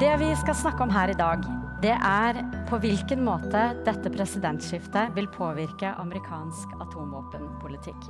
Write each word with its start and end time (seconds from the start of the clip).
Det 0.00 0.10
vi 0.18 0.26
skal 0.34 0.56
snakke 0.58 0.82
om 0.82 0.90
her 0.90 1.12
i 1.12 1.14
dag, 1.14 1.44
det 1.78 1.92
er 1.94 2.38
på 2.66 2.80
hvilken 2.82 3.20
måte 3.22 3.60
dette 3.86 4.10
presidentskiftet 4.10 5.12
vil 5.14 5.28
påvirke 5.30 5.92
amerikansk 6.02 6.72
atomvåpenpolitikk. 6.82 8.08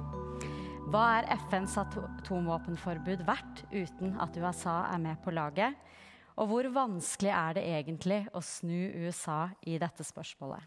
Hva 0.89 1.03
er 1.19 1.29
FNs 1.43 1.77
atomvåpenforbud 1.83 3.27
verdt 3.29 3.67
uten 3.75 4.17
at 4.17 4.41
USA 4.41 4.79
er 4.95 5.05
med 5.05 5.21
på 5.21 5.37
laget? 5.37 5.77
Og 6.41 6.49
hvor 6.55 6.71
vanskelig 6.73 7.35
er 7.37 7.61
det 7.61 7.67
egentlig 7.75 8.23
å 8.33 8.41
snu 8.41 9.05
USA 9.05 9.51
i 9.69 9.77
dette 9.77 10.09
spørsmålet? 10.09 10.65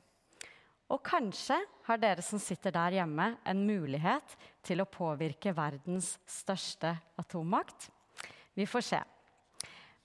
Og 0.94 1.02
kanskje 1.02 1.58
har 1.90 1.98
dere 1.98 2.22
som 2.22 2.38
sitter 2.38 2.78
der 2.78 3.02
hjemme, 3.02 3.32
en 3.42 3.66
mulighet 3.66 4.38
til 4.62 4.86
å 4.86 4.92
påvirke 4.92 5.58
verdens 5.58 6.20
største 6.30 6.94
atommakt? 7.18 7.90
Vi 8.54 8.70
får 8.70 8.92
se. 8.94 9.06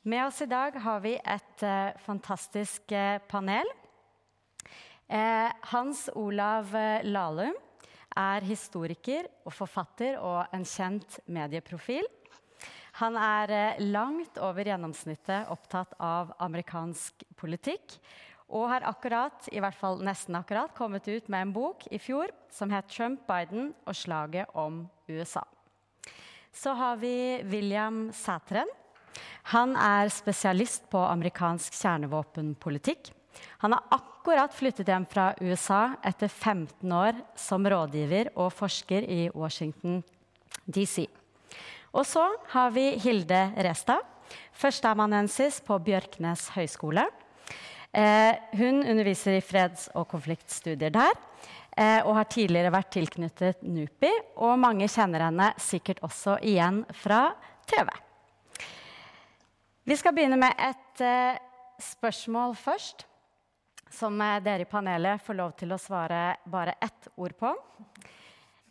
Med 0.04 0.26
oss 0.26 0.40
i 0.42 0.48
dag 0.50 0.74
har 0.82 0.98
vi 0.98 1.12
et 1.14 1.62
uh, 1.62 1.94
fantastisk 2.02 2.90
uh, 2.90 3.20
panel. 3.30 3.68
Uh, 5.06 5.46
Hans 5.70 6.08
Olav 6.18 6.72
Lahlum 7.06 7.54
er 8.18 8.42
historiker 8.42 9.28
og 9.46 9.54
forfatter 9.54 10.18
og 10.18 10.50
en 10.58 10.66
kjent 10.66 11.20
medieprofil. 11.30 12.10
Han 12.98 13.14
er 13.14 13.78
langt 13.78 14.42
over 14.42 14.66
gjennomsnittet 14.66 15.46
opptatt 15.54 15.94
av 16.02 16.34
amerikansk 16.42 17.22
politikk. 17.38 17.94
Og 18.50 18.66
har 18.74 18.90
akkurat, 18.90 19.46
i 19.54 19.62
hvert 19.62 19.78
fall 19.78 20.02
nesten 20.02 20.34
akkurat, 20.34 20.74
kommet 20.74 21.06
ut 21.06 21.30
med 21.30 21.46
en 21.46 21.54
bok 21.54 21.86
i 21.94 22.02
fjor 22.02 22.34
som 22.50 22.74
het 22.74 22.90
'Trump, 22.90 23.22
Biden 23.30 23.70
og 23.86 23.94
slaget 23.94 24.50
om 24.52 24.88
USA'. 25.06 25.46
Så 26.52 26.74
har 26.74 26.96
vi 26.96 27.40
William 27.46 28.10
Sæteren. 28.12 28.81
Han 29.54 29.74
er 29.76 30.10
spesialist 30.12 30.88
på 30.92 31.00
amerikansk 31.04 31.74
kjernevåpenpolitikk. 31.76 33.10
Han 33.64 33.72
har 33.72 33.96
akkurat 33.96 34.54
flyttet 34.54 34.88
hjem 34.88 35.06
fra 35.08 35.32
USA 35.40 35.94
etter 36.04 36.28
15 36.28 36.92
år 36.92 37.18
som 37.38 37.66
rådgiver 37.66 38.32
og 38.36 38.52
forsker 38.54 39.06
i 39.08 39.26
Washington 39.34 40.02
DC. 40.64 41.06
Og 41.92 42.06
så 42.08 42.24
har 42.54 42.70
vi 42.72 42.92
Hilde 43.02 43.40
Restad, 43.64 44.00
førsteamanuensis 44.56 45.60
på 45.64 45.76
Bjørknes 45.84 46.48
høgskole. 46.54 47.04
Eh, 47.92 48.32
hun 48.56 48.80
underviser 48.80 49.36
i 49.36 49.44
freds- 49.44 49.90
og 49.94 50.08
konfliktstudier 50.08 50.92
der. 50.94 51.12
Eh, 51.76 52.00
og 52.04 52.16
har 52.18 52.28
tidligere 52.28 52.72
vært 52.72 52.92
tilknyttet 52.92 53.62
NUPI, 53.64 54.12
og 54.44 54.58
mange 54.60 54.88
kjenner 54.92 55.24
henne 55.24 55.52
sikkert 55.60 56.02
også 56.04 56.36
igjen 56.44 56.82
fra 56.92 57.30
TV. 57.68 57.88
Vi 59.82 59.96
skal 59.98 60.14
begynne 60.14 60.36
med 60.38 60.54
et 60.62 61.00
eh, 61.02 61.38
spørsmål 61.82 62.52
først, 62.54 63.02
som 63.90 64.14
eh, 64.22 64.38
dere 64.38 64.62
i 64.62 64.68
panelet 64.70 65.22
får 65.26 65.34
lov 65.34 65.54
til 65.58 65.74
å 65.74 65.78
svare 65.80 66.36
bare 66.46 66.76
ett 66.78 67.08
ord 67.18 67.34
på. 67.34 67.50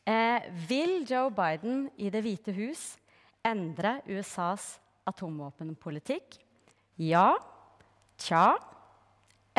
Eh, 0.07 0.45
vil 0.69 1.01
Joe 1.03 1.27
Biden 1.35 1.89
i 1.99 2.07
Det 2.13 2.21
hvite 2.23 2.55
hus 2.55 2.93
endre 3.43 3.97
USAs 4.07 4.77
atomvåpenpolitikk? 5.11 6.37
Ja, 6.95 7.33
tja 8.15 8.45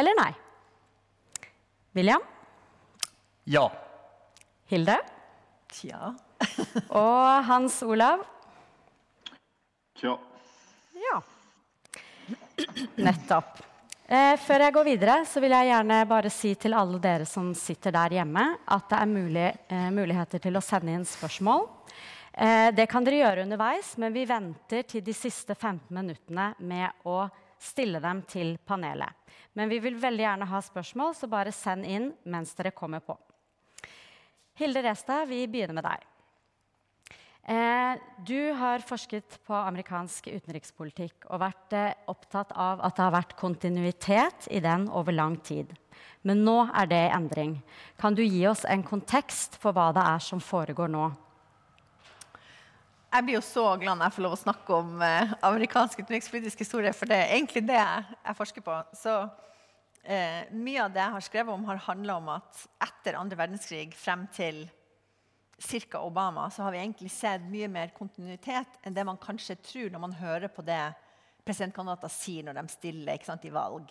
eller 0.00 0.16
nei? 0.16 0.30
William? 1.92 2.24
Ja. 3.44 3.66
Hilde? 4.72 4.96
Tja. 5.68 6.14
Og 6.88 7.44
Hans 7.44 7.82
Olav? 7.84 8.24
Tja. 10.00 10.16
Ja. 10.96 11.20
Nettopp. 12.96 13.60
Eh, 14.12 14.34
før 14.36 14.66
jeg 14.66 14.74
går 14.74 14.84
videre, 14.84 15.14
så 15.24 15.40
vil 15.40 15.54
jeg 15.54 15.70
gjerne 15.70 15.98
bare 16.10 16.30
si 16.32 16.50
til 16.60 16.74
alle 16.76 16.98
dere 17.00 17.24
som 17.28 17.52
sitter 17.56 17.94
der 17.94 18.18
hjemme, 18.18 18.42
at 18.74 18.90
det 18.90 18.98
er 18.98 19.08
mulig, 19.08 19.46
eh, 19.72 19.88
muligheter 19.94 20.42
til 20.42 20.58
å 20.58 20.64
sende 20.64 20.92
inn 20.92 21.06
spørsmål. 21.08 21.64
Eh, 22.34 22.70
det 22.72 22.88
kan 22.90 23.04
dere 23.04 23.22
gjøre 23.22 23.46
underveis, 23.46 23.96
men 23.96 24.12
vi 24.12 24.26
venter 24.28 24.82
til 24.82 25.00
de 25.04 25.14
siste 25.16 25.54
15 25.54 25.88
minuttene 25.96 26.54
med 26.58 27.04
å 27.08 27.30
stille 27.58 28.00
dem 28.00 28.22
til 28.28 28.58
panelet. 28.58 29.12
Men 29.54 29.68
vi 29.68 29.78
vil 29.78 29.96
veldig 30.00 30.24
gjerne 30.26 30.48
ha 30.48 30.60
spørsmål, 30.60 31.14
så 31.14 31.28
bare 31.28 31.52
send 31.52 31.86
inn 31.86 32.12
mens 32.24 32.54
dere 32.54 32.72
kommer 32.72 33.00
på. 33.00 33.16
Hilde 34.60 34.82
Restad, 34.82 35.28
vi 35.28 35.46
begynner 35.46 35.74
med 35.80 35.84
deg. 35.84 36.11
Eh, 37.42 37.98
du 38.22 38.52
har 38.54 38.84
forsket 38.86 39.40
på 39.46 39.54
amerikansk 39.56 40.28
utenrikspolitikk 40.30 41.26
og 41.26 41.40
vært 41.42 41.74
eh, 41.74 41.94
opptatt 42.06 42.52
av 42.54 42.78
at 42.86 42.94
det 42.94 43.02
har 43.02 43.14
vært 43.16 43.34
kontinuitet 43.40 44.46
i 44.54 44.60
den 44.62 44.86
over 44.86 45.16
lang 45.16 45.34
tid. 45.42 45.72
Men 46.22 46.44
nå 46.46 46.68
er 46.70 46.86
det 46.86 47.00
i 47.08 47.10
endring. 47.16 47.56
Kan 47.98 48.14
du 48.14 48.22
gi 48.22 48.44
oss 48.46 48.62
en 48.70 48.84
kontekst 48.86 49.58
for 49.58 49.74
hva 49.74 49.88
det 49.96 50.04
er 50.06 50.22
som 50.22 50.38
foregår 50.38 50.92
nå? 50.92 51.08
Jeg 53.12 53.26
blir 53.26 53.36
jo 53.36 53.44
så 53.44 53.64
glad 53.76 53.98
når 53.98 54.06
jeg 54.06 54.16
får 54.16 54.24
lov 54.24 54.36
å 54.36 54.40
snakke 54.40 54.76
om 54.76 55.02
eh, 55.04 55.32
amerikansk 55.44 56.04
utenrikspolitisk 56.04 56.62
historie, 56.62 56.94
for 56.94 57.10
det 57.10 57.18
er 57.24 57.34
egentlig 57.34 57.64
det 57.66 57.80
jeg, 57.80 58.36
forsker 58.38 58.64
på. 58.64 58.76
Så 58.96 59.16
eh, 60.06 60.46
Mye 60.54 60.86
av 60.86 60.94
det 60.94 61.02
jeg 61.02 61.16
har 61.18 61.26
skrevet 61.26 61.58
om, 61.58 61.66
har 61.66 61.82
handla 61.90 62.20
om 62.22 62.30
at 62.38 62.62
etter 62.86 63.18
andre 63.18 63.40
verdenskrig 63.42 63.90
frem 63.98 64.24
til 64.32 64.62
ca. 65.62 66.00
Obama, 66.02 66.50
så 66.50 66.62
har 66.62 66.72
vi 66.72 66.78
egentlig 66.78 67.10
sett 67.10 67.42
mye 67.50 67.68
mer 67.70 67.92
kontinuitet 67.96 68.78
enn 68.82 68.94
det 68.94 69.04
man 69.06 69.20
kanskje 69.20 69.56
tror 69.62 69.90
når 69.92 70.02
man 70.02 70.16
hører 70.18 70.50
på 70.52 70.64
det 70.66 70.82
presidentkandidater 71.46 72.10
sier 72.12 72.46
når 72.46 72.60
de 72.60 72.64
stiller 72.72 73.26
sant, 73.26 73.44
i 73.44 73.52
valg. 73.54 73.90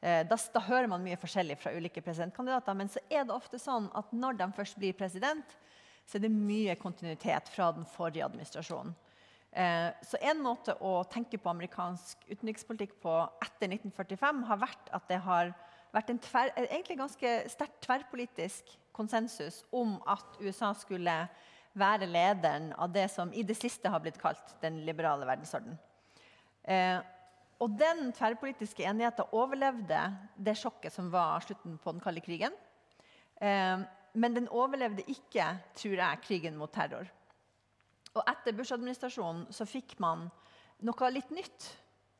Eh, 0.00 0.22
da, 0.26 0.38
da, 0.54 0.62
hører 0.68 0.90
man 0.90 1.02
mye 1.02 1.18
forskjellig 1.18 1.58
fra 1.58 1.74
ulike 1.74 2.02
presidentkandidater, 2.04 2.76
men 2.78 2.90
så 2.90 3.02
er 3.10 3.26
det 3.26 3.34
ofte 3.34 3.58
sånn 3.58 3.90
at 3.98 4.12
når 4.14 4.38
de 4.38 4.48
først 4.56 4.78
blir 4.78 4.96
president, 4.98 5.56
så 6.06 6.18
er 6.18 6.24
det 6.24 6.32
mye 6.32 6.76
kontinuitet 6.80 7.50
fra 7.52 7.72
den 7.76 7.86
forrige 7.96 8.26
administrasjonen. 8.26 8.94
Eh, 9.52 9.88
så 10.04 10.20
en 10.22 10.42
måte 10.44 10.74
å 10.84 11.00
tenke 11.10 11.40
på 11.40 11.50
amerikansk 11.50 12.26
utenrikspolitikk 12.28 12.98
på 13.02 13.14
etter 13.42 13.72
1945 13.72 14.44
har 14.50 14.60
vært 14.60 14.92
at 14.94 15.08
det 15.10 15.18
har 15.24 15.54
vært 15.94 16.12
en 16.12 16.20
tver, 16.20 16.52
ganske 16.98 17.32
sterkt 17.48 17.80
tverrpolitisk 17.86 18.74
konsensus 18.98 19.62
om 19.70 19.96
at 20.10 20.38
USA 20.42 20.74
skulle 20.76 21.14
være 21.78 22.08
lederen 22.10 22.72
av 22.74 22.90
det 22.92 23.06
som 23.12 23.30
i 23.32 23.44
det 23.46 23.56
siste 23.58 23.90
har 23.90 24.02
blitt 24.02 24.18
kalt 24.20 24.56
den 24.62 24.80
liberale 24.86 25.26
verdensorden. 25.28 25.78
Eh, 26.68 26.98
og 27.58 27.74
den 27.78 28.12
tverrpolitiske 28.14 28.86
enigheten 28.86 29.34
overlevde 29.34 30.00
det 30.36 30.56
sjokket 30.58 30.94
som 30.94 31.10
var 31.10 31.42
slutten 31.42 31.78
på 31.82 31.94
den 31.94 32.02
kalde 32.02 32.22
krigen. 32.22 32.54
Eh, 33.40 33.78
men 34.18 34.34
den 34.34 34.48
overlevde 34.50 35.06
ikke, 35.10 35.50
tror 35.78 35.98
jeg, 35.98 36.22
krigen 36.24 36.58
mot 36.58 36.72
terror. 36.74 37.08
Og 38.16 38.24
etter 38.26 38.56
Bush-administrasjonen 38.56 39.46
så 39.54 39.66
fikk 39.68 39.98
man 40.02 40.26
noe 40.86 41.10
litt 41.12 41.30
nytt 41.34 41.68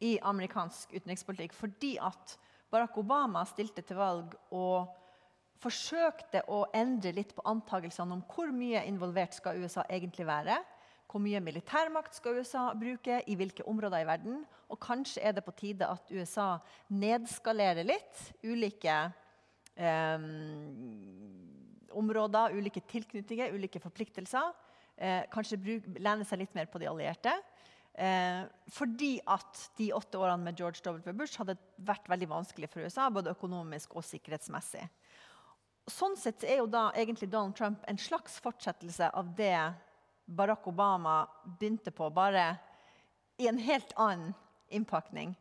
i 0.05 0.19
amerikansk 0.22 0.93
utenrikspolitikk. 0.94 1.55
Fordi 1.56 1.97
at 2.03 2.37
Barack 2.71 2.99
Obama 3.00 3.44
stilte 3.49 3.83
til 3.87 3.99
valg 3.99 4.34
og 4.55 4.91
forsøkte 5.63 6.45
å 6.53 6.65
endre 6.77 7.13
litt 7.17 7.35
på 7.37 7.45
antakelsene 7.49 8.19
om 8.19 8.25
hvor 8.31 8.53
mye 8.55 8.85
involvert 8.89 9.37
skal 9.37 9.59
USA 9.63 9.85
egentlig 9.91 10.27
være. 10.29 10.59
Hvor 11.09 11.23
mye 11.25 11.41
militærmakt 11.41 12.19
skal 12.19 12.39
USA 12.43 12.67
bruke, 12.77 13.23
i 13.27 13.35
hvilke 13.39 13.65
områder 13.69 14.05
i 14.05 14.09
verden? 14.09 14.43
Og 14.69 14.81
kanskje 14.83 15.23
er 15.25 15.33
det 15.35 15.45
på 15.47 15.57
tide 15.57 15.89
at 15.89 16.11
USA 16.13 16.59
nedskalerer 16.93 17.87
litt 17.89 18.25
ulike 18.45 18.97
eh, 19.75 20.27
områder, 21.97 22.59
ulike 22.59 22.85
tilknytninger, 22.93 23.55
ulike 23.57 23.81
forpliktelser. 23.81 24.53
Eh, 24.99 25.23
kanskje 25.32 25.61
bruk, 25.62 25.88
lene 25.97 26.27
seg 26.29 26.43
litt 26.43 26.55
mer 26.59 26.69
på 26.69 26.82
de 26.82 26.91
allierte. 26.91 27.32
Eh, 27.99 28.44
fordi 28.71 29.17
at 29.27 29.65
de 29.79 29.88
åtte 29.97 30.21
årene 30.21 30.44
med 30.44 30.61
George 30.61 30.85
W. 30.85 31.12
Bush 31.17 31.41
hadde 31.41 31.56
vært 31.82 32.06
veldig 32.11 32.29
vanskelig 32.31 32.69
for 32.71 32.85
USA, 32.85 33.09
både 33.11 33.32
økonomisk 33.35 33.97
og 33.99 34.06
sikkerhetsmessig. 34.06 34.85
Sånn 35.88 36.17
sett 36.20 36.44
er 36.44 36.61
jo 36.61 36.69
da 36.70 36.88
egentlig 36.94 37.31
Donald 37.32 37.56
Trump 37.56 37.85
en 37.88 37.99
slags 38.00 38.38
fortsettelse 38.44 39.11
av 39.17 39.31
det 39.38 39.56
Barack 40.29 40.67
Obama 40.69 41.23
begynte 41.58 41.90
på, 41.90 42.11
bare 42.12 42.58
i 43.40 43.49
en 43.49 43.58
helt 43.58 43.93
annen 43.96 44.35
innpakning. 44.69 45.32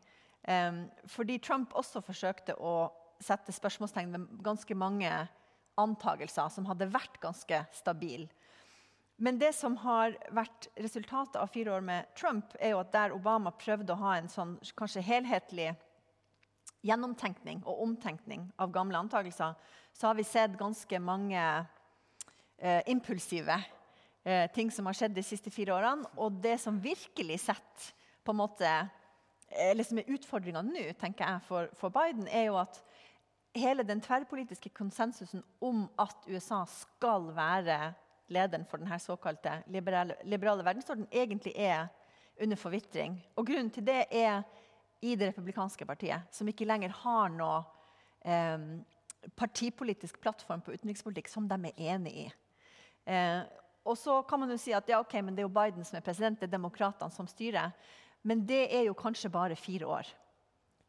Fordi 1.12 1.36
Trump 1.44 1.74
også 1.76 2.00
forsøkte 2.00 2.56
å 2.56 2.88
sette 3.20 3.52
spørsmålstegn 3.52 4.14
ved 4.14 4.40
ganske 4.46 4.76
mange 4.78 5.10
antagelser 5.78 6.48
som 6.54 6.66
hadde 6.70 6.88
vært 6.90 7.20
ganske 7.22 7.60
stabile. 7.76 8.28
Men 9.18 9.38
det 9.40 9.50
som 9.58 9.74
har 9.82 10.14
vært 10.30 10.68
resultatet 10.78 11.36
av 11.40 11.50
fire 11.50 11.74
år 11.74 11.82
med 11.84 12.06
Trump, 12.16 12.54
er 12.62 12.76
jo 12.76 12.82
at 12.84 12.92
der 12.94 13.14
Obama 13.16 13.50
prøvde 13.50 13.92
å 13.92 14.00
ha 14.04 14.14
en 14.16 14.30
sånn 14.30 14.54
kanskje 14.78 15.02
helhetlig 15.02 15.72
gjennomtenkning 16.86 17.64
og 17.66 17.82
omtenkning 17.82 18.46
av 18.62 18.70
gamle 18.72 19.00
antakelser, 19.02 19.56
så 19.98 20.06
har 20.06 20.14
vi 20.14 20.24
sett 20.24 20.54
ganske 20.58 21.00
mange 21.02 21.42
eh, 22.58 22.82
impulsive 22.86 23.56
eh, 24.22 24.46
ting 24.54 24.70
som 24.70 24.86
har 24.86 24.94
skjedd 24.94 25.16
de 25.16 25.24
siste 25.26 25.50
fire 25.50 25.74
årene. 25.74 26.06
Og 26.22 26.38
det 26.42 26.54
som 26.62 26.78
virkelig 26.78 27.40
setter 27.48 27.90
på 28.22 28.34
en 28.34 28.42
måte 28.44 28.70
eller 29.48 29.86
som 29.86 29.98
er 29.98 30.10
utfordringa 30.12 30.62
nå 30.62 30.82
tenker 31.00 31.24
jeg, 31.24 31.44
for, 31.48 31.70
for 31.78 31.92
Biden, 31.92 32.26
er 32.28 32.50
jo 32.50 32.58
at 32.60 32.82
hele 33.56 33.82
den 33.86 34.02
tverrpolitiske 34.04 34.70
konsensusen 34.76 35.42
om 35.64 35.86
at 35.98 36.28
USA 36.28 36.60
skal 36.68 37.30
være 37.34 37.78
lederen 38.28 38.66
for 38.68 38.78
denne 38.82 38.98
såkalte 39.00 39.62
liberale, 39.72 40.18
liberale 40.28 40.66
verdensorden, 40.66 41.08
egentlig 41.10 41.54
er 41.56 41.88
under 42.38 42.60
forvitring. 42.60 43.16
Og 43.40 43.48
grunnen 43.48 43.72
til 43.72 43.86
det 43.88 44.02
er 44.12 44.42
i 45.00 45.16
det 45.16 45.30
republikanske 45.30 45.86
partiet, 45.88 46.28
som 46.30 46.48
ikke 46.50 46.68
lenger 46.68 46.92
har 47.00 47.32
noe 47.32 47.62
eh, 48.20 48.68
partipolitisk 49.38 50.20
plattform 50.20 50.62
på 50.64 50.74
utenrikspolitikk 50.76 51.30
som 51.30 51.48
de 51.48 51.58
er 51.70 51.80
enig 51.94 52.14
i. 52.24 52.26
Eh, 53.08 53.40
og 53.88 53.96
så 53.96 54.20
kan 54.28 54.42
man 54.42 54.52
jo 54.52 54.58
si 54.60 54.74
at 54.76 54.88
ja, 54.90 55.00
okay, 55.00 55.22
det 55.22 55.42
er 55.42 55.46
jo 55.46 55.54
Biden 55.54 55.86
som 55.86 55.96
er 55.98 56.04
president, 56.04 56.40
det 56.40 56.48
er 56.48 56.56
demokratene 56.58 57.14
som 57.14 57.28
styrer. 57.30 57.72
Men 58.22 58.44
det 58.46 58.66
er 58.74 58.88
jo 58.88 58.96
kanskje 58.98 59.32
bare 59.32 59.56
fire 59.56 59.86
år. 59.86 60.10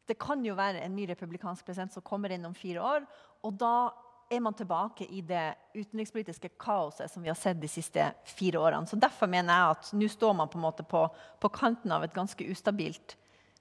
Det 0.09 0.17
kan 0.19 0.43
jo 0.43 0.57
være 0.57 0.81
en 0.81 0.95
ny 0.97 1.05
republikansk 1.07 1.65
president 1.65 1.93
som 1.93 2.03
kommer 2.03 2.33
inn 2.33 2.47
om 2.47 2.57
fire 2.57 2.81
år. 2.81 3.05
Og 3.45 3.53
da 3.61 3.91
er 4.29 4.41
man 4.43 4.53
tilbake 4.53 5.07
i 5.09 5.21
det 5.25 5.55
utenrikspolitiske 5.73 6.51
kaoset 6.61 7.09
som 7.11 7.23
vi 7.23 7.31
har 7.31 7.37
sett 7.37 7.61
de 7.61 7.69
siste 7.69 8.11
fire 8.29 8.59
årene. 8.61 8.89
Så 8.89 8.97
Derfor 8.99 9.29
mener 9.29 9.53
jeg 9.53 9.77
at 9.77 9.93
nå 9.97 10.09
står 10.09 10.35
man 10.37 10.49
på, 10.49 10.59
en 10.59 10.65
måte 10.65 10.85
på, 10.85 11.05
på 11.39 11.53
kanten 11.53 11.93
av 11.93 12.05
et 12.05 12.13
ganske 12.13 12.45
ustabilt 12.51 13.15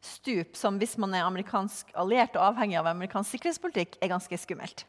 stup 0.04 0.56
som 0.56 0.78
hvis 0.78 0.96
man 1.00 1.14
er 1.16 1.26
amerikansk 1.26 1.90
alliert 1.98 2.36
og 2.38 2.52
avhengig 2.52 2.78
av 2.78 2.90
amerikansk 2.92 3.36
sikkerhetspolitikk, 3.36 3.98
er 4.02 4.12
ganske 4.12 4.38
skummelt. 4.38 4.84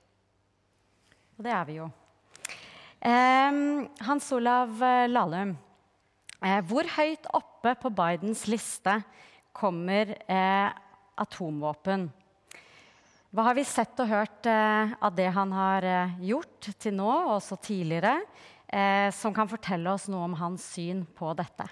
Og 1.40 1.46
Det 1.46 1.56
er 1.56 1.66
vi 1.66 1.80
jo. 1.80 1.90
Hans 3.00 4.28
Olav 4.36 4.82
eh, 4.84 5.08
Lahlum, 5.08 5.54
eh, 6.44 6.60
hvor 6.68 6.88
høyt 6.98 7.30
oppe 7.32 7.72
på 7.80 7.92
Bidens 7.96 8.44
liste 8.52 8.98
kommer 9.56 10.12
eh, 10.28 10.68
atomvåpen? 11.16 12.10
Hva 13.32 13.46
har 13.46 13.56
vi 13.56 13.64
sett 13.64 14.00
og 14.02 14.10
hørt 14.10 14.48
av 14.50 15.12
det 15.14 15.28
han 15.36 15.52
har 15.54 15.86
gjort 16.18 16.72
til 16.82 16.96
nå, 16.98 17.06
og 17.06 17.36
også 17.36 17.60
tidligere, 17.62 18.16
som 19.14 19.36
kan 19.36 19.46
fortelle 19.52 19.92
oss 19.94 20.08
noe 20.10 20.24
om 20.26 20.34
hans 20.40 20.66
syn 20.74 21.04
på 21.14 21.30
dette? 21.38 21.68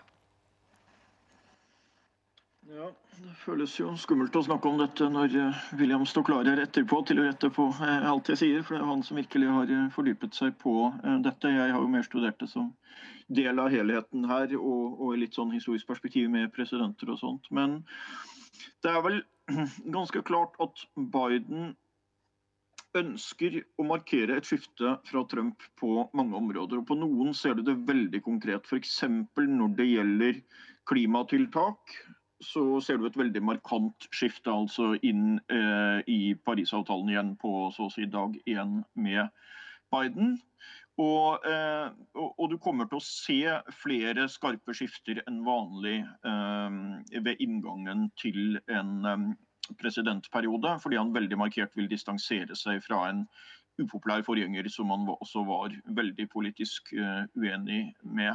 Ja, 2.70 2.92
Det 3.18 3.34
føles 3.42 3.72
jo 3.80 3.92
skummelt 3.98 4.36
å 4.38 4.44
snakke 4.46 4.70
om 4.70 4.76
dette 4.78 5.08
når 5.10 5.36
eh, 5.42 5.62
William 5.80 6.04
står 6.06 6.26
klar 6.28 6.46
her 6.46 6.60
etterpå 6.62 7.00
til 7.08 7.22
å 7.22 7.24
rette 7.26 7.50
på 7.54 7.64
eh, 7.82 8.04
alt 8.06 8.30
jeg 8.30 8.40
sier, 8.44 8.66
for 8.66 8.76
det 8.76 8.84
er 8.84 8.90
han 8.92 9.02
som 9.06 9.18
virkelig 9.18 9.48
har 9.50 9.72
eh, 9.74 9.88
fordypet 9.96 10.38
seg 10.38 10.54
på 10.62 10.74
dette. 11.26 11.50
Jeg 11.50 11.74
har 11.74 11.82
jo 11.82 11.90
mer 11.90 12.06
studert 12.06 12.38
det 12.44 12.50
som 12.52 12.68
del 13.40 13.58
av 13.64 13.72
helheten 13.74 14.28
her, 14.30 14.54
og, 14.60 15.02
og 15.02 15.18
litt 15.18 15.34
sånn 15.38 15.56
historisk 15.56 15.90
perspektiv 15.90 16.30
med 16.30 16.54
presidenter 16.54 17.10
og 17.10 17.18
sånt. 17.24 17.50
Men 17.50 17.80
det 18.86 18.94
er 18.94 19.02
vel 19.08 19.20
ganske 19.98 20.22
klart 20.28 20.54
at 20.62 20.86
Biden 20.94 21.74
ønsker 22.98 23.58
å 23.82 23.88
markere 23.88 24.38
et 24.38 24.48
skifte 24.48 24.94
fra 25.10 25.26
Trump 25.32 25.66
på 25.82 26.06
mange 26.18 26.38
områder. 26.38 26.84
og 26.84 26.86
På 26.92 27.00
noen 27.00 27.34
ser 27.38 27.58
du 27.58 27.66
det 27.66 27.80
veldig 27.90 28.22
konkret, 28.30 28.70
f.eks. 28.70 29.02
når 29.42 29.76
det 29.82 29.90
gjelder 29.90 30.40
klimatiltak 30.88 31.98
så 32.44 32.64
ser 32.86 33.00
du 33.00 33.08
et 33.08 33.18
veldig 33.18 33.42
markant 33.46 34.08
skifte 34.14 34.52
altså 34.54 34.94
inn 35.06 35.40
eh, 35.54 36.02
i 36.06 36.36
Parisavtalen 36.46 37.10
igjen 37.14 37.32
på 37.42 37.70
så 37.76 37.88
å 37.88 37.94
si 37.94 38.06
dag 38.12 38.36
én 38.46 38.82
med 38.94 39.32
Biden. 39.94 40.38
Og, 40.98 41.44
eh, 41.46 41.90
og, 42.18 42.30
og, 42.32 42.46
du 42.50 42.58
kommer 42.62 42.90
til 42.90 42.98
å 42.98 43.06
se 43.06 43.42
flere 43.82 44.26
skarpe 44.34 44.74
skifter 44.78 45.22
enn 45.28 45.44
vanlig 45.46 46.00
eh, 46.02 46.80
ved 47.22 47.44
inngangen 47.44 48.08
til 48.18 48.58
en 48.66 48.96
eh, 49.06 49.28
presidentperiode, 49.78 50.78
fordi 50.82 50.98
han 50.98 51.14
veldig 51.14 51.38
markert 51.38 51.78
vil 51.78 51.90
distansere 51.92 52.58
seg 52.58 52.82
fra 52.86 53.04
en 53.12 53.26
upopulær 53.78 54.24
forgjenger 54.26 54.70
som 54.74 54.90
han 54.94 55.06
også 55.20 55.44
var 55.46 55.76
veldig 56.00 56.30
politisk 56.34 56.94
eh, 56.98 57.26
uenig 57.38 57.84
med. 58.02 58.34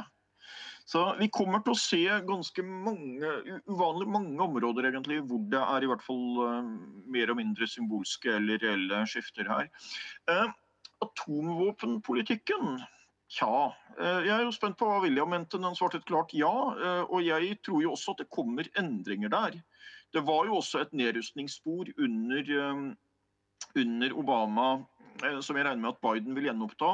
Så 0.85 1.03
vi 1.19 1.29
kommer 1.31 1.61
til 1.63 1.73
å 1.73 1.79
se 1.79 2.01
ganske 2.27 2.63
mange, 2.65 3.29
uvanlig 3.71 4.07
mange 4.11 4.43
områder 4.43 4.89
egentlig, 4.89 5.21
hvor 5.29 5.39
det 5.51 5.61
er 5.63 5.85
i 5.85 5.89
hvert 5.89 6.03
fall 6.03 6.41
uh, 6.43 6.73
mer 7.15 7.31
og 7.31 7.39
mindre 7.39 7.67
symbolske 7.71 8.35
eller 8.35 8.59
reelle 8.63 9.03
skifter 9.09 9.47
her. 9.47 9.69
Uh, 10.29 10.49
atomvåpenpolitikken 11.05 12.75
Tja, 13.33 13.71
uh, 13.97 14.19
jeg 14.21 14.33
er 14.35 14.43
jo 14.43 14.53
spent 14.53 14.77
på 14.77 14.85
hva 14.89 14.99
William 15.01 15.31
mente. 15.31 15.61
Han 15.63 15.77
svarte 15.79 16.01
et 16.01 16.09
klart 16.09 16.35
ja. 16.37 16.51
Og 17.07 17.23
jeg 17.25 17.55
tror 17.65 17.81
jo 17.81 17.95
også 17.95 18.13
at 18.13 18.25
det 18.25 18.33
kommer 18.35 18.67
endringer 18.77 19.31
der. 19.33 19.57
Det 20.13 20.21
var 20.27 20.45
jo 20.45 20.59
også 20.59 20.83
et 20.83 20.91
nedrustningsspor 20.93 21.89
under, 21.97 22.51
under 23.79 24.13
Obama 24.19 24.67
som 25.41 25.57
jeg 25.57 25.65
regner 25.65 25.81
med 25.81 25.93
at 25.93 26.01
Biden 26.03 26.35
vil 26.35 26.49
gjenoppta. 26.49 26.91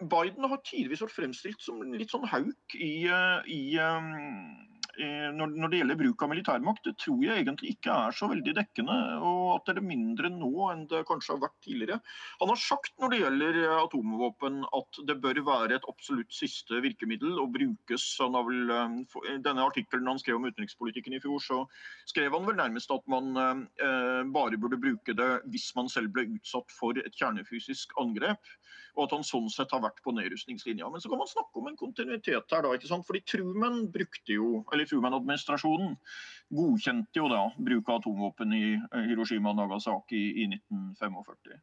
Biden 0.00 0.46
har 0.46 0.60
tidvis 0.66 1.02
vært 1.02 1.16
fremstilt 1.16 1.62
som 1.64 1.80
litt 1.94 2.12
sånn 2.12 2.28
hauk 2.30 2.76
i, 2.78 3.08
eh, 3.10 3.50
i 3.50 3.62
um, 3.82 4.52
når, 4.92 5.70
det 5.72 5.78
gjelder 5.80 5.96
bruk 5.96 6.22
av 6.22 6.30
militærmakt, 6.32 6.82
det 6.84 6.98
tror 7.00 7.22
jeg 7.24 7.40
egentlig 7.40 7.72
ikke 7.74 7.94
er 8.06 8.16
så 8.16 8.28
veldig 8.28 8.52
dekkende. 8.58 8.96
Og 9.24 9.54
at 9.54 9.70
det 9.70 9.80
er 9.80 9.86
mindre 9.86 10.28
nå 10.32 10.50
enn 10.68 10.84
det 10.90 11.04
kanskje 11.08 11.32
har 11.34 11.42
vært 11.46 11.56
tidligere. 11.64 11.98
Han 12.42 12.52
har 12.52 12.60
sagt 12.60 12.92
når 13.00 13.14
det 13.14 13.20
gjelder 13.22 13.60
atomvåpen 13.78 14.60
at 14.68 15.00
det 15.08 15.16
bør 15.24 15.40
være 15.48 15.78
et 15.78 15.88
absolutt 15.88 16.36
siste 16.36 16.82
virkemiddel 16.84 17.40
og 17.40 17.54
brukes. 17.56 18.04
Han 18.20 18.36
har 18.36 18.46
vel, 18.48 18.74
I 19.32 19.38
denne 19.46 19.64
artikkelen 19.64 20.12
han 20.12 20.20
skrev 20.20 20.40
om 20.40 20.48
utenrikspolitikken 20.50 21.16
i 21.16 21.22
fjor, 21.24 21.40
så 21.40 21.62
skrev 22.12 22.36
han 22.36 22.48
vel 22.50 22.60
nærmest 22.60 22.92
at 22.92 23.08
man 23.10 23.32
eh, 23.40 24.22
bare 24.34 24.60
burde 24.60 24.80
bruke 24.82 25.16
det 25.16 25.32
hvis 25.52 25.70
man 25.78 25.88
selv 25.92 26.12
ble 26.12 26.28
utsatt 26.36 26.68
for 26.76 27.00
et 27.00 27.16
kjernefysisk 27.16 27.96
angrep 28.02 28.44
og 28.92 29.06
at 29.06 29.14
han 29.16 29.24
sånn 29.24 29.48
sett 29.52 29.72
har 29.72 29.82
vært 29.84 30.02
på 30.04 30.12
nedrustningslinja. 30.16 30.88
Men 30.92 31.02
så 31.02 31.10
kan 31.12 31.20
man 31.22 31.30
snakke 31.30 31.60
om 31.60 31.70
en 31.70 31.78
kontinuitet 31.80 32.52
her, 32.52 32.64
da. 32.64 32.72
ikke 32.76 32.90
sant? 32.90 33.06
Fordi 33.08 33.22
Truman 33.24 33.86
brukte 33.94 34.36
jo, 34.36 34.62
eller 34.72 34.88
Truman-administrasjonen 34.88 35.96
godkjente 36.52 37.22
jo 37.22 37.28
da 37.32 37.46
bruk 37.56 37.88
av 37.88 38.02
atomvåpen 38.02 38.56
i 38.56 38.64
eh, 38.76 39.04
Hiroshima 39.08 39.54
og 39.54 39.62
Nagasaki 39.62 40.22
i 40.44 40.48
1945. 40.52 41.60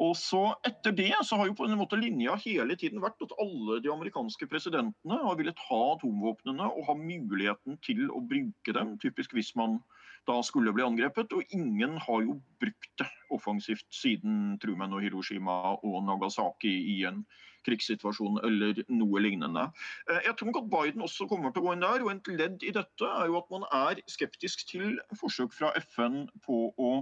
Og 0.00 0.14
så 0.16 0.40
Etter 0.64 0.94
det 0.96 1.12
så 1.26 1.36
har 1.36 1.48
jo 1.48 1.56
på 1.58 1.66
en 1.66 1.76
måte 1.80 1.98
linja 2.00 2.36
hele 2.44 2.76
tiden 2.78 3.02
vært 3.02 3.20
at 3.24 3.34
alle 3.42 3.80
de 3.84 3.90
amerikanske 3.92 4.48
presidentene 4.48 5.18
har 5.24 5.36
villet 5.40 5.64
ha 5.68 5.80
atomvåpnene 5.94 6.68
og 6.70 6.86
ha 6.88 6.96
muligheten 6.96 7.76
til 7.84 8.06
å 8.08 8.22
bruke 8.24 8.76
dem, 8.76 8.94
typisk 9.02 9.34
hvis 9.36 9.52
man 9.58 9.80
da 10.28 10.40
skulle 10.46 10.72
bli 10.76 10.84
angrepet. 10.84 11.32
Og 11.36 11.54
ingen 11.56 11.98
har 11.98 12.24
jo 12.26 12.40
brukt 12.60 12.90
det 12.98 13.08
offensivt 13.30 13.86
siden 13.94 14.58
Truman 14.62 14.92
og 14.96 15.04
Hiroshima 15.04 15.76
og 15.78 16.02
Nagasaki 16.06 16.72
i 16.96 16.98
en 17.08 17.24
krigssituasjon 17.66 18.40
eller 18.44 18.82
noe 18.88 19.22
lignende. 19.22 19.66
Eh, 20.08 20.20
jeg 20.28 20.36
tror 20.40 20.60
at 20.62 20.70
Biden 20.72 21.04
også 21.04 21.28
kommer 21.28 21.52
til 21.52 21.62
å 21.62 21.68
gå 21.68 21.74
inn 21.76 21.84
der. 21.84 22.04
og 22.04 22.12
Et 22.14 22.30
ledd 22.40 22.62
i 22.64 22.74
dette 22.76 23.08
er 23.08 23.30
jo 23.30 23.40
at 23.40 23.50
man 23.52 23.66
er 23.68 24.00
skeptisk 24.10 24.64
til 24.70 24.96
forsøk 25.20 25.52
fra 25.56 25.72
FN 25.92 26.24
på 26.46 26.70
å 26.76 26.92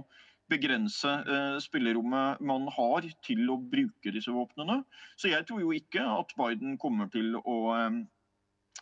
begrense 0.49 1.09
eh, 1.29 1.57
spillerommet 1.61 2.41
man 2.41 2.67
har 2.73 3.05
til 3.25 3.49
å 3.53 3.59
bruke 3.61 4.13
disse 4.13 4.33
våpnene. 4.33 4.81
Så 5.15 5.31
jeg 5.31 5.45
tror 5.47 5.61
jo 5.63 5.75
ikke 5.75 6.03
at 6.03 6.33
Biden 6.39 6.77
kommer 6.81 7.11
til 7.13 7.37
å 7.39 7.59
eh, 7.77 7.99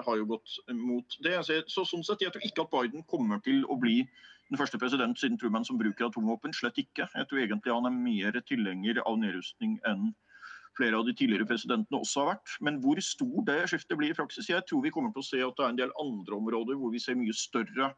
har 0.07 0.15
jo 0.21 0.31
gått 0.35 0.49
mot 0.73 1.07
det. 1.25 1.35
Så, 1.67 1.79
sånn 1.83 2.05
sett, 2.05 2.21
Jeg 2.21 2.31
tror 2.33 2.45
ikke 2.47 2.65
at 2.65 2.73
Biden 2.75 3.01
kommer 3.03 3.37
til 3.43 3.59
å 3.65 3.75
bli 3.79 3.97
den 4.49 4.61
første 4.61 4.77
president 4.77 5.17
siden 5.17 5.39
Truman 5.41 5.65
som 5.65 5.77
bruker 5.77 6.05
atomvåpen. 6.05 6.53
Slett 6.53 6.77
ikke. 6.77 7.09
Jeg 7.09 7.27
tror 7.27 7.39
egentlig 7.41 7.73
han 7.73 7.89
er 7.89 7.97
mer 7.97 8.31
tilhenger 8.45 9.01
av 9.05 9.17
nedrustning 9.17 9.79
enn 9.85 10.13
flere 10.75 10.99
av 10.99 11.05
de 11.07 11.13
tidligere 11.15 11.47
presidentene 11.47 12.01
også 12.01 12.21
har 12.21 12.35
vært. 12.35 12.57
Men 12.61 12.81
hvor 12.83 12.99
stor 13.03 13.45
det 13.47 13.69
skiftet 13.71 13.97
blir 13.97 14.11
i 14.11 14.17
praksis, 14.17 14.49
jeg 14.51 14.65
tror 14.67 14.83
vi 14.83 14.91
kommer 14.91 15.13
til 15.15 15.23
å 15.23 15.29
se 15.29 15.39
at 15.39 15.55
det 15.55 15.65
er 15.65 15.71
en 15.71 15.79
del 15.79 15.93
andre 16.01 16.35
områder 16.35 16.75
hvor 16.79 16.91
vi 16.91 16.99
ser 16.99 17.15
mye 17.15 17.35
større 17.35 17.93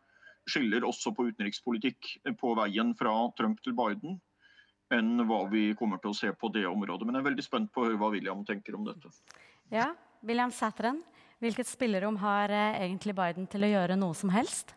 skiller 0.47 0.85
også 0.87 1.13
på 1.15 1.27
utenrikspolitikk 1.29 2.13
på 2.39 2.53
veien 2.57 2.93
fra 2.97 3.13
Trump 3.37 3.61
til 3.63 3.75
Biden 3.77 4.17
enn 4.93 5.19
hva 5.27 5.41
vi 5.51 5.73
kommer 5.75 5.99
til 5.99 6.13
å 6.13 6.15
se 6.15 6.31
på 6.31 6.49
det 6.55 6.63
området. 6.69 7.07
Men 7.07 7.17
jeg 7.17 7.25
er 7.25 7.29
veldig 7.31 7.45
spent 7.45 7.71
på 7.75 7.89
hva 7.99 8.11
William 8.13 8.43
tenker 8.47 8.77
om 8.77 8.85
dette. 8.87 9.11
Ja, 9.73 9.91
William 10.23 10.53
Sæteren, 10.55 11.01
hvilket 11.43 11.67
spillerom 11.67 12.19
har 12.21 12.53
eh, 12.55 12.79
egentlig 12.85 13.15
Biden 13.17 13.49
til 13.51 13.67
å 13.67 13.71
gjøre 13.73 13.97
noe 13.99 14.15
som 14.15 14.31
helst? 14.31 14.71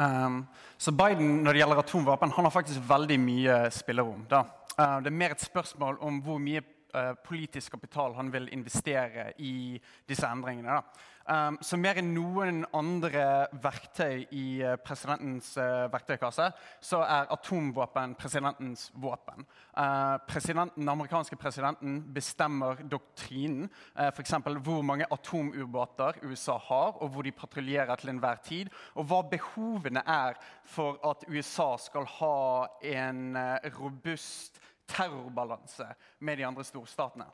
Um, 0.00 0.42
så 0.80 0.94
Biden 0.96 1.42
når 1.44 1.52
det 1.52 1.60
gjelder 1.60 1.82
atomvåpen, 1.82 2.32
han 2.32 2.48
har 2.48 2.54
faktisk 2.54 2.80
veldig 2.88 3.18
mye 3.20 3.58
spillerom. 3.76 4.24
Uh, 4.32 4.98
det 5.04 5.12
er 5.12 5.20
mer 5.20 5.36
et 5.36 5.44
spørsmål 5.44 6.00
om 6.00 6.22
hvor 6.24 6.40
mye 6.42 6.64
uh, 6.94 7.12
politisk 7.24 7.72
kapital 7.76 8.14
han 8.14 8.32
vil 8.32 8.48
investere 8.52 9.32
i 9.38 9.80
disse 10.08 10.28
endringene. 10.28 10.80
Um, 11.22 11.54
så 11.62 11.78
mer 11.78 12.00
enn 12.00 12.08
noen 12.16 12.64
andre 12.74 13.46
verktøy 13.62 14.24
i 14.34 14.46
uh, 14.66 14.74
presidentens 14.82 15.52
uh, 15.54 15.86
verktøykasse, 15.92 16.48
så 16.82 17.02
er 17.06 17.30
atomvåpen 17.30 18.16
presidentens 18.18 18.88
våpen. 18.98 19.46
Presidenten, 20.28 20.82
den 20.82 20.90
amerikanske 20.90 21.38
presidenten 21.38 22.00
bestemmer 22.12 22.82
doktrinen, 22.90 23.70
uh, 23.94 24.08
f.eks. 24.10 24.34
hvor 24.66 24.82
mange 24.82 25.06
atomubåter 25.14 26.18
USA 26.26 26.58
har, 26.58 26.98
og 26.98 27.14
hvor 27.14 27.22
de 27.22 27.32
patruljerer 27.32 28.02
til 28.02 28.12
enhver 28.16 28.42
tid, 28.42 28.74
og 28.98 29.06
hva 29.06 29.22
behovene 29.30 30.02
er 30.02 30.42
for 30.66 30.98
at 31.06 31.22
USA 31.30 31.76
skal 31.78 32.08
ha 32.18 32.66
en 32.82 33.38
robust 33.78 34.58
terrorbalanse 34.92 35.88
med 36.20 36.38
de 36.38 36.46
andre 36.48 36.64
storstatene. 36.66 37.26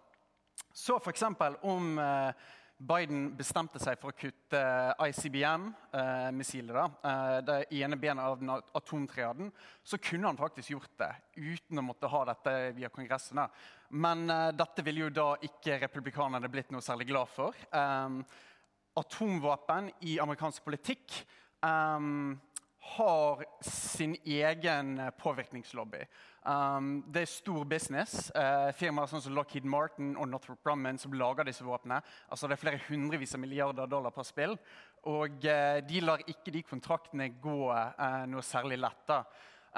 Så 0.75 0.97
f.eks. 0.99 1.25
om 1.67 1.99
eh, 1.99 2.49
Biden 2.79 3.33
bestemte 3.35 3.81
seg 3.83 3.99
for 3.99 4.13
å 4.13 4.19
kutte 4.19 4.61
ICBM-missilet, 5.03 6.99
eh, 7.03 7.11
eh, 7.11 7.39
det 7.43 7.57
ene 7.81 7.99
benet 7.99 8.23
av 8.23 8.37
den 8.39 8.53
atomtriaden, 8.55 9.51
så 9.83 9.99
kunne 9.99 10.31
han 10.31 10.39
faktisk 10.39 10.77
gjort 10.77 10.95
det 11.03 11.11
uten 11.35 11.81
å 11.83 11.87
måtte 11.89 12.11
ha 12.13 12.25
dette 12.31 12.55
via 12.77 12.91
Kongressen. 12.95 13.43
Men 13.91 14.31
eh, 14.31 14.53
dette 14.55 14.85
ville 14.87 15.09
jo 15.09 15.17
da 15.17 15.33
ikke 15.49 15.81
republikanerne 15.83 16.51
blitt 16.53 16.71
noe 16.71 16.85
særlig 16.85 17.09
glad 17.11 17.35
for. 17.35 17.59
Eh, 17.67 18.23
atomvåpen 18.99 19.91
i 20.07 20.17
amerikansk 20.23 20.65
politikk 20.67 21.21
um, 21.63 22.39
har 22.97 23.45
sin 23.65 24.17
egen 24.25 24.99
eh, 24.99 25.11
påvirkningslobby. 25.11 26.05
Um, 26.49 27.05
det 27.13 27.25
er 27.25 27.31
stor 27.31 27.65
business. 27.69 28.31
Uh, 28.33 28.71
firmaer 28.79 29.11
sånn 29.11 29.23
som 29.25 29.35
Lockheed 29.37 29.67
Martin 29.69 30.15
og 30.17 30.31
Northrop 30.31 30.63
Grumman 30.65 31.01
som 31.01 31.17
lager 31.19 31.49
disse 31.49 31.67
våpnene. 31.67 32.01
Altså, 32.31 32.49
det 32.49 32.57
er 32.57 32.63
flere 32.63 32.83
hundrevis 32.87 33.37
av 33.37 33.43
milliarder 33.43 33.91
dollar 33.91 34.15
på 34.15 34.25
spill. 34.25 34.57
Og 35.11 35.45
uh, 35.45 35.79
de 35.85 36.03
lar 36.05 36.25
ikke 36.27 36.55
de 36.55 36.65
kontraktene 36.65 37.31
gå 37.43 37.61
uh, 37.69 38.25
noe 38.31 38.45
særlig 38.47 38.81
lett. 38.81 39.15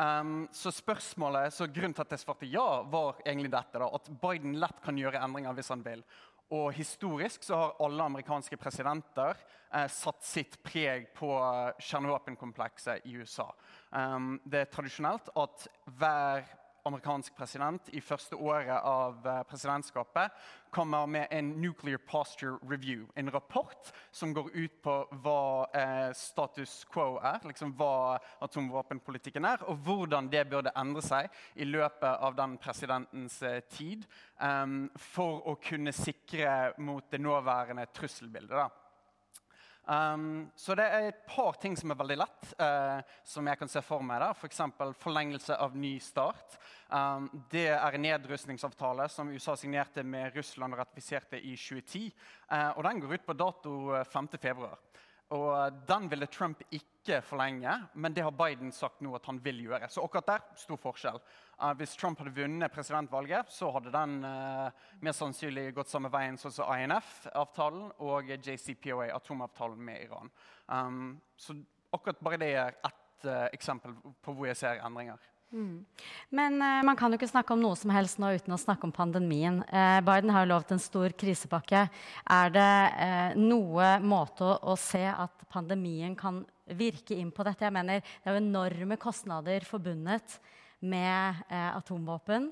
Um, 0.00 0.46
så 0.54 0.70
spørsmålet, 0.70 1.52
så 1.52 1.66
Grunnen 1.66 1.96
til 1.96 2.06
at 2.06 2.14
jeg 2.14 2.22
svarte 2.22 2.48
ja, 2.48 2.82
var 2.88 3.18
egentlig 3.24 3.50
dette. 3.52 3.80
Da, 3.82 3.90
at 3.90 4.12
Biden 4.22 4.54
lett 4.62 4.78
kan 4.84 4.98
gjøre 4.98 5.20
endringer 5.20 5.56
hvis 5.58 5.72
han 5.74 5.82
vil. 5.84 6.04
Og 6.50 6.72
historisk 6.74 7.44
så 7.46 7.58
har 7.58 7.76
alle 7.84 8.06
amerikanske 8.10 8.56
presidenter 8.58 9.36
eh, 9.72 9.86
satt 9.86 10.24
sitt 10.26 10.56
preg 10.66 11.12
på 11.14 11.30
kjernevåpenkomplekset 11.78 13.06
i 13.06 13.14
USA. 13.20 13.46
Um, 13.90 14.32
det 14.42 14.64
er 14.64 14.72
tradisjonelt 14.72 15.30
at 15.38 15.68
hver 16.00 16.42
amerikansk 16.84 17.36
president 17.36 17.88
i 17.92 18.00
første 18.00 18.36
året 18.36 18.72
av 18.76 19.26
eh, 19.26 19.42
presidentskapet 19.48 20.32
kommer 20.70 21.06
med 21.06 21.26
en 21.30 21.50
Nuclear 21.60 21.98
Posture 21.98 22.58
Review. 22.70 23.06
En 23.14 23.30
rapport 23.30 23.92
som 24.10 24.34
går 24.34 24.50
ut 24.54 24.82
på 24.82 24.96
hva 25.24 25.66
eh, 25.74 26.10
status 26.16 26.84
quo 26.92 27.18
er, 27.18 27.40
liksom 27.46 27.74
hva 27.78 28.18
atomvåpenpolitikken 28.44 29.44
er, 29.44 29.64
og 29.66 29.82
hvordan 29.86 30.30
det 30.32 30.46
burde 30.50 30.74
endre 30.78 31.02
seg 31.04 31.30
i 31.54 31.66
løpet 31.68 32.10
av 32.10 32.36
den 32.38 32.56
presidentens 32.62 33.40
eh, 33.42 33.60
tid 33.70 34.06
um, 34.38 34.84
for 34.96 35.42
å 35.50 35.56
kunne 35.62 35.92
sikre 35.94 36.72
mot 36.78 37.10
det 37.10 37.20
nåværende 37.22 37.88
trusselbildet. 37.94 38.56
Da. 38.56 38.79
Um, 39.84 40.50
så 40.54 40.76
det 40.78 40.84
er 40.86 41.08
et 41.08 41.22
par 41.26 41.56
ting 41.58 41.74
som 41.78 41.90
er 41.90 41.98
veldig 41.98 42.18
lett, 42.20 42.50
uh, 42.60 43.00
som 43.26 43.46
jeg 43.48 43.58
kan 43.58 43.70
se 43.70 43.82
for 43.82 44.04
meg. 44.06 44.22
F.eks. 44.36 44.60
For 44.76 44.98
forlengelse 45.00 45.56
av 45.56 45.74
ny 45.78 45.96
start. 46.04 46.58
Um, 46.88 47.28
det 47.50 47.68
er 47.72 47.96
en 47.96 48.04
nedrustningsavtale 48.04 49.08
som 49.10 49.32
USA 49.32 49.56
signerte 49.58 50.04
med 50.06 50.36
Russland 50.36 50.76
og 50.76 50.82
ratifiserte 50.82 51.40
i 51.40 51.56
2010. 51.56 52.10
Uh, 52.50 52.70
og 52.76 52.84
den 52.86 53.02
går 53.02 53.16
ut 53.16 53.26
på 53.26 53.38
dato 53.40 53.76
5.2. 54.12 54.54
Uh, 54.60 54.70
og 55.30 55.82
Den 55.86 56.08
ville 56.10 56.26
Trump 56.26 56.62
ikke 56.74 57.20
forlenge, 57.22 57.72
men 57.94 58.14
det 58.14 58.24
har 58.26 58.34
Biden 58.34 58.72
sagt 58.74 59.00
nå 59.02 59.14
at 59.14 59.26
han 59.30 59.38
vil 59.42 59.62
gjøre. 59.62 59.88
Så 59.88 60.02
akkurat 60.02 60.26
der 60.26 60.48
stor 60.58 60.80
forskjell. 60.82 61.20
Hvis 61.76 61.96
Trump 62.00 62.20
hadde 62.20 62.32
vunnet 62.32 62.72
presidentvalget, 62.72 63.50
så 63.52 63.68
hadde 63.74 63.92
den 63.92 64.20
uh, 64.24 64.70
mest 65.04 65.20
sannsynlig 65.20 65.66
gått 65.76 65.90
samme 65.92 66.08
veien 66.12 66.38
som 66.40 66.54
INF-avtalen 66.72 67.90
og 68.06 68.30
JCPOA, 68.32 69.10
atomavtalen 69.16 69.82
med 69.84 70.06
Iran. 70.06 70.32
Um, 70.66 71.18
så 71.36 71.58
akkurat 71.92 72.22
bare 72.24 72.40
det 72.40 72.54
er 72.54 72.78
ett 72.78 73.28
uh, 73.28 73.48
eksempel 73.52 73.92
på 74.24 74.34
hvor 74.34 74.48
jeg 74.48 74.60
ser 74.62 74.80
endringer. 74.86 75.20
Mm. 75.50 75.84
Men 76.28 76.62
uh, 76.62 76.82
man 76.86 76.96
kan 76.96 77.10
jo 77.10 77.18
ikke 77.18 77.30
snakke 77.30 77.54
om 77.54 77.62
noe 77.62 77.74
som 77.78 77.90
helst 77.90 78.20
nå 78.22 78.30
uten 78.38 78.54
å 78.54 78.60
snakke 78.60 78.86
om 78.86 78.94
pandemien. 78.94 79.60
Uh, 79.66 79.98
Biden 80.06 80.30
har 80.30 80.44
jo 80.46 80.52
lovet 80.52 80.76
en 80.76 80.82
stor 80.82 81.14
krisepakke. 81.18 81.88
Er 82.30 82.54
det 82.54 82.74
uh, 82.94 83.34
noe 83.38 83.96
måte 84.04 84.46
å, 84.46 84.54
å, 84.70 84.78
se 84.78 85.02
at 85.10 85.44
pandemien 85.50 86.14
kan 86.18 86.44
virke 86.78 87.18
inn 87.18 87.34
på 87.34 87.46
dette? 87.46 87.66
Jeg 87.66 87.74
mener, 87.74 88.00
Det 88.00 88.30
er 88.30 88.38
jo 88.38 88.44
enorme 88.44 88.98
kostnader 89.00 89.66
forbundet 89.66 90.38
med 90.80 91.40
atomvåpen. 91.50 92.50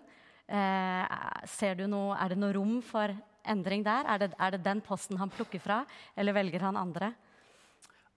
ser 1.44 1.75
du 1.76 1.87
noe, 1.87 2.16
er 2.16 2.32
det 2.32 2.38
noe 2.40 2.54
rom 2.56 2.78
for 2.85 3.12
endring 3.49 3.85
der? 3.85 4.08
Er 4.08 4.18
det, 4.23 4.32
er 4.38 4.56
det, 4.56 4.64
den 4.64 4.80
posten 4.85 5.18
han 5.20 5.32
plukker 5.32 5.62
fra, 5.62 5.82
eller 6.16 6.37
velger 6.37 6.68
han 6.68 6.76
andre? 6.76 7.12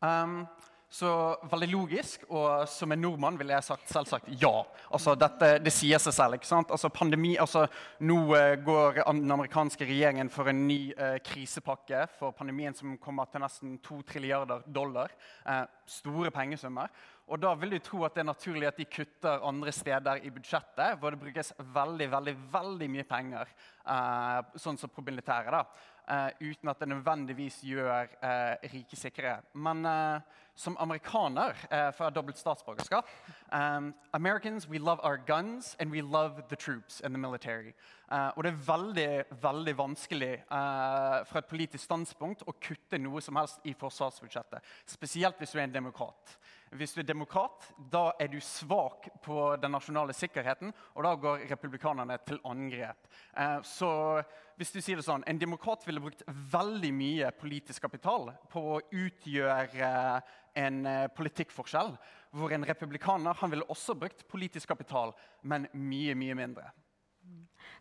Um, 0.02 0.44
så 0.92 1.38
veldig 1.48 1.68
logisk, 1.72 2.26
og 2.36 2.66
som 2.68 2.92
en 2.92 3.00
nordmann 3.00 3.38
ville 3.40 3.54
jeg 3.56 3.64
sagt 3.64 3.92
selvsagt 3.94 4.26
ja. 4.42 4.52
Altså, 4.92 5.14
dette, 5.16 5.54
Det 5.64 5.72
sier 5.72 6.02
seg 6.04 6.14
selv. 6.18 6.36
ikke 6.36 6.50
sant? 6.50 6.72
Altså, 6.72 6.90
pandemi, 6.90 7.38
altså, 7.40 7.64
Nå 8.04 8.18
uh, 8.34 8.58
går 8.60 9.00
den 9.06 9.32
amerikanske 9.32 9.88
regjeringen 9.88 10.30
for 10.30 10.52
en 10.52 10.66
ny 10.68 10.92
eh, 10.92 11.16
krisepakke 11.24 12.04
for 12.18 12.36
pandemien 12.36 12.76
som 12.76 12.98
kommer 13.00 13.30
til 13.32 13.40
nesten 13.46 13.78
2 13.80 14.02
trilliarder 14.10 14.68
dollar. 14.68 15.16
Eh, 15.48 15.64
store 15.86 16.32
pengesummer. 16.32 16.92
Og 17.32 17.40
da 17.40 17.54
vil 17.56 17.78
du 17.78 17.80
tro 17.80 18.02
at 18.04 18.18
det 18.18 18.26
er 18.26 18.28
naturlig 18.28 18.68
at 18.68 18.80
de 18.80 18.86
kutter 18.92 19.46
andre 19.48 19.72
steder 19.72 20.20
i 20.28 20.32
budsjettet, 20.36 20.98
hvor 21.00 21.14
det 21.14 21.22
brukes 21.22 21.54
veldig 21.74 22.10
veldig, 22.12 22.36
veldig 22.52 22.90
mye 22.92 23.08
penger, 23.08 23.54
sånn 24.60 24.80
som 24.80 24.92
på 24.92 25.04
militæret. 25.08 25.56
da. 25.56 25.64
Uh, 26.12 26.28
uten 26.42 26.68
at 26.68 26.80
det 26.82 26.90
nødvendigvis 26.90 27.62
gjør 27.64 28.10
uh, 28.20 28.58
rike 28.74 28.98
sikre. 29.00 29.38
Men 29.54 29.86
som 30.56 30.76
amerikaner 30.84 31.56
for 31.96 32.12
dobbelt 32.12 32.38
statsborgerskap 32.38 33.08
Americans, 34.14 34.68
we 34.68 34.78
love 34.78 35.00
our 35.02 35.18
guns 35.18 35.76
and 35.80 35.92
we 35.92 36.02
love 36.02 36.44
the 36.50 36.56
troops 36.56 37.00
and 37.02 37.16
the 37.16 37.18
military. 37.18 37.74
og 38.36 38.44
det 38.44 38.52
er 38.52 38.66
veldig 38.68 39.24
veldig 39.42 39.78
vanskelig 39.78 40.44
fra 40.50 41.40
et 41.40 41.50
politisk 41.50 41.84
standpunkt 41.84 42.44
å 42.44 42.54
kutte 42.60 43.00
noe 43.00 43.22
som 43.22 43.40
helst 43.40 43.64
i 43.64 43.74
forsvarsbudsjettet. 43.74 44.60
Spesielt 44.86 45.40
hvis 45.40 45.56
du 45.56 45.60
er 45.60 45.64
en 45.64 45.74
demokrat. 45.74 46.38
Hvis 46.72 46.94
du 46.96 47.02
er 47.02 47.08
demokrat, 47.08 47.66
da 47.92 48.14
er 48.20 48.30
du 48.32 48.38
svak 48.40 49.10
på 49.24 49.56
den 49.60 49.74
nasjonale 49.76 50.14
sikkerheten, 50.16 50.72
og 50.96 51.04
da 51.04 51.12
går 51.20 51.44
republikanerne 51.50 52.16
til 52.24 52.40
angrep. 52.48 53.10
så 53.68 54.24
hvis 54.56 54.72
du 54.72 54.78
sier 54.82 55.00
det 55.00 55.04
sånn, 55.04 55.24
En 55.28 55.40
demokrat 55.40 55.84
ville 55.88 56.00
brukt 56.00 56.24
veldig 56.28 56.92
mye 56.94 57.32
politisk 57.34 57.82
kapital 57.82 58.32
på 58.52 58.62
å 58.76 58.82
utgjøre 58.92 60.22
en 60.54 60.86
eh, 60.86 61.08
politikkforskjell. 61.18 61.96
Hvor 62.32 62.54
en 62.54 62.66
republikaner 62.66 63.34
han 63.40 63.52
ville 63.52 63.68
også 63.68 63.96
brukt 63.98 64.28
politisk 64.30 64.70
kapital, 64.70 65.16
men 65.42 65.68
mye, 65.74 66.16
mye 66.16 66.38
mindre. 66.38 66.70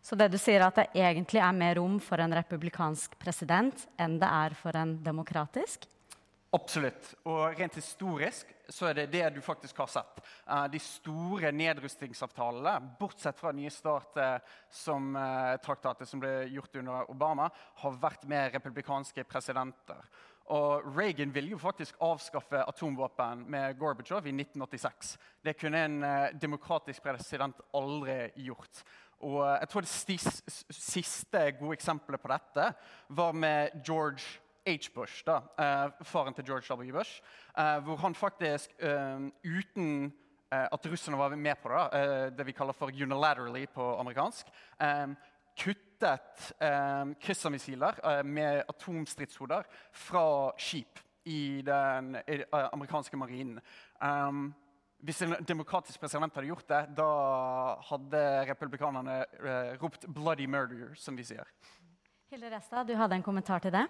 Så 0.01 0.17
det 0.17 0.31
du 0.33 0.39
sier 0.41 0.65
at 0.65 0.79
det 0.79 0.89
egentlig 0.97 1.41
er 1.43 1.55
mer 1.55 1.77
rom 1.77 1.99
for 2.01 2.21
en 2.21 2.33
republikansk 2.33 3.13
president 3.21 3.85
enn 4.01 4.17
det 4.21 4.27
er 4.27 4.57
for 4.57 4.77
en 4.77 4.97
demokratisk? 5.05 5.85
Absolutt. 6.51 7.13
Og 7.31 7.53
rent 7.55 7.77
historisk 7.79 8.49
så 8.71 8.89
er 8.89 8.97
det 8.97 9.11
det 9.13 9.23
du 9.37 9.39
faktisk 9.43 9.77
har 9.79 9.87
sett. 9.91 10.17
Uh, 10.43 10.65
de 10.71 10.81
store 10.83 11.51
nedrustningsavtalene, 11.55 12.73
bortsett 12.99 13.39
fra 13.39 13.53
nye 13.55 13.71
start 13.71 14.19
som 14.67 15.13
uh, 15.15 15.55
traktatet 15.63 16.09
som 16.09 16.19
ble 16.19 16.49
gjort 16.51 16.75
under 16.81 17.13
Obama, 17.13 17.47
har 17.83 17.95
vært 18.03 18.27
med 18.27 18.51
republikanske 18.57 19.23
presidenter. 19.31 20.03
Og 20.51 20.83
Reagan 20.91 21.31
ville 21.31 21.53
jo 21.53 21.61
faktisk 21.61 21.95
avskaffe 22.03 22.65
atomvåpen 22.67 23.45
med 23.47 23.77
Gorbatsjov 23.79 24.27
i 24.27 24.35
1986. 24.35 25.15
Det 25.39 25.55
kunne 25.55 25.85
en 25.85 26.03
demokratisk 26.35 27.05
president 27.05 27.61
aldri 27.77 28.25
gjort. 28.43 28.83
Og 29.21 29.39
jeg 29.45 29.69
tror 29.69 29.85
det 29.85 29.91
siste 30.75 31.43
gode 31.59 31.77
eksempelet 31.77 32.21
på 32.21 32.31
dette 32.33 32.71
var 33.15 33.37
med 33.37 33.79
George 33.85 34.40
H. 34.65 34.91
Bush, 34.93 35.23
da, 35.25 35.41
uh, 35.57 36.05
faren 36.05 36.33
til 36.33 36.45
George 36.45 36.75
W. 36.75 36.91
Bush, 36.91 37.21
uh, 37.57 37.83
hvor 37.83 37.95
han 37.95 38.15
faktisk 38.15 38.73
uh, 38.83 39.29
uten 39.45 40.13
at 40.51 40.85
russerne 40.91 41.17
var 41.17 41.35
med 41.35 41.55
på 41.63 41.69
det, 41.71 42.37
det 42.37 42.45
vi 42.45 42.51
kaller 42.51 42.75
for 42.75 42.91
unilaterally 42.91 43.69
på 43.71 43.85
amerikansk, 43.99 44.49
kuttet 45.55 46.51
kryssermissiler 47.23 48.23
med 48.23 48.63
atomstridshoder 48.67 49.63
fra 49.93 50.51
skip 50.59 50.99
i 51.23 51.61
den 51.63 52.17
amerikanske 52.51 53.17
marinen. 53.17 53.61
Hvis 55.01 55.21
en 55.25 55.33
demokratisk 55.47 55.99
president 55.99 56.35
hadde 56.35 56.47
gjort 56.51 56.67
det, 56.69 56.81
da 56.97 57.07
hadde 57.87 58.19
republikanerne 58.51 59.23
eh, 59.39 59.71
ropt 59.81 60.05
'bloody 60.05 60.45
murder', 60.45 60.93
som 60.95 61.17
vi 61.17 61.23
sier. 61.25 61.47
Hilde 62.29 62.51
Restad, 62.53 62.85
du 62.85 62.93
hadde 62.95 63.15
en 63.15 63.23
kommentar 63.23 63.59
til 63.59 63.73
det? 63.73 63.87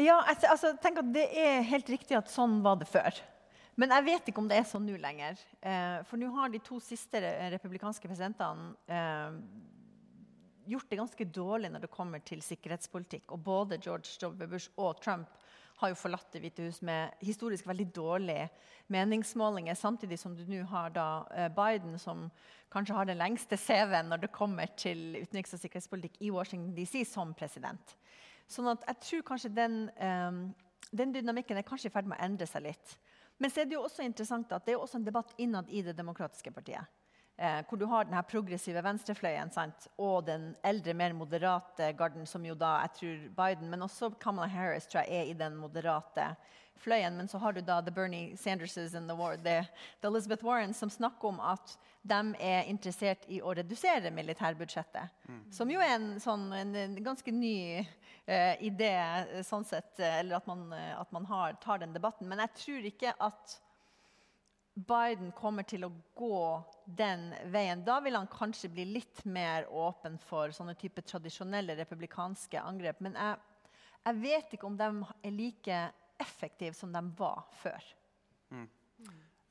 Ja, 0.00 0.22
altså, 0.24 0.72
tenker 0.80 1.04
at 1.04 1.12
Det 1.12 1.26
er 1.36 1.66
helt 1.68 1.90
riktig 1.92 2.16
at 2.16 2.30
sånn 2.32 2.60
var 2.64 2.78
det 2.80 2.88
før. 2.88 3.12
Men 3.80 3.92
jeg 3.94 4.06
vet 4.06 4.28
ikke 4.28 4.42
om 4.42 4.48
det 4.48 4.58
er 4.60 4.68
sånn 4.68 4.86
nå 4.88 4.96
lenger. 5.00 5.40
Eh, 5.60 6.00
for 6.08 6.20
nå 6.20 6.30
har 6.34 6.50
de 6.52 6.60
to 6.64 6.80
siste 6.84 7.20
republikanske 7.54 8.08
presidentene 8.08 8.74
eh, 8.92 9.36
gjort 10.70 10.90
det 10.90 10.98
ganske 11.00 11.26
dårlig 11.32 11.70
når 11.72 11.84
det 11.84 11.92
kommer 11.92 12.24
til 12.24 12.42
sikkerhetspolitikk. 12.44 13.30
Og 13.32 13.44
både 13.44 13.80
George 13.80 14.16
W. 14.20 14.48
Bush 14.50 14.72
og 14.76 15.00
Trump 15.04 15.28
har 15.80 15.92
jo 15.92 15.96
forlatt 15.96 16.28
Det 16.32 16.42
hvite 16.42 16.66
hus 16.66 16.82
med 16.84 17.22
historisk 17.24 17.68
veldig 17.68 17.86
dårlige 17.96 18.48
meningsmålinger. 18.92 19.78
Samtidig 19.78 20.18
som 20.20 20.34
du 20.36 20.44
nå 20.48 20.64
har 20.68 20.92
da 20.92 21.08
eh, 21.32 21.48
Biden, 21.48 21.96
som 21.98 22.28
kanskje 22.72 22.96
har 22.96 23.08
den 23.08 23.20
lengste 23.20 23.56
CV-en 23.56 24.12
når 24.12 24.26
det 24.26 24.34
kommer 24.34 24.68
til 24.76 25.22
utenriks- 25.22 25.56
og 25.56 25.62
sikkerhetspolitikk 25.62 26.20
i 26.20 26.32
Washington 26.34 26.74
DC 26.76 27.06
som 27.08 27.32
president. 27.34 27.96
Sånn 28.50 28.70
at 28.72 28.84
jeg 28.88 29.00
tror 29.06 29.26
kanskje 29.32 29.52
den, 29.54 29.76
um, 30.02 30.42
den 30.90 31.14
dynamikken 31.14 31.60
er 31.60 31.66
kanskje 31.66 31.90
i 31.90 31.94
ferd 31.94 32.08
med 32.10 32.18
å 32.18 32.24
endre 32.26 32.48
seg 32.50 32.66
litt. 32.66 32.96
Men 33.40 33.52
så 33.52 33.62
er 33.62 33.68
det 33.70 33.78
jo 33.78 33.84
også 33.86 34.04
interessant 34.04 34.50
at 34.52 34.66
det 34.66 34.74
er 34.74 34.82
også 34.82 34.98
en 34.98 35.06
debatt 35.06 35.30
innad 35.40 35.70
i 35.70 35.84
Det 35.86 35.94
demokratiske 35.96 36.52
partiet. 36.52 36.84
Eh, 37.40 37.62
hvor 37.68 37.78
du 37.80 37.86
har 37.88 38.04
den 38.04 38.24
progressive 38.28 38.82
venstrefløyen 38.84 39.48
sant? 39.50 39.86
og 39.96 40.26
den 40.26 40.50
eldre, 40.62 40.92
mer 40.92 41.14
moderate 41.16 41.92
garden, 41.96 42.26
som 42.26 42.44
jo 42.44 42.52
da 42.54 42.82
jeg 42.82 42.92
tror 42.98 43.22
Biden, 43.38 43.70
men 43.70 43.82
også 43.82 44.10
Kamala 44.20 44.46
Harris 44.46 44.86
tror 44.86 45.06
jeg 45.06 45.22
er 45.22 45.30
i 45.30 45.38
den 45.38 45.56
moderate 45.56 46.34
fløyen. 46.76 47.16
Men 47.16 47.28
så 47.28 47.38
har 47.38 47.52
du 47.52 47.62
da 47.64 47.80
the 47.80 47.90
Bernie 47.90 48.36
Sanderses 48.36 48.94
and 48.94 49.08
the, 49.08 49.16
the, 49.42 49.64
the 50.02 50.08
Elizabeth 50.08 50.44
Warren 50.44 50.74
som 50.74 50.90
snakker 50.90 51.28
om 51.28 51.40
at 51.40 51.78
de 52.02 52.20
er 52.40 52.68
interessert 52.68 53.24
i 53.28 53.40
å 53.40 53.54
redusere 53.56 54.12
militærbudsjettet. 54.12 55.08
Mm. 55.28 55.40
Som 55.52 55.72
jo 55.72 55.80
er 55.80 55.96
en, 55.96 56.10
sånn, 56.20 56.46
en, 56.52 56.76
en 56.76 57.00
ganske 57.04 57.32
ny 57.32 57.86
uh, 58.30 58.68
det, 58.78 58.94
sånn 59.46 59.66
sett, 59.66 59.98
eller 59.98 60.38
at 60.38 60.46
man, 60.46 60.68
at 60.72 61.10
man 61.12 61.26
har, 61.26 61.58
tar 61.62 61.82
den 61.82 61.96
debatten. 61.96 62.30
Men 62.30 62.44
jeg 62.46 62.56
tror 62.62 62.88
ikke 62.92 63.16
at 63.18 63.58
Biden 64.74 65.32
kommer 65.36 65.66
til 65.66 65.84
å 65.84 65.90
gå 66.16 66.42
den 66.86 67.30
veien. 67.52 67.82
Da 67.84 67.98
vil 68.00 68.16
han 68.16 68.28
kanskje 68.30 68.70
bli 68.72 68.86
litt 68.94 69.24
mer 69.28 69.66
åpen 69.68 70.18
for 70.22 70.54
sånne 70.54 70.76
type 70.78 71.02
tradisjonelle 71.02 71.76
republikanske 71.80 72.62
angrep. 72.62 73.00
Men 73.04 73.18
jeg, 73.18 73.40
jeg, 74.06 74.20
vet 74.22 74.54
ikke 74.54 74.68
om 74.70 74.78
de 74.78 74.90
er 75.26 75.34
like 75.34 75.80
effektive 76.20 76.76
som 76.76 76.92
de 76.94 77.02
var 77.18 77.44
før. 77.60 77.90
Mm. 78.50 78.68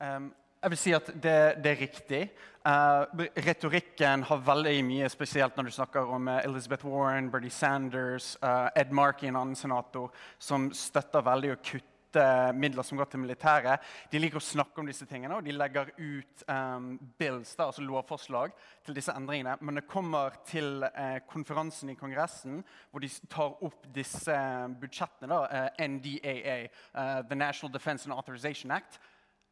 Um, 0.00 0.30
jeg 0.62 0.72
vil 0.72 0.80
si 0.80 0.92
at 0.92 1.06
det, 1.14 1.36
det 1.64 1.72
er 1.72 1.80
riktig. 1.80 2.22
Uh, 2.60 3.22
retorikken 3.40 4.26
har 4.28 4.42
veldig 4.44 4.74
mye, 4.84 5.08
spesielt 5.08 5.56
når 5.56 5.70
du 5.70 5.72
snakker 5.72 6.10
om 6.12 6.28
uh, 6.28 6.42
Elizabeth 6.44 6.84
Warren, 6.84 7.30
Bernie 7.32 7.50
Sanders, 7.50 8.34
uh, 8.42 8.68
Ed 8.76 8.92
Markey, 8.92 9.30
en 9.30 9.38
annen 9.40 9.56
senator, 9.56 10.12
som 10.38 10.68
støtter 10.76 11.24
veldig 11.24 11.54
å 11.54 11.62
kutte 11.64 12.26
midler 12.52 12.82
som 12.82 12.98
går 12.98 13.08
til 13.08 13.22
militæret. 13.22 13.80
De 14.10 14.18
liker 14.18 14.40
å 14.40 14.44
snakke 14.44 14.82
om 14.82 14.88
disse 14.90 15.06
tingene, 15.08 15.36
og 15.38 15.46
de 15.46 15.54
legger 15.54 15.92
ut 15.96 16.44
um, 16.50 16.90
bills, 17.18 17.54
da, 17.54 17.68
altså 17.70 17.84
lovforslag 17.86 18.52
til 18.84 18.96
disse 18.98 19.14
endringene. 19.16 19.56
Men 19.60 19.78
det 19.78 19.86
kommer 19.88 20.34
til 20.48 20.82
eh, 20.90 21.20
konferansen 21.30 21.92
i 21.92 21.94
Kongressen, 21.94 22.64
hvor 22.90 23.04
de 23.04 23.12
tar 23.30 23.54
opp 23.62 23.86
disse 23.94 24.36
budsjettene, 24.82 25.30
da, 25.30 25.68
eh, 25.70 25.86
NDAA, 25.86 26.58
uh, 26.98 27.22
The 27.30 27.38
National 27.38 27.72
Defense 27.72 28.10
and 28.10 28.18
Authorization 28.18 28.74
Act, 28.74 28.98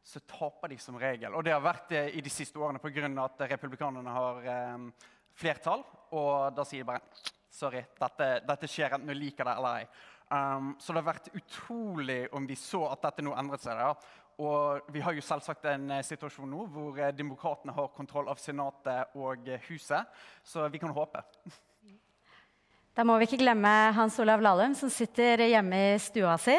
så 0.03 0.21
taper 0.25 0.73
de 0.73 0.77
som 0.81 0.97
regel. 0.99 1.33
Og 1.35 1.43
det 1.45 1.53
har 1.53 1.63
vært 1.63 1.89
det 1.93 2.03
i 2.17 2.23
de 2.25 2.31
siste 2.33 2.59
årene 2.59 2.79
pga. 2.79 3.09
at 3.23 3.41
republikanerne 3.51 4.09
har 4.09 4.45
eh, 4.45 4.77
flertall. 5.33 5.83
Og 6.11 6.55
da 6.55 6.65
sier 6.65 6.83
de 6.83 6.91
bare 6.93 7.35
Sorry, 7.49 7.81
dette, 7.97 8.25
dette 8.45 8.67
skjer 8.69 8.93
enten 8.93 9.09
du 9.09 9.17
liker 9.17 9.43
det 9.43 9.53
eller 9.57 9.81
ei. 9.81 9.85
Um, 10.29 10.75
så 10.77 10.93
det 10.93 11.01
har 11.01 11.07
vært 11.07 11.31
utrolig 11.33 12.19
om 12.37 12.45
vi 12.45 12.53
så 12.55 12.83
at 12.91 13.01
dette 13.01 13.23
nå 13.25 13.33
endret 13.33 13.63
seg. 13.63 13.81
Ja. 13.81 13.95
Og 14.39 14.91
vi 14.93 15.01
har 15.03 15.15
jo 15.17 15.23
selvsagt 15.23 15.65
en 15.67 15.89
eh, 15.91 16.05
situasjon 16.05 16.47
nå 16.47 16.67
hvor 16.71 16.99
eh, 17.01 17.11
demokratene 17.15 17.73
har 17.75 17.89
kontroll 17.95 18.29
av 18.31 18.39
Senatet 18.39 19.17
og 19.19 19.49
eh, 19.49 19.65
Huset. 19.67 20.07
Så 20.43 20.67
vi 20.71 20.81
kan 20.81 20.95
håpe. 20.95 21.23
Da 22.97 23.05
må 23.07 23.13
vi 23.15 23.29
ikke 23.29 23.37
glemme 23.39 23.69
Hans 23.95 24.17
Olav 24.19 24.41
Lahlum, 24.43 24.73
som 24.75 24.89
sitter 24.91 25.39
hjemme 25.45 25.77
i 25.93 25.99
stua 26.03 26.33
si. 26.41 26.55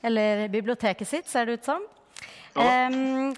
Eller 0.00 0.46
biblioteket 0.48 1.08
sitt, 1.08 1.28
ser 1.28 1.44
det 1.44 1.58
ut 1.58 1.66
som. 1.66 1.84
Um, 2.54 3.32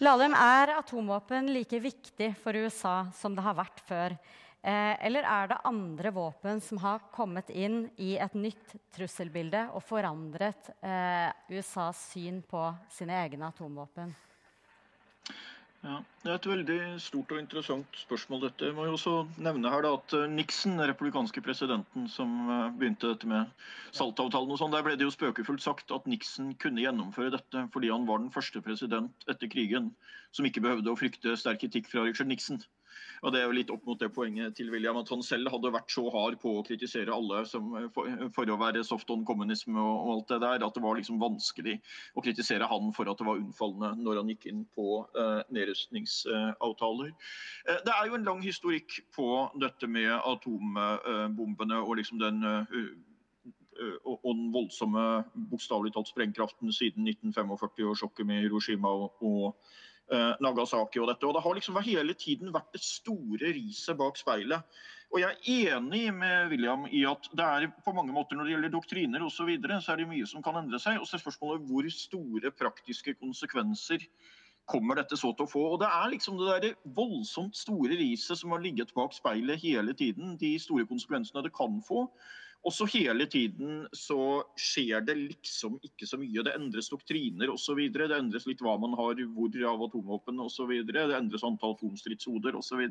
Lahlum, 0.00 0.32
er 0.32 0.76
atomvåpen 0.78 1.50
like 1.52 1.76
viktig 1.82 2.30
for 2.40 2.56
USA 2.56 3.10
som 3.12 3.34
det 3.36 3.44
har 3.44 3.58
vært 3.58 3.82
før? 3.84 4.14
Eh, 4.60 4.94
eller 5.06 5.24
er 5.24 5.50
det 5.50 5.58
andre 5.64 6.10
våpen 6.12 6.60
som 6.60 6.80
har 6.82 7.02
kommet 7.12 7.48
inn 7.52 7.86
i 8.00 8.14
et 8.20 8.34
nytt 8.36 8.74
trusselbilde 8.92 9.66
og 9.72 9.84
forandret 9.84 10.68
eh, 10.84 11.28
USAs 11.48 12.00
syn 12.14 12.42
på 12.44 12.66
sine 12.92 13.16
egne 13.22 13.48
atomvåpen? 13.48 14.12
Ja, 15.80 16.02
Det 16.22 16.28
er 16.28 16.34
et 16.36 16.46
veldig 16.46 16.78
stort 17.00 17.30
og 17.32 17.38
interessant 17.40 17.94
spørsmål. 17.96 18.42
dette. 18.42 18.66
Jeg 18.68 18.74
må 18.76 18.84
jo 18.84 18.96
også 18.98 19.12
nevne 19.40 19.70
her 19.72 19.80
da, 19.86 19.92
at 19.96 20.12
eh, 20.12 20.26
Nixon, 20.28 20.74
den 20.76 20.90
republikanske 20.90 21.40
presidenten 21.40 22.08
som 22.12 22.34
eh, 22.50 22.66
begynte 22.76 23.14
dette 23.14 23.30
med 23.30 23.48
saltavtalen, 23.96 24.52
og 24.52 24.60
sånn, 24.60 24.74
der 24.74 24.84
ble 24.84 24.98
det 25.00 25.08
jo 25.08 25.14
spøkefullt 25.14 25.64
sagt 25.64 25.94
at 25.96 26.04
Nixon 26.06 26.52
kunne 26.60 26.84
gjennomføre 26.84 27.32
dette 27.38 27.64
fordi 27.72 27.88
han 27.94 28.04
var 28.10 28.20
den 28.20 28.28
første 28.34 28.60
president 28.60 29.24
etter 29.32 29.48
krigen 29.48 29.94
som 30.36 30.44
ikke 30.44 30.60
behøvde 30.66 30.92
å 30.92 31.00
frykte 31.00 31.32
sterk 31.40 31.64
kritikk 31.64 31.88
fra 31.88 32.04
Richard 32.04 32.28
Nixon. 32.28 32.60
Og 33.22 33.32
Det 33.32 33.40
er 33.40 33.48
jo 33.48 33.56
litt 33.56 33.70
opp 33.72 33.84
mot 33.88 34.00
det 34.00 34.10
poenget 34.14 34.54
til 34.56 34.70
William 34.72 34.98
at 35.00 35.10
han 35.12 35.22
selv 35.24 35.50
hadde 35.52 35.72
vært 35.74 35.92
så 35.92 36.06
hard 36.12 36.38
på 36.40 36.54
å 36.58 36.64
kritisere 36.66 37.12
alle 37.14 37.42
som, 37.48 37.72
for, 37.94 38.08
for, 38.36 38.52
å 38.52 38.58
være 38.60 38.84
soft 38.86 39.10
on 39.12 39.26
kommunisme 39.28 39.76
og, 39.76 39.96
og, 39.96 40.12
alt 40.14 40.32
det 40.32 40.40
der, 40.46 40.64
at 40.66 40.76
det 40.76 40.84
var 40.84 40.96
liksom 40.98 41.20
vanskelig 41.22 41.76
å 42.16 42.24
kritisere 42.24 42.68
han 42.70 42.94
for 42.96 43.10
at 43.10 43.20
det 43.20 43.28
var 43.28 43.42
unnfallende 43.42 43.92
når 44.00 44.22
han 44.22 44.32
gikk 44.32 44.48
inn 44.52 44.64
på 44.76 45.02
eh, 45.18 45.42
nedrustningsavtaler. 45.52 47.12
Eh, 47.66 47.84
det 47.86 47.94
er 47.96 48.08
jo 48.08 48.18
en 48.18 48.26
lang 48.30 48.42
historikk 48.44 49.00
på 49.16 49.28
dette 49.60 49.90
med 49.90 50.10
atombombene 50.16 51.80
og 51.84 51.96
liksom 52.00 52.20
den 52.22 52.44
og 54.04 54.26
den 54.26 54.50
voldsomme 54.52 55.02
bokstavelig 55.48 55.94
talt 55.94 56.10
sprengkraften 56.10 56.68
siden 56.74 57.06
1945 57.08 57.86
og 57.88 57.96
sjokket 57.96 58.28
med 58.28 58.42
Hiroshima 58.44 58.90
og, 58.92 59.22
og 59.24 59.54
Eh, 59.54 59.89
Nagasaki 60.42 61.00
og 61.00 61.10
dette. 61.10 61.26
Og 61.28 61.36
det 61.36 61.42
har 61.44 61.56
liksom 61.58 61.78
hele 61.86 62.16
tiden 62.18 62.50
vært 62.54 62.72
det 62.74 62.82
store 62.84 63.52
riset 63.54 63.98
bak 64.00 64.18
speilet. 64.18 64.80
Og 65.10 65.18
jeg 65.18 65.34
er 65.34 65.76
enig 65.76 66.02
med 66.14 66.52
William 66.52 66.84
i 66.86 67.00
at 67.08 67.24
det 67.34 67.46
er 67.46 67.70
på 67.82 67.94
mange 67.96 68.14
måter 68.14 68.38
når 68.38 68.46
det 68.46 68.52
gjelder 68.54 68.74
doktriner 68.74 69.24
osv., 69.26 69.40
så, 69.40 69.46
videre, 69.48 69.80
så 69.82 69.92
er 69.92 70.02
det 70.02 70.10
mye 70.10 70.26
som 70.30 70.42
kan 70.44 70.58
endre 70.60 70.78
seg. 70.82 71.00
Og 71.00 71.08
så 71.08 71.16
er 71.18 71.24
spørsmålet 71.24 71.64
hvor 71.66 71.88
store 71.94 72.52
praktiske 72.54 73.16
konsekvenser 73.18 74.06
kommer 74.70 75.00
dette 75.00 75.18
så 75.18 75.32
til 75.34 75.48
å 75.48 75.50
få. 75.50 75.64
Og 75.72 75.80
Det 75.82 75.88
er 75.90 76.12
liksom 76.12 76.38
det 76.38 76.60
der 76.62 76.76
voldsomt 76.94 77.58
store 77.58 77.98
riset 77.98 78.38
som 78.38 78.54
har 78.54 78.62
ligget 78.62 78.94
bak 78.94 79.16
speilet 79.16 79.62
hele 79.64 79.96
tiden. 79.98 80.36
De 80.38 80.52
store 80.62 80.86
konsekvensene 80.86 81.42
det 81.42 81.54
kan 81.56 81.80
få. 81.86 82.06
Og 82.60 82.74
så 82.76 82.84
hele 82.92 83.24
tiden 83.30 83.86
så 83.96 84.42
skjer 84.60 85.04
det 85.06 85.16
liksom 85.16 85.78
ikke 85.86 86.08
så 86.08 86.18
mye. 86.20 86.44
Det 86.44 86.52
endres 86.58 86.90
doktriner 86.92 87.52
osv. 87.52 87.78
Det 87.94 88.10
endres 88.12 88.44
litt 88.48 88.60
hva 88.64 88.76
man 88.80 88.96
har 88.98 89.22
hvor 89.32 89.62
av 89.70 89.86
atomvåpen 89.86 90.42
osv. 90.44 90.74
Det 90.84 91.06
endres 91.16 91.46
antall 91.46 91.72
atomstridshoder 91.78 92.58
osv. 92.60 92.84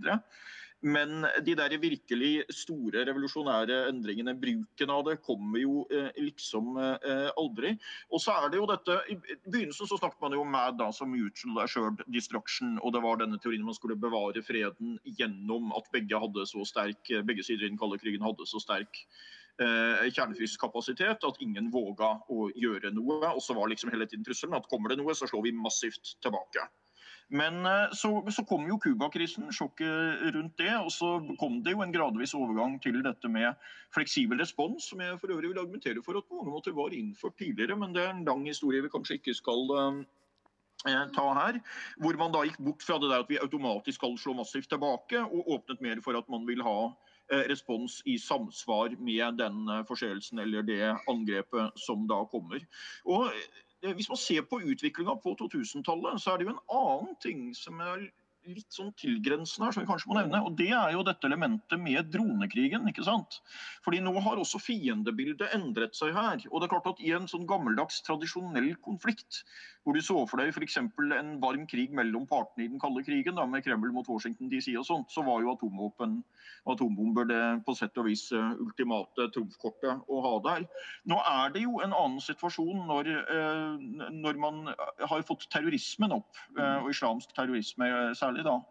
Men 0.81 1.25
de 1.43 1.53
der 1.59 1.75
virkelig 1.77 2.45
store 2.55 3.03
revolusjonære 3.05 3.81
endringene, 3.91 4.33
bruken 4.39 4.93
av 4.93 5.03
det, 5.09 5.17
kommer 5.25 5.59
jo 5.59 5.81
eh, 5.91 6.07
liksom 6.17 6.77
eh, 6.79 7.27
aldri. 7.37 7.73
Og 8.09 8.23
så 8.23 8.37
er 8.39 8.53
det 8.53 8.61
jo 8.61 8.69
dette, 8.69 8.95
I 9.11 9.17
begynnelsen 9.43 9.89
så 9.89 9.99
snakket 9.99 10.23
man 10.23 10.37
jo 10.37 10.45
om 10.45 10.53
MAD 10.55 10.79
da, 10.79 10.87
som 10.95 11.11
mutual 11.11 11.59
assured 11.65 12.01
destruction. 12.07 12.77
Og 12.79 12.95
det 12.95 13.03
var 13.03 13.19
denne 13.19 13.37
teorien 13.43 13.67
man 13.67 13.77
skulle 13.77 13.99
bevare 13.99 14.41
freden 14.45 14.95
gjennom 15.19 15.75
at 15.77 15.91
begge, 15.93 16.23
hadde 16.23 16.47
så 16.47 16.63
sterk, 16.65 17.11
begge 17.27 17.45
sider 17.45 17.67
i 17.67 17.73
den 17.73 17.81
kalde 17.81 17.99
krigen 17.99 18.23
hadde 18.23 18.47
så 18.47 18.63
sterk 18.63 19.03
eh, 19.03 19.29
kjernefysisk 19.59 20.61
kapasitet 20.63 21.25
at 21.27 21.41
ingen 21.43 21.67
våga 21.73 22.13
å 22.31 22.47
gjøre 22.55 22.93
noe. 22.95 23.33
Og 23.33 23.41
så 23.43 23.55
var 23.57 23.71
liksom 23.71 23.91
hele 23.91 24.07
tiden 24.07 24.23
trusselen 24.27 24.55
at 24.55 24.69
kommer 24.71 24.93
det 24.93 25.01
noe, 25.01 25.15
så 25.17 25.27
slår 25.27 25.49
vi 25.49 25.55
massivt 25.57 26.15
tilbake. 26.23 26.63
Men 27.29 27.65
eh, 27.65 27.91
så, 27.91 28.09
så, 28.31 28.43
kom 28.45 28.65
jo 28.67 28.79
Cuba-krisen, 28.81 29.51
sjokket 29.53 30.21
rundt 30.33 30.57
det. 30.57 30.73
Og 30.81 30.91
så 30.93 31.11
kom 31.39 31.59
det 31.65 31.75
jo 31.75 31.83
en 31.85 31.93
gradvis 31.93 32.33
overgang 32.37 32.79
til 32.81 33.01
dette 33.05 33.29
med 33.29 33.57
fleksibel 33.93 34.41
respons, 34.41 34.89
som 34.89 35.03
jeg 35.03 35.19
for 35.21 35.33
øvrig 35.33 35.51
vil 35.51 35.61
argumentere 35.61 36.03
for 36.05 36.17
at 36.17 36.25
på 36.29 36.39
mange 36.39 36.55
måter 36.55 36.73
var 36.77 36.95
innført 36.95 37.37
tidligere. 37.37 37.77
Men 37.77 37.93
det 37.93 38.05
er 38.05 38.15
en 38.15 38.25
lang 38.25 38.47
historie 38.49 38.81
vi 38.85 38.93
kanskje 38.93 39.19
ikke 39.19 39.37
skal 39.37 39.75
eh, 39.77 39.99
eh, 40.89 41.05
ta 41.13 41.27
her, 41.37 41.61
hvor 42.01 42.17
man 42.17 42.33
da 42.33 42.47
gikk 42.47 42.57
bort 42.65 42.87
fra 42.87 42.97
det 42.97 43.11
der 43.13 43.21
at 43.21 43.29
vi 43.29 43.41
automatisk 43.43 44.01
skal 44.01 44.17
slå 44.17 44.33
massivt 44.41 44.71
tilbake, 44.73 45.21
og 45.21 45.53
åpnet 45.59 45.85
mer 45.85 46.01
for 46.05 46.17
at 46.17 46.33
man 46.33 46.49
vil 46.49 46.65
ha 46.65 46.79
Eh, 46.89 47.08
respons 47.49 48.01
i 48.05 48.17
samsvar 48.19 48.95
med 48.99 49.37
den 49.41 49.69
eh, 49.69 49.83
forseelsen 49.87 50.39
eller 50.39 50.65
det 50.65 50.95
angrepet 51.07 51.71
som 51.75 52.07
da 52.09 52.23
kommer. 52.31 52.63
Og 53.05 53.29
hvis 53.95 54.09
man 54.09 54.19
ser 54.19 54.41
på 54.41 54.61
utviklinga 54.61 55.15
på 55.23 55.35
2000-tallet, 55.39 56.21
så 56.21 56.33
er 56.33 56.37
det 56.37 56.49
jo 56.49 56.55
en 56.55 56.65
annen 56.75 57.15
ting 57.23 57.45
som 57.55 57.79
er 57.79 58.09
litt 58.55 58.75
sånn 58.75 58.91
tilgrensende 58.99 59.67
her, 59.67 59.75
som 59.75 59.83
vi 59.83 59.89
kanskje 59.89 60.11
må 60.11 60.17
nevne. 60.19 60.41
og 60.45 60.57
Det 60.59 60.69
er 60.75 60.93
jo 60.95 61.05
dette 61.07 61.27
elementet 61.29 61.79
med 61.79 62.11
dronekrigen. 62.13 62.87
ikke 62.89 63.05
sant? 63.07 63.41
Fordi 63.85 64.01
nå 64.03 64.13
har 64.25 64.41
også 64.41 64.61
fiendebildet 64.61 65.55
endret 65.55 65.95
seg 65.95 66.13
her. 66.13 66.41
og 66.51 66.61
det 66.61 66.67
er 66.67 66.73
klart 66.75 66.93
at 66.93 67.03
I 67.03 67.13
en 67.17 67.27
sånn 67.27 67.47
gammeldags, 67.49 68.01
tradisjonell 68.07 68.75
konflikt, 68.85 69.43
hvor 69.83 69.95
du 69.95 70.01
så 70.03 70.19
for 70.27 70.41
deg 70.41 70.51
f.eks. 70.53 70.77
en 70.77 71.29
varm 71.41 71.65
krig 71.69 71.93
mellom 71.95 72.27
partene 72.29 72.65
i 72.65 72.69
den 72.71 72.81
kalde 72.81 73.03
krigen, 73.05 73.37
da, 73.39 73.45
med 73.49 73.63
Kreml 73.65 73.93
mot 73.95 74.07
Washington 74.11 74.49
DC 74.51 74.75
og 74.77 74.85
sånt, 74.85 75.13
så 75.13 75.23
var 75.25 75.41
jo 75.41 75.53
atomvåpen 75.53 76.19
og 76.65 76.73
atombomber 76.75 77.27
det 77.29 77.41
på 77.65 77.75
sett 77.77 77.97
og 77.97 78.09
vis 78.09 78.27
uh, 78.35 78.51
ultimate 78.59 79.29
trumfkortet 79.33 80.03
å 80.11 80.21
ha 80.25 80.33
der. 80.45 80.67
Nå 81.09 81.19
er 81.31 81.55
det 81.55 81.63
jo 81.63 81.79
en 81.83 81.95
annen 81.95 82.19
situasjon 82.23 82.83
når, 82.89 83.11
uh, 83.31 84.11
når 84.13 84.41
man 84.41 84.61
har 84.99 85.25
fått 85.27 85.47
terrorismen 85.53 86.13
opp, 86.19 86.29
uh, 86.59 86.83
og 86.83 86.91
islamsk 86.91 87.33
terrorisme 87.37 87.89
særlig 88.19 88.38
særlig 88.39 88.45
da, 88.45 88.61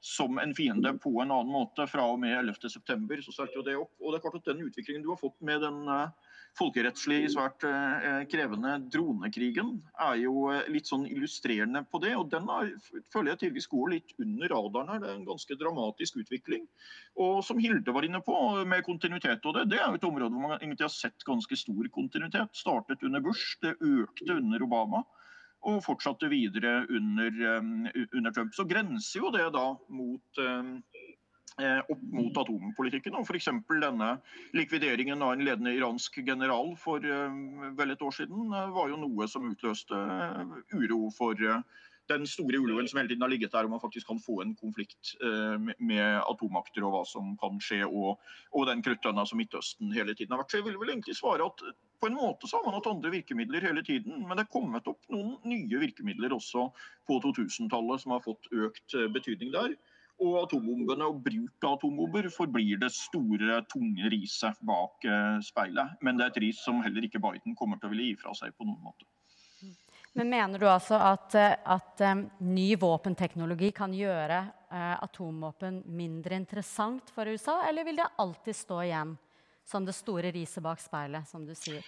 som 0.00 0.38
en 0.38 0.54
fiende 0.54 0.94
på 1.02 1.10
en 1.22 1.30
annen 1.30 1.52
måte 1.52 1.86
fra 1.90 2.06
og 2.12 2.20
med 2.20 2.36
11.9. 2.38 3.22
Så 3.24 3.32
starter 3.32 3.64
det 3.66 3.76
opp. 3.76 3.92
Og 4.00 4.12
det 4.12 4.18
er 4.18 4.22
klart 4.22 4.40
at 4.40 4.44
Den 4.46 4.62
utviklingen 4.62 5.02
du 5.02 5.10
har 5.10 5.18
fått 5.18 5.40
med 5.42 5.60
den 5.60 5.88
uh, 5.88 6.12
folkerettslig 6.58 7.32
svært 7.32 7.64
uh, 7.66 8.22
krevende 8.30 8.76
dronekrigen, 8.94 9.82
er 9.98 10.14
jo 10.22 10.46
uh, 10.52 10.62
litt 10.70 10.86
sånn 10.86 11.04
illustrerende 11.10 11.82
på 11.90 11.98
det. 11.98 12.14
Og 12.14 12.30
den 12.30 12.46
er, 12.46 12.70
føler 13.12 13.32
jeg 13.34 13.42
tidvis 13.42 13.66
går 13.66 13.90
litt 13.96 14.14
under 14.22 14.54
radaren 14.54 14.94
her. 14.94 15.02
Det 15.02 15.10
er 15.10 15.18
en 15.18 15.28
ganske 15.32 15.58
dramatisk 15.58 16.22
utvikling. 16.22 16.68
Og 17.18 17.42
som 17.42 17.58
Hilde 17.58 17.90
var 17.90 18.06
inne 18.06 18.22
på, 18.22 18.38
med 18.70 18.86
kontinuitet 18.86 19.42
og 19.50 19.58
det, 19.58 19.66
det 19.74 19.82
er 19.82 19.90
jo 19.90 19.98
et 19.98 20.10
område 20.12 20.30
hvor 20.30 20.46
man 20.46 20.60
egentlig 20.60 20.86
har 20.86 20.94
sett 20.94 21.26
ganske 21.26 21.58
stor 21.58 21.90
kontinuitet. 21.90 22.54
Startet 22.54 23.02
under 23.02 23.24
Bush, 23.24 23.58
det 23.66 23.74
økte 23.82 24.38
under 24.38 24.62
Obama 24.62 25.02
og 25.66 25.82
fortsatte 25.84 26.30
videre 26.30 26.84
under, 26.86 27.38
eh, 27.50 28.02
under, 28.12 28.32
Trump. 28.32 28.54
Så 28.54 28.66
grenser 28.68 29.22
jo 29.24 29.30
det 29.34 29.46
da 29.54 29.66
mot 29.88 30.42
eh, 30.42 30.70
eh, 31.64 31.80
opp 31.90 32.04
mot 32.14 32.40
atompolitikken. 32.44 33.16
og 33.18 33.26
F.eks. 33.26 33.50
denne 33.68 34.12
likvideringen 34.54 35.22
av 35.22 35.34
en 35.34 35.44
ledende 35.44 35.74
iransk 35.74 36.20
general 36.26 36.74
for 36.78 37.00
vel 37.00 37.90
et 37.90 38.02
år 38.02 38.14
siden 38.14 38.54
var 38.74 38.88
jo 38.92 39.00
noe 39.02 39.28
som 39.28 39.50
utløste 39.50 39.98
uro 40.74 41.08
for 41.10 41.34
den 42.08 42.26
store 42.28 42.60
uroen 42.60 42.88
som 42.90 43.00
hele 43.00 43.12
tiden 43.12 43.24
har 43.24 43.32
ligget 43.32 43.52
der, 43.54 43.66
om 43.68 43.76
man 43.76 43.82
faktisk 43.82 44.08
kan 44.08 44.22
få 44.22 44.40
en 44.42 44.54
konflikt 44.58 45.14
med 45.20 46.20
atommakter 46.22 46.86
og 46.86 46.94
hva 46.94 47.02
som 47.08 47.34
kan 47.40 47.60
skje, 47.62 47.82
og, 47.86 48.16
og 48.52 48.66
den 48.70 48.84
kruttønna 48.84 49.26
som 49.28 49.40
Midtøsten 49.40 49.92
hele 49.96 50.16
tiden 50.16 50.34
har 50.34 50.42
vært. 50.42 50.54
Så 50.54 50.60
jeg 50.60 50.68
vil 50.68 50.80
vel 50.80 50.94
egentlig 50.94 51.18
svare 51.18 51.46
at 51.46 51.64
på 52.00 52.06
en 52.06 52.18
måte 52.18 52.48
så 52.48 52.58
har 52.58 52.66
man 52.66 52.76
hatt 52.78 52.88
andre 52.90 53.10
virkemidler 53.10 53.64
hele 53.64 53.82
tiden, 53.84 54.22
men 54.26 54.38
det 54.38 54.46
er 54.46 54.54
kommet 54.54 54.88
opp 54.90 55.00
noen 55.12 55.36
nye 55.48 55.80
virkemidler 55.82 56.34
også 56.36 56.68
på 57.08 57.18
2000-tallet 57.24 58.04
som 58.04 58.14
har 58.14 58.24
fått 58.24 58.50
økt 58.54 58.98
eh, 58.98 59.08
betydning 59.14 59.52
der. 59.54 59.74
Og 60.18 60.34
atombombene 60.40 61.06
og 61.06 61.20
bruk 61.22 61.66
av 61.66 61.76
atombomber 61.76 62.26
forblir 62.34 62.80
det 62.82 62.90
store, 62.94 63.60
tunge 63.70 64.10
riset 64.14 64.58
bak 64.66 65.06
eh, 65.06 65.38
speilet. 65.46 65.98
Men 66.02 66.18
det 66.18 66.26
er 66.26 66.34
et 66.34 66.42
ris 66.46 66.62
som 66.64 66.82
heller 66.82 67.06
ikke 67.06 67.22
Biden 67.22 67.54
kommer 67.58 67.78
til 67.78 67.90
å 67.90 67.94
ville 67.94 68.10
gi 68.10 68.18
fra 68.22 68.34
seg 68.38 68.54
på 68.56 68.66
noen 68.66 68.82
måte. 68.82 69.06
Men 70.18 70.32
mener 70.32 70.58
du 70.58 70.66
altså 70.66 70.98
at, 70.98 71.34
eh, 71.38 71.54
at 71.62 72.02
um, 72.10 72.24
ny 72.42 72.72
våpenteknologi 72.76 73.70
kan 73.70 73.92
gjøre 73.94 74.40
uh, 74.66 74.96
atomvåpen 74.98 75.84
mindre 75.94 76.34
interessant 76.34 77.12
for 77.14 77.30
USA, 77.30 77.60
eller 77.68 77.86
vil 77.86 78.00
det 78.02 78.08
alltid 78.18 78.56
stå 78.56 78.82
igjen? 78.82 79.16
som 79.68 79.84
det 79.84 79.92
store 79.92 80.30
riset 80.32 80.62
bak 80.64 80.80
speilet, 80.80 81.28
som 81.28 81.44
du 81.46 81.52
sier? 81.52 81.84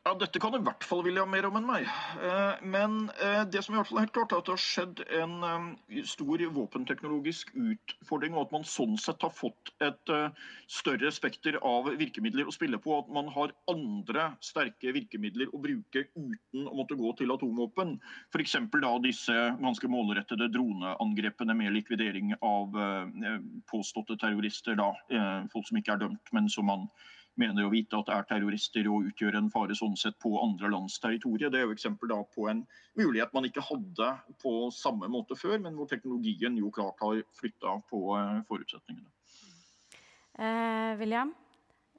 Ja, 0.00 0.14
Dette 0.16 0.40
kan 0.40 0.54
i 0.56 0.58
hvert 0.64 0.84
fall 0.88 1.02
William 1.04 1.28
mer 1.28 1.44
om 1.44 1.58
enn 1.58 1.66
meg. 1.68 1.88
Eh, 2.24 2.60
men 2.72 3.10
eh, 3.20 3.42
det 3.52 3.60
som 3.60 3.74
i 3.74 3.76
hvert 3.76 3.90
fall 3.90 3.98
er 4.00 4.06
helt 4.06 4.14
klart 4.14 4.32
er 4.32 4.38
at 4.40 4.46
det 4.48 4.54
har 4.54 4.62
skjedd 4.64 5.02
en 5.18 5.34
eh, 5.44 5.98
stor 6.08 6.44
våpenteknologisk 6.56 7.50
utfordring, 7.52 8.32
og 8.32 8.46
at 8.46 8.54
man 8.54 8.64
sånn 8.64 8.96
sett 9.00 9.20
har 9.20 9.34
fått 9.36 9.74
et 9.84 10.12
større 10.72 11.12
spekter 11.12 11.58
av 11.66 11.90
virkemidler 12.00 12.48
å 12.48 12.56
spille 12.56 12.80
på. 12.80 12.96
At 12.96 13.12
man 13.12 13.28
har 13.34 13.52
andre 13.68 14.30
sterke 14.44 14.96
virkemidler 14.96 15.52
å 15.52 15.60
bruke 15.60 16.06
uten 16.16 16.64
å 16.64 16.80
måtte 16.80 16.96
gå 16.96 17.12
til 17.20 17.36
atomvåpen. 17.36 17.98
F.eks. 18.32 18.56
da 18.80 18.96
disse 19.04 19.38
ganske 19.60 19.92
målrettede 19.92 20.48
droneangrepene 20.56 21.58
med 21.60 21.76
likvidering 21.76 22.32
av 22.40 22.72
påståtte 23.68 24.16
terrorister. 24.16 24.80
da, 24.80 24.94
Folk 25.52 25.68
som 25.68 25.80
ikke 25.80 25.98
er 25.98 26.06
dømt, 26.06 26.32
men 26.32 26.48
som 26.48 26.70
man 26.72 26.88
mener 27.40 27.66
å 27.66 27.72
vite 27.72 27.98
at 27.98 28.08
det 28.08 28.16
er 28.16 28.28
terrorister 28.28 28.88
og 28.92 29.10
utgjør 29.10 29.38
en 29.38 29.50
fare 29.52 29.76
sånn 29.76 29.96
sett 29.98 30.18
på 30.22 30.32
andre 30.42 30.70
lands 30.72 30.98
territorium. 31.02 31.52
Det 31.52 31.60
er 31.60 31.68
jo 31.68 31.76
eksempel 31.76 32.12
da 32.12 32.20
på 32.36 32.48
en 32.52 32.64
mulighet 32.98 33.32
man 33.36 33.48
ikke 33.48 33.64
hadde 33.64 34.10
på 34.42 34.54
samme 34.74 35.08
måte 35.12 35.38
før, 35.38 35.58
men 35.62 35.76
hvor 35.78 35.88
teknologien 35.90 36.58
jo 36.60 36.72
klart 36.74 37.00
har 37.04 37.22
flytta 37.40 37.78
på 37.90 38.02
eh, 38.18 38.42
forutsetningene. 38.48 39.08
Eh, 40.40 40.92
William, 41.00 41.34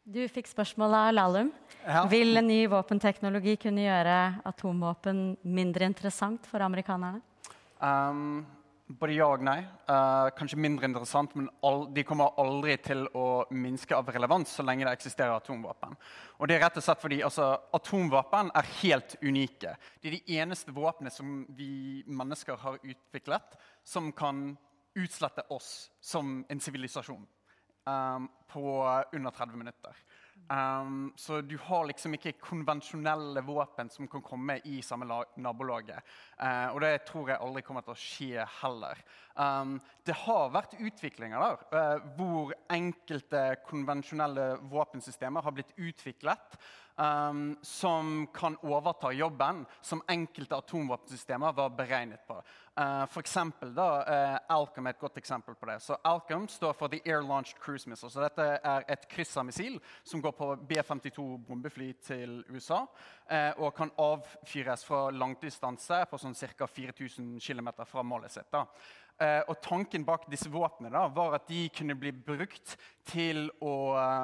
du 0.04 0.24
fikk 0.32 0.50
spørsmål 0.50 0.96
av 0.98 1.12
Lahlum. 1.14 1.52
Ja. 1.86 2.06
Vil 2.10 2.38
ny 2.46 2.64
våpenteknologi 2.70 3.58
kunne 3.62 3.86
gjøre 3.86 4.18
atomvåpen 4.50 5.36
mindre 5.44 5.90
interessant 5.90 6.48
for 6.50 6.64
amerikanerne? 6.66 7.22
Um, 7.82 8.44
både 9.00 9.16
ja 9.16 9.28
og 9.32 9.44
nei. 9.46 9.60
Uh, 9.90 10.30
kanskje 10.38 10.60
mindre 10.62 10.88
interessant, 10.88 11.34
men 11.38 11.50
all, 11.66 11.86
de 11.94 12.04
kommer 12.08 12.36
aldri 12.42 12.76
til 12.84 13.06
å 13.18 13.44
minske 13.54 13.96
av 13.98 14.10
relevans 14.14 14.54
så 14.58 14.66
lenge 14.66 14.88
det 14.88 14.94
eksisterer 14.98 15.34
atomvåpen. 15.36 15.96
Og 16.40 16.50
det 16.50 16.58
er 16.58 16.64
rett 16.66 16.80
og 16.80 16.86
slett 16.86 17.04
fordi 17.04 17.22
altså, 17.26 17.52
Atomvåpen 17.78 18.52
er 18.58 18.72
helt 18.82 19.16
unike. 19.22 19.76
De 20.02 20.10
er 20.12 20.18
de 20.18 20.40
eneste 20.42 20.74
våpnene 20.76 21.14
som 21.14 21.44
vi 21.58 22.02
mennesker 22.08 22.60
har 22.64 22.80
utviklet, 22.82 23.60
som 23.84 24.12
kan 24.16 24.52
utslette 24.98 25.46
oss 25.54 25.92
som 26.04 26.42
en 26.50 26.60
sivilisasjon 26.60 27.24
um, 27.86 28.28
på 28.52 28.66
under 29.14 29.32
30 29.32 29.58
minutter. 29.58 30.02
Um, 30.52 31.14
så 31.16 31.42
du 31.42 31.56
har 31.64 31.86
liksom 31.88 32.18
ikke 32.18 32.34
konvensjonelle 32.44 33.44
våpen 33.48 33.90
som 33.94 34.08
kan 34.12 34.24
komme 34.26 34.58
i 34.68 34.82
samme 34.84 35.08
nabolaget. 35.40 36.04
Uh, 36.36 36.74
og 36.74 36.82
det 36.84 37.06
tror 37.08 37.32
jeg 37.32 37.40
aldri 37.40 37.64
kommer 37.64 37.86
til 37.86 37.94
å 37.94 38.02
skje 38.02 38.48
heller. 38.60 39.00
Um, 39.36 39.78
det 40.08 40.18
har 40.26 40.52
vært 40.52 40.76
utviklinger 40.76 41.40
der 41.40 41.64
uh, 41.78 42.10
hvor 42.18 42.52
enkelte 42.74 43.46
konvensjonelle 43.68 44.50
våpensystemer 44.74 45.46
har 45.46 45.56
blitt 45.56 45.72
utviklet 45.78 46.60
um, 47.02 47.58
som 47.62 48.28
kan 48.34 48.58
overta 48.62 49.12
jobben 49.12 49.66
som 49.82 50.02
enkelte 50.08 50.56
atomvåpensystemer 50.56 51.54
var 51.54 51.70
beregnet 51.70 52.28
på. 52.28 52.38
Uh, 52.80 53.06
for 53.06 53.20
eksempel, 53.20 53.74
da, 53.76 53.88
uh, 54.02 54.38
Alcom 54.56 54.88
er 54.88 54.96
et 54.96 55.02
godt 55.02 55.18
eksempel 55.18 55.56
på 55.56 55.68
det. 55.70 55.80
Så 55.84 55.98
Alcom 56.08 56.48
står 56.48 56.74
for 56.78 56.92
The 56.92 57.02
Air 57.06 57.22
Launched 57.22 57.60
Cruise 57.60 57.90
Missile. 57.90 58.12
Så 58.12 58.24
dette 58.24 58.46
er 58.64 58.86
et 58.88 59.08
kryssermissil 59.12 59.80
som 60.04 60.22
går 60.22 60.36
på 60.38 60.54
B-52 60.70 61.26
bombefly 61.48 61.92
til 62.06 62.42
USA. 62.50 62.84
Uh, 63.32 63.52
og 63.58 63.76
kan 63.76 63.94
avfyres 63.98 64.86
fra 64.88 65.10
langdistanse 65.12 66.04
på 66.10 66.22
sånn 66.22 66.38
ca. 66.38 66.68
4000 66.68 67.40
km 67.42 67.74
fra 67.86 68.04
målet 68.04 68.38
sitt. 68.38 68.52
da. 68.52 68.66
Uh, 69.22 69.42
og 69.52 69.60
Tanken 69.62 70.06
bak 70.06 70.30
disse 70.32 70.50
våpnene 70.50 71.04
var 71.16 71.36
at 71.38 71.50
de 71.50 71.68
kunne 71.76 71.98
bli 72.00 72.14
brukt 72.16 72.78
til 73.06 73.50
å 73.62 73.76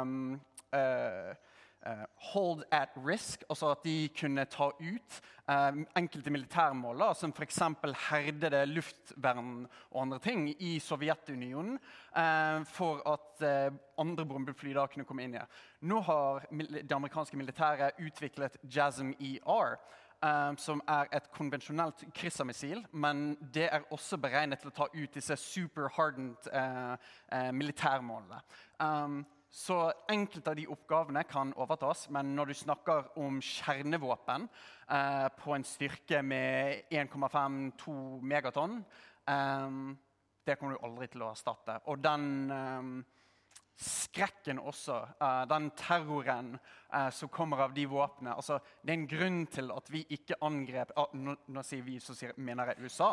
um, 0.01 0.39
uh, 0.73 1.35
hold 2.33 2.63
at 2.71 2.89
risk, 2.97 3.43
altså 3.49 3.71
at 3.71 3.83
de 3.85 4.09
kunne 4.19 4.45
ta 4.45 4.69
ut 4.79 5.19
uh, 5.49 5.77
enkelte 5.97 6.31
militærmål, 6.33 7.03
som 7.15 7.33
f.eks. 7.33 7.59
herdede 8.09 8.65
luftvern 8.65 9.67
og 9.91 10.01
andre 10.01 10.19
ting 10.19 10.49
i 10.61 10.79
Sovjetunionen, 10.79 11.77
uh, 12.17 12.65
for 12.65 13.03
at 13.07 13.45
andre 13.97 14.25
bombefly 14.25 14.73
da 14.75 14.87
kunne 14.87 15.05
komme 15.05 15.23
inn 15.23 15.37
igjen. 15.37 15.53
Nå 15.87 16.01
har 16.01 16.49
det 16.49 16.91
amerikanske 16.91 17.37
militæret 17.37 18.01
utviklet 18.01 18.57
JASM 18.63 19.13
ER. 19.19 19.77
som 20.57 20.81
er 20.87 21.05
et 21.13 21.27
konvensjonelt 21.31 22.01
kryssermissil, 22.13 22.79
men 22.91 23.37
det 23.53 23.69
er 23.71 23.83
også 23.93 24.17
beregnet 24.17 24.59
til 24.59 24.71
å 24.71 24.73
ta 24.73 24.87
ut 24.89 25.13
disse 25.13 25.35
super 25.37 25.91
hardened 25.93 26.49
militærmålene. 27.53 28.41
Um, 28.79 29.21
så 29.57 29.77
enkelte 30.11 30.51
av 30.51 30.57
de 30.59 30.67
oppgavene 30.69 31.23
kan 31.25 31.49
overtas, 31.57 32.05
men 32.13 32.35
når 32.37 32.51
du 32.51 32.57
snakker 32.59 33.07
om 33.17 33.39
kjernevåpen 33.41 34.45
eh, 34.45 35.27
på 35.39 35.55
en 35.55 35.65
styrke 35.65 36.21
med 36.21 36.91
1,5-2 36.93 37.95
megatonn 38.21 38.77
eh, 39.33 39.79
Det 40.45 40.55
kommer 40.59 40.77
du 40.77 40.85
aldri 40.85 41.07
til 41.11 41.25
å 41.25 41.31
erstatte. 41.33 41.79
Og 41.89 42.03
den, 42.05 42.27
eh, 42.53 43.16
skrekken 43.77 44.59
også, 44.59 44.95
uh, 45.21 45.43
den 45.49 45.69
terroren 45.77 46.55
uh, 46.93 47.09
som 47.13 47.29
kommer 47.29 47.61
av 47.61 47.73
de 47.73 47.85
våpnene. 47.85 48.33
Altså, 48.33 48.57
det 48.81 48.93
er 48.93 48.97
en 48.97 49.09
grunn 49.09 49.43
til 49.53 49.69
at 49.71 49.91
vi 49.93 50.01
ikke 50.15 50.39
angrep 50.41 50.93
uh, 50.97 51.13
nå, 51.13 51.35
nå, 51.53 51.63
sier 51.65 51.85
vi, 51.85 51.99
så 52.01 52.15
sier, 52.17 52.33
mener 52.37 52.71
jeg 52.71 52.87
USA. 52.87 53.11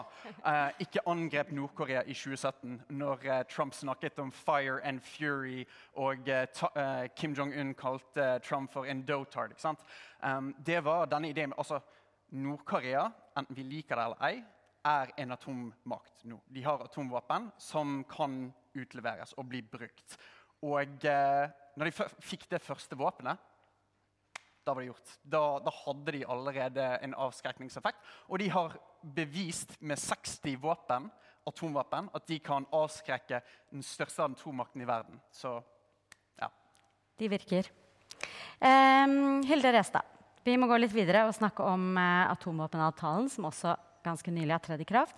ikke 0.81 1.05
angrep 1.11 1.53
Nord-Korea 1.53 2.03
i 2.07 2.17
2017, 2.17 2.81
når 2.97 3.45
Trump 3.51 3.75
snakket 3.75 4.19
om 4.19 4.33
'fire 4.33 4.81
and 4.85 5.01
fury', 5.01 5.67
og 5.95 6.25
Kim 7.17 7.35
Jong-un 7.35 7.75
kalte 7.75 8.39
Trump 8.39 8.73
for 8.73 8.85
en 8.85 9.03
dotard. 9.03 9.51
Ikke 9.51 9.61
sant? 9.61 9.81
det 10.67 10.85
var 10.85 11.07
denne 11.07 11.29
ideen 11.29 11.53
altså, 11.59 11.81
Nord-Korea, 12.31 13.11
enten 13.37 13.57
vi 13.57 13.63
liker 13.63 13.97
det 13.97 14.05
eller 14.05 14.25
ei, 14.25 14.45
er 14.85 15.13
en 15.17 15.33
atommakt 15.33 16.25
nå. 16.29 16.41
De 16.49 16.63
har 16.65 16.83
atomvåpen 16.85 17.51
som 17.59 18.03
kan 18.09 18.53
utleveres 18.75 19.33
og 19.39 19.49
bli 19.49 19.63
brukt. 19.63 20.17
Og 20.65 21.05
eh, 21.09 21.51
når 21.77 21.91
de 21.91 22.07
fikk 22.25 22.47
det 22.51 22.63
første 22.63 22.97
våpenet, 22.99 23.41
da 24.65 24.73
var 24.73 24.81
det 24.81 24.89
gjort. 24.89 25.13
Da, 25.23 25.43
da, 25.61 25.73
hadde 25.85 26.15
de 26.17 26.25
allerede 26.25 26.87
en 27.05 27.15
avskrekningseffekt. 27.27 28.01
Og 28.33 28.41
de 28.41 28.49
har 28.53 28.79
bevist 29.17 29.77
med 29.85 30.01
60 30.01 30.57
våpen, 30.63 31.11
atomvåpen 31.45 32.09
at 32.17 32.25
de 32.31 32.39
kan 32.41 32.65
avskrekke 32.73 33.43
den 33.75 33.85
største 33.85 34.25
atommakten 34.25 34.81
i 34.81 34.89
verden. 34.89 35.21
Så 35.29 35.59
ja. 36.41 36.49
De 37.21 37.29
virker. 37.29 37.69
Um, 38.65 39.43
Hilde 39.45 39.75
Restad, 39.75 40.09
vi 40.47 40.57
må 40.57 40.71
gå 40.71 40.79
litt 40.81 40.95
videre 40.95 41.27
og 41.29 41.37
snakke 41.37 41.67
om 41.69 41.99
eh, 42.01 42.31
atomvåpenavtalen, 42.33 43.29
som 43.33 43.51
også 43.51 43.75
ganske 44.05 44.33
nylig 44.33 44.55
har 44.55 44.65
tredd 44.65 44.81
i 44.85 44.89
kraft. 44.89 45.17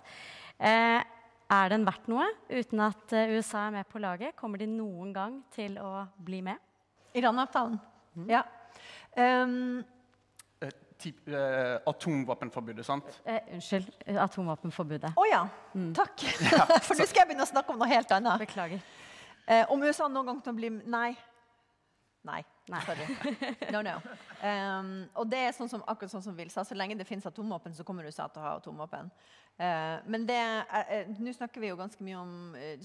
Eh, 0.57 0.99
er 1.47 1.71
den 1.71 1.85
verdt 1.87 2.07
noe 2.11 2.25
uten 2.49 2.81
at 2.83 3.13
eh, 3.15 3.35
USA 3.37 3.67
er 3.67 3.77
med 3.77 3.87
på 3.89 4.01
laget? 4.03 4.35
Kommer 4.39 4.59
de 4.61 4.67
noen 4.69 5.13
gang 5.15 5.37
til 5.53 5.77
å 5.81 6.05
bli 6.23 6.41
med? 6.45 6.59
Iran-avtalen? 7.17 7.77
Mm. 8.17 8.25
Ja. 8.31 8.43
Um, 9.17 9.79
uh, 10.61 11.77
atomvåpenforbudet, 11.87 12.85
sant? 12.85 13.07
Uh, 13.23 13.39
unnskyld. 13.55 13.89
Atomvåpenforbudet. 14.27 15.13
Å 15.15 15.23
oh, 15.23 15.29
ja. 15.29 15.45
Mm. 15.73 15.93
Takk. 15.97 16.27
For 16.87 16.97
nå 16.97 17.07
skal 17.07 17.23
jeg 17.23 17.31
begynne 17.31 17.47
å 17.47 17.49
snakke 17.49 17.73
om 17.73 17.81
noe 17.81 17.89
helt 17.91 18.11
annet. 18.17 18.43
Beklager. 18.43 18.83
Om 19.71 19.87
USA 19.87 20.09
noen 20.11 20.27
gang 20.27 20.39
til 20.43 20.51
å 20.51 20.57
bli 20.57 20.69
Nei. 20.75 21.13
Nei. 22.27 22.43
Nei. 22.67 22.81
Sorry. 22.83 23.35
No, 23.73 23.81
no. 23.81 23.95
Um, 24.43 24.91
og 25.15 25.29
det 25.31 25.39
er 25.47 25.53
sånn 25.55 25.69
som, 25.71 25.83
akkurat 25.87 26.11
sånn 26.11 26.25
som 26.25 26.35
Will 26.35 26.51
sa. 26.51 26.65
Så 26.67 26.75
lenge 26.75 26.97
det 26.99 27.07
finnes 27.07 27.25
atomvåpen, 27.29 27.75
så 27.75 27.85
kommer 27.87 28.07
USA 28.07 28.27
til 28.27 28.43
å 28.43 28.47
ha 28.47 28.55
atomvåpen. 28.59 29.11
Uh, 29.57 29.97
men 30.05 30.27
Nå 31.17 31.31
snakker 31.33 31.63
vi 31.63 31.71
jo 31.71 31.79
ganske 31.79 32.03
mye 32.05 32.17
om 32.19 32.33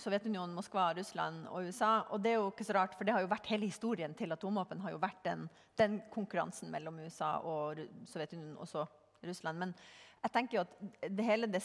Sovjetunionen, 0.00 0.54
Moskva, 0.56 0.86
Russland 0.96 1.46
og 1.50 1.68
USA. 1.68 1.92
Og 2.10 2.22
det 2.24 2.32
er 2.32 2.38
jo 2.40 2.48
ikke 2.48 2.66
så 2.68 2.76
rart, 2.78 2.96
for 2.96 3.04
det 3.04 3.16
har 3.16 3.24
jo 3.24 3.32
vært 3.32 3.50
hele 3.52 3.68
historien 3.68 4.14
til 4.16 4.32
atomvåpen 4.32 4.80
har 4.84 4.94
jo 4.94 5.02
vært 5.02 5.20
den, 5.26 5.44
den 5.76 6.00
konkurransen 6.14 6.72
mellom 6.72 7.02
USA 7.04 7.34
og 7.44 7.82
Sovjetunionen, 8.08 8.56
også 8.62 8.86
Russland. 9.28 9.60
Men 9.60 9.76
jeg 10.22 10.32
tenker 10.32 10.58
jo 10.58 10.64
at 10.64 11.08
det 11.12 11.26
hele 11.26 11.50
det, 11.50 11.62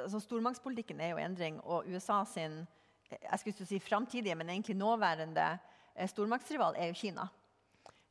altså 0.00 0.20
Stormaktspolitikken 0.22 1.00
er 1.02 1.12
jo 1.12 1.22
endring, 1.22 1.60
og 1.64 1.88
USA 1.90 2.22
sin 2.28 2.62
jeg 3.08 3.40
skulle 3.40 3.64
si 3.64 3.78
framtidige, 3.80 4.34
men 4.36 4.50
egentlig 4.52 4.74
nåværende 4.76 5.46
Eh, 5.98 6.06
stormaktsrival 6.08 6.76
er 6.78 6.92
jo 6.92 6.94
Kina. 6.94 7.28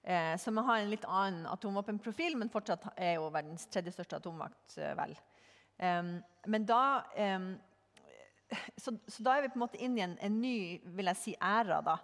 Eh, 0.04 0.38
som 0.38 0.58
har 0.58 0.80
en 0.80 0.90
litt 0.92 1.06
annen 1.08 1.48
atomvåpenprofil, 1.48 2.36
men 2.40 2.52
fortsatt 2.52 2.84
er 2.96 3.16
jo 3.16 3.30
verdens 3.32 3.68
tredje 3.72 3.94
største 3.96 4.20
atommakt. 4.20 4.78
Eh, 4.78 4.94
vel. 4.96 5.16
Men 5.78 6.64
da 6.66 6.82
så, 8.78 8.94
så, 9.08 9.24
da 9.24 9.36
er 9.36 9.46
vi 9.46 9.52
på 9.52 9.60
en 9.60 9.66
måte 9.66 9.80
inne 9.82 10.00
i 10.00 10.06
en, 10.06 10.16
en 10.24 10.38
ny 10.42 10.58
vil 10.98 11.12
jeg 11.12 11.20
si, 11.20 11.34
æra 11.44 11.82
da, 11.86 11.98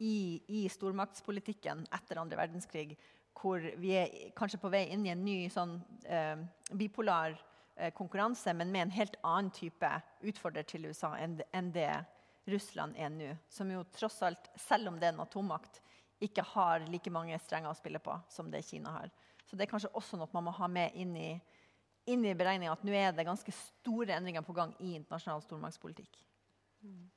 i, 0.00 0.40
i, 0.48 0.64
stormaktspolitikken 0.72 1.84
etter 1.92 2.20
andre 2.20 2.38
verdenskrig. 2.40 2.96
Hvor 3.40 3.62
vi 3.80 3.92
er 3.96 4.32
kanskje 4.36 4.60
på 4.60 4.70
vei 4.72 4.86
inn 4.92 5.04
i 5.06 5.12
en 5.12 5.22
ny 5.24 5.36
sånn, 5.52 5.76
eh, 6.08 6.40
bipolar 6.76 7.36
eh, 7.76 7.92
konkurranse, 7.96 8.54
men 8.56 8.72
med 8.72 8.86
en 8.86 8.96
helt 8.96 9.16
annen 9.22 9.52
type 9.54 9.92
utfordrer 10.28 10.66
til 10.68 10.88
USA 10.90 11.14
enn, 11.20 11.38
enn 11.56 11.70
det 11.76 11.92
Russland 12.50 12.96
er 12.98 13.12
nå. 13.12 13.30
Som 13.52 13.72
jo 13.72 13.84
tross 13.96 14.20
alt, 14.26 14.50
selv 14.60 14.90
om 14.90 14.98
det 15.00 15.10
er 15.10 15.14
en 15.14 15.24
atommakt, 15.24 15.82
ikke 16.20 16.44
har 16.52 16.84
like 16.92 17.12
mange 17.12 17.38
strenger 17.40 17.72
å 17.72 17.78
spille 17.78 18.00
på 18.02 18.16
som 18.28 18.50
det 18.52 18.64
Kina 18.66 18.92
har. 18.98 19.12
Så 19.48 19.56
det 19.56 19.66
er 19.66 19.72
kanskje 19.72 19.92
også 19.96 20.18
noe 20.20 20.32
man 20.36 20.48
må 20.48 20.52
ha 20.56 20.68
med 20.68 20.96
inn 21.00 21.14
i, 21.16 21.30
inn 22.06 22.24
i 22.24 22.34
beregninga 22.34 22.72
at 22.72 22.84
nå 22.86 22.94
er 22.96 23.14
det 23.14 23.26
ganske 23.28 23.52
store 23.54 24.16
endringer 24.16 24.44
på 24.46 24.56
gang 24.56 24.72
i 24.78 24.94
internasjonal 24.96 25.42
stormaktspolitikk. 25.44 26.20
Mm. 26.84 27.08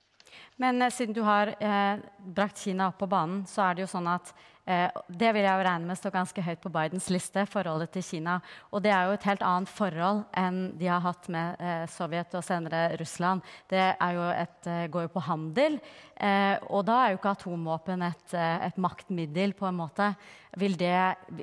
Men 0.61 0.81
eh, 0.81 0.91
siden 0.91 1.15
du 1.15 1.21
har 1.25 1.53
eh, 1.59 1.99
brakt 2.17 2.63
Kina 2.63 2.89
opp 2.91 2.99
på 3.01 3.09
banen, 3.09 3.45
så 3.49 3.67
er 3.67 3.77
det 3.77 3.85
jo 3.85 3.93
sånn 3.93 4.09
at 4.11 4.33
det 4.63 5.29
vil 5.35 5.43
jeg 5.43 5.59
jo 5.59 5.63
regne 5.67 5.89
med 5.89 5.97
står 5.99 6.13
ganske 6.13 6.43
høyt 6.45 6.61
på 6.63 6.71
Bidens 6.71 7.09
liste, 7.11 7.43
forholdet 7.51 7.91
til 7.91 8.05
Kina. 8.07 8.37
Og 8.71 8.83
det 8.85 8.93
er 8.95 9.09
jo 9.09 9.17
et 9.17 9.25
helt 9.27 9.43
annet 9.43 9.71
forhold 9.71 10.21
enn 10.39 10.61
de 10.79 10.87
har 10.87 11.03
hatt 11.03 11.27
med 11.33 11.59
eh, 11.59 11.83
Sovjet 11.91 12.37
og 12.39 12.45
senere 12.47 12.85
Russland. 13.01 13.43
Det 13.67 13.81
et, 13.99 14.69
eh, 14.71 14.85
går 14.87 15.07
jo 15.09 15.11
på 15.17 15.25
handel, 15.27 15.75
eh, 16.15 16.55
og 16.69 16.85
da 16.87 17.01
er 17.01 17.11
jo 17.11 17.19
ikke 17.19 17.35
atomvåpen 17.35 18.07
et, 18.07 18.37
et 18.39 18.79
maktmiddel, 18.79 19.51
på 19.57 19.67
en 19.67 19.81
måte. 19.81 20.13
Vil 20.59 20.77
det, 20.79 20.95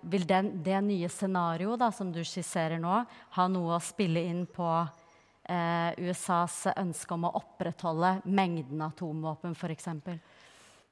vil 0.08 0.24
den, 0.24 0.54
det 0.64 0.80
nye 0.86 1.12
scenarioet 1.12 1.84
som 1.94 2.12
du 2.14 2.22
skisserer 2.24 2.80
nå, 2.80 3.02
ha 3.36 3.48
noe 3.52 3.76
å 3.76 3.84
spille 3.84 4.24
inn 4.30 4.46
på 4.48 4.70
eh, 5.50 5.92
USAs 6.08 6.70
ønske 6.76 7.16
om 7.16 7.28
å 7.28 7.36
opprettholde 7.42 8.20
mengden 8.24 8.86
atomvåpen, 8.86 9.56
f.eks.? 9.58 9.90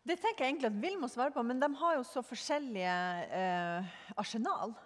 Det 0.07 0.17
tenker 0.23 0.45
jeg 0.45 0.55
egentlig 0.55 0.71
at 0.71 0.83
Vil 0.83 1.01
må 1.01 1.09
svare 1.11 1.35
på, 1.35 1.43
men 1.45 1.61
de 1.61 1.69
har 1.81 1.97
jo 1.99 2.05
så 2.07 2.23
forskjellige 2.25 2.99
eh, 3.39 3.97
arsenal. 4.17 4.77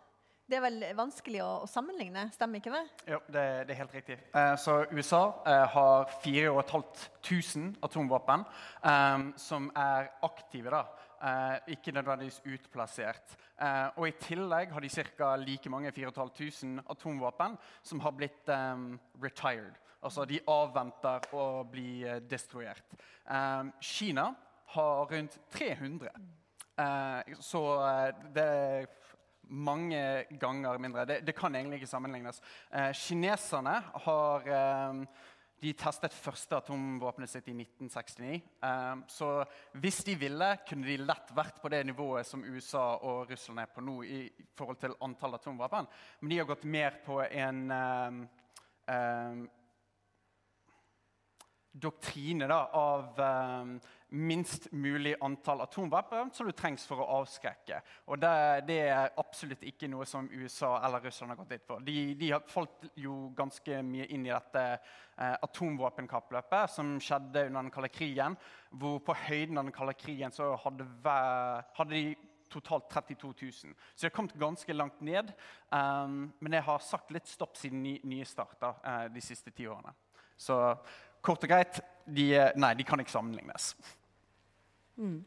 Det 0.49 0.59
er 0.59 0.65
vel 0.65 0.83
vanskelig 0.99 1.39
å, 1.41 1.51
å, 1.63 1.69
sammenligne, 1.71 2.27
stemmer 2.35 2.61
ikke 2.61 2.73
det? 2.75 2.83
Jo, 3.15 3.21
det, 3.33 3.45
det 3.69 3.73
er 3.73 3.79
helt 3.79 3.95
riktig. 3.97 4.17
Eh, 4.37 4.55
så 4.61 4.83
USA 4.91 5.23
eh, 5.49 5.63
har 5.77 6.11
4500 6.25 7.79
atomvåpen 7.87 8.45
eh, 8.91 9.25
som 9.41 9.71
er 9.79 10.11
aktive. 10.27 10.75
da. 10.75 10.83
Eh, 11.23 11.73
ikke 11.77 11.95
nødvendigvis 11.95 12.43
utplassert. 12.51 13.37
Eh, 13.63 13.89
og 13.95 14.09
I 14.09 14.15
tillegg 14.19 14.75
har 14.75 14.83
de 14.83 14.91
ca. 14.91 15.37
like 15.37 15.71
mange 15.71 15.93
4500 15.95 16.83
atomvåpen 16.91 17.57
som 17.83 18.01
har 18.01 18.13
blitt 18.19 18.49
um, 18.51 18.99
retired. 19.23 19.79
Altså 20.03 20.25
de 20.27 20.41
avventer 20.51 21.31
å 21.39 21.63
bli 21.71 22.03
destruert. 22.27 22.97
Kina 23.79 24.33
har 24.75 25.13
rundt 25.13 25.39
300. 25.55 26.13
Eh, 26.83 27.37
så 27.41 27.63
det 28.35 28.47
er 28.47 28.87
mange 29.53 30.25
ganger 30.41 30.81
mindre. 30.81 31.05
Det, 31.05 31.21
det, 31.27 31.37
kan 31.37 31.55
egentlig 31.55 31.83
ikke 31.83 31.93
sammenlignes. 31.93 32.41
Eh, 32.73 32.93
kineserne 32.97 33.77
har 34.07 34.49
eh, 34.49 35.05
de 35.63 35.71
testet 35.79 36.15
første 36.15 36.59
atomvåpenet 36.59 37.31
sitt 37.31 37.47
i 37.53 37.55
1969. 37.55 38.41
Um, 38.67 39.05
så 39.07 39.29
hvis 39.79 40.01
de 40.09 40.17
ville, 40.19 40.49
kunne 40.67 40.89
de 40.89 40.97
lett 40.99 41.31
vært 41.37 41.61
på 41.63 41.71
det 41.71 41.85
nivået 41.87 42.27
som 42.27 42.43
USA 42.43 42.97
og 43.07 43.31
Russland 43.31 43.63
er 43.63 43.71
på 43.71 43.85
nå. 43.85 43.97
i 44.03 44.21
forhold 44.59 44.81
til 44.83 44.97
antall 45.07 45.39
atomvåpen. 45.39 45.87
Men 46.21 46.33
de 46.33 46.41
har 46.41 46.49
gått 46.51 46.67
mer 46.67 46.99
på 47.07 47.21
en 47.23 47.63
um, 47.71 48.19
um, 48.91 49.45
doktrine 51.73 52.51
da, 52.51 52.65
av 52.75 53.23
um, 53.63 53.77
minst 54.13 54.73
mulig 54.73 55.15
antall 55.21 55.61
atomvåpen 55.61 56.31
som 56.33 56.47
du 56.47 56.53
trengs 56.53 56.85
for 56.87 57.01
å 57.01 57.09
avskrekke. 57.21 57.79
Og 58.13 58.21
det, 58.21 58.33
det, 58.69 58.79
er 58.93 59.15
absolutt 59.21 59.63
ikke 59.65 59.89
noe 59.89 60.05
som 60.09 60.29
USA 60.33 60.75
eller 60.85 61.01
Russland 61.07 61.33
har 61.33 61.41
gått 61.41 61.55
litt 61.55 61.65
for. 61.67 61.85
De, 61.85 62.13
de 62.19 62.33
falt 62.53 62.91
jo 63.01 63.31
ganske 63.37 63.81
mye 63.87 64.09
inn 64.13 64.27
i 64.29 64.35
dette 64.35 64.65
eh, 64.73 65.37
atomvåpenkappløpet 65.49 66.75
som 66.75 66.99
skjedde 67.01 67.47
under 67.49 67.63
den 67.63 67.73
kalde 67.73 67.93
krigen. 67.93 68.37
Hvor 68.71 69.01
på 69.07 69.17
høyden 69.25 69.59
av 69.61 69.67
den 69.69 69.77
kalde 69.77 69.97
krigen 69.97 70.35
så 70.35 70.53
hadde, 70.61 70.89
hadde 71.79 71.97
de 71.97 72.05
totalt 72.53 72.91
32 72.93 73.33
000. 73.41 73.53
Så 73.95 74.05
de 74.05 74.11
har 74.11 74.15
kommet 74.15 74.37
ganske 74.37 74.77
langt 74.77 75.01
ned. 75.01 75.33
Um, 75.71 76.35
men 76.41 76.59
jeg 76.59 76.67
har 76.69 76.85
sagt 76.85 77.15
litt 77.17 77.31
stopp 77.31 77.57
siden 77.57 77.81
ny, 77.81 77.97
nye 78.05 78.29
starter 78.29 78.77
uh, 78.85 79.07
de 79.13 79.25
siste 79.25 79.55
ti 79.57 79.65
årene. 79.65 79.95
Så 80.37 80.59
kort 81.25 81.45
og 81.47 81.49
greit 81.49 81.81
de, 82.05 82.29
nei, 82.59 82.75
de 82.77 82.85
kan 82.85 83.01
ikke 83.01 83.15
sammenlignes. 83.15 83.73
Mm. 84.97 85.21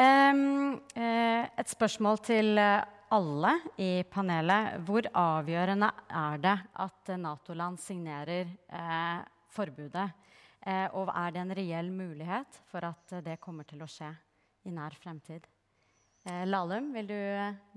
Um, 0.00 0.80
et 0.94 1.70
spørsmål 1.70 2.20
til 2.24 2.58
eh, 2.60 2.84
alle 3.10 3.56
i 3.82 3.90
panelet. 4.06 4.78
Hvor 4.86 5.06
avgjørende 5.18 5.90
er 6.08 6.42
det 6.42 6.56
at 6.84 7.12
Nato-land 7.18 7.78
signerer 7.82 8.46
eh, 8.46 9.20
forbudet? 9.50 10.08
Eh, 10.60 10.86
og 10.94 11.10
er 11.16 11.34
det 11.34 11.42
en 11.42 11.56
reell 11.56 11.90
mulighet 11.90 12.60
for 12.70 12.86
at 12.86 13.16
det 13.24 13.40
kommer 13.40 13.66
til 13.68 13.82
å 13.82 13.90
skje 13.90 14.12
i 14.68 14.74
nær 14.74 14.94
fremtid? 15.02 15.46
Eh, 16.28 16.46
Lahlum, 16.46 16.92
vil 16.94 17.10
du 17.10 17.20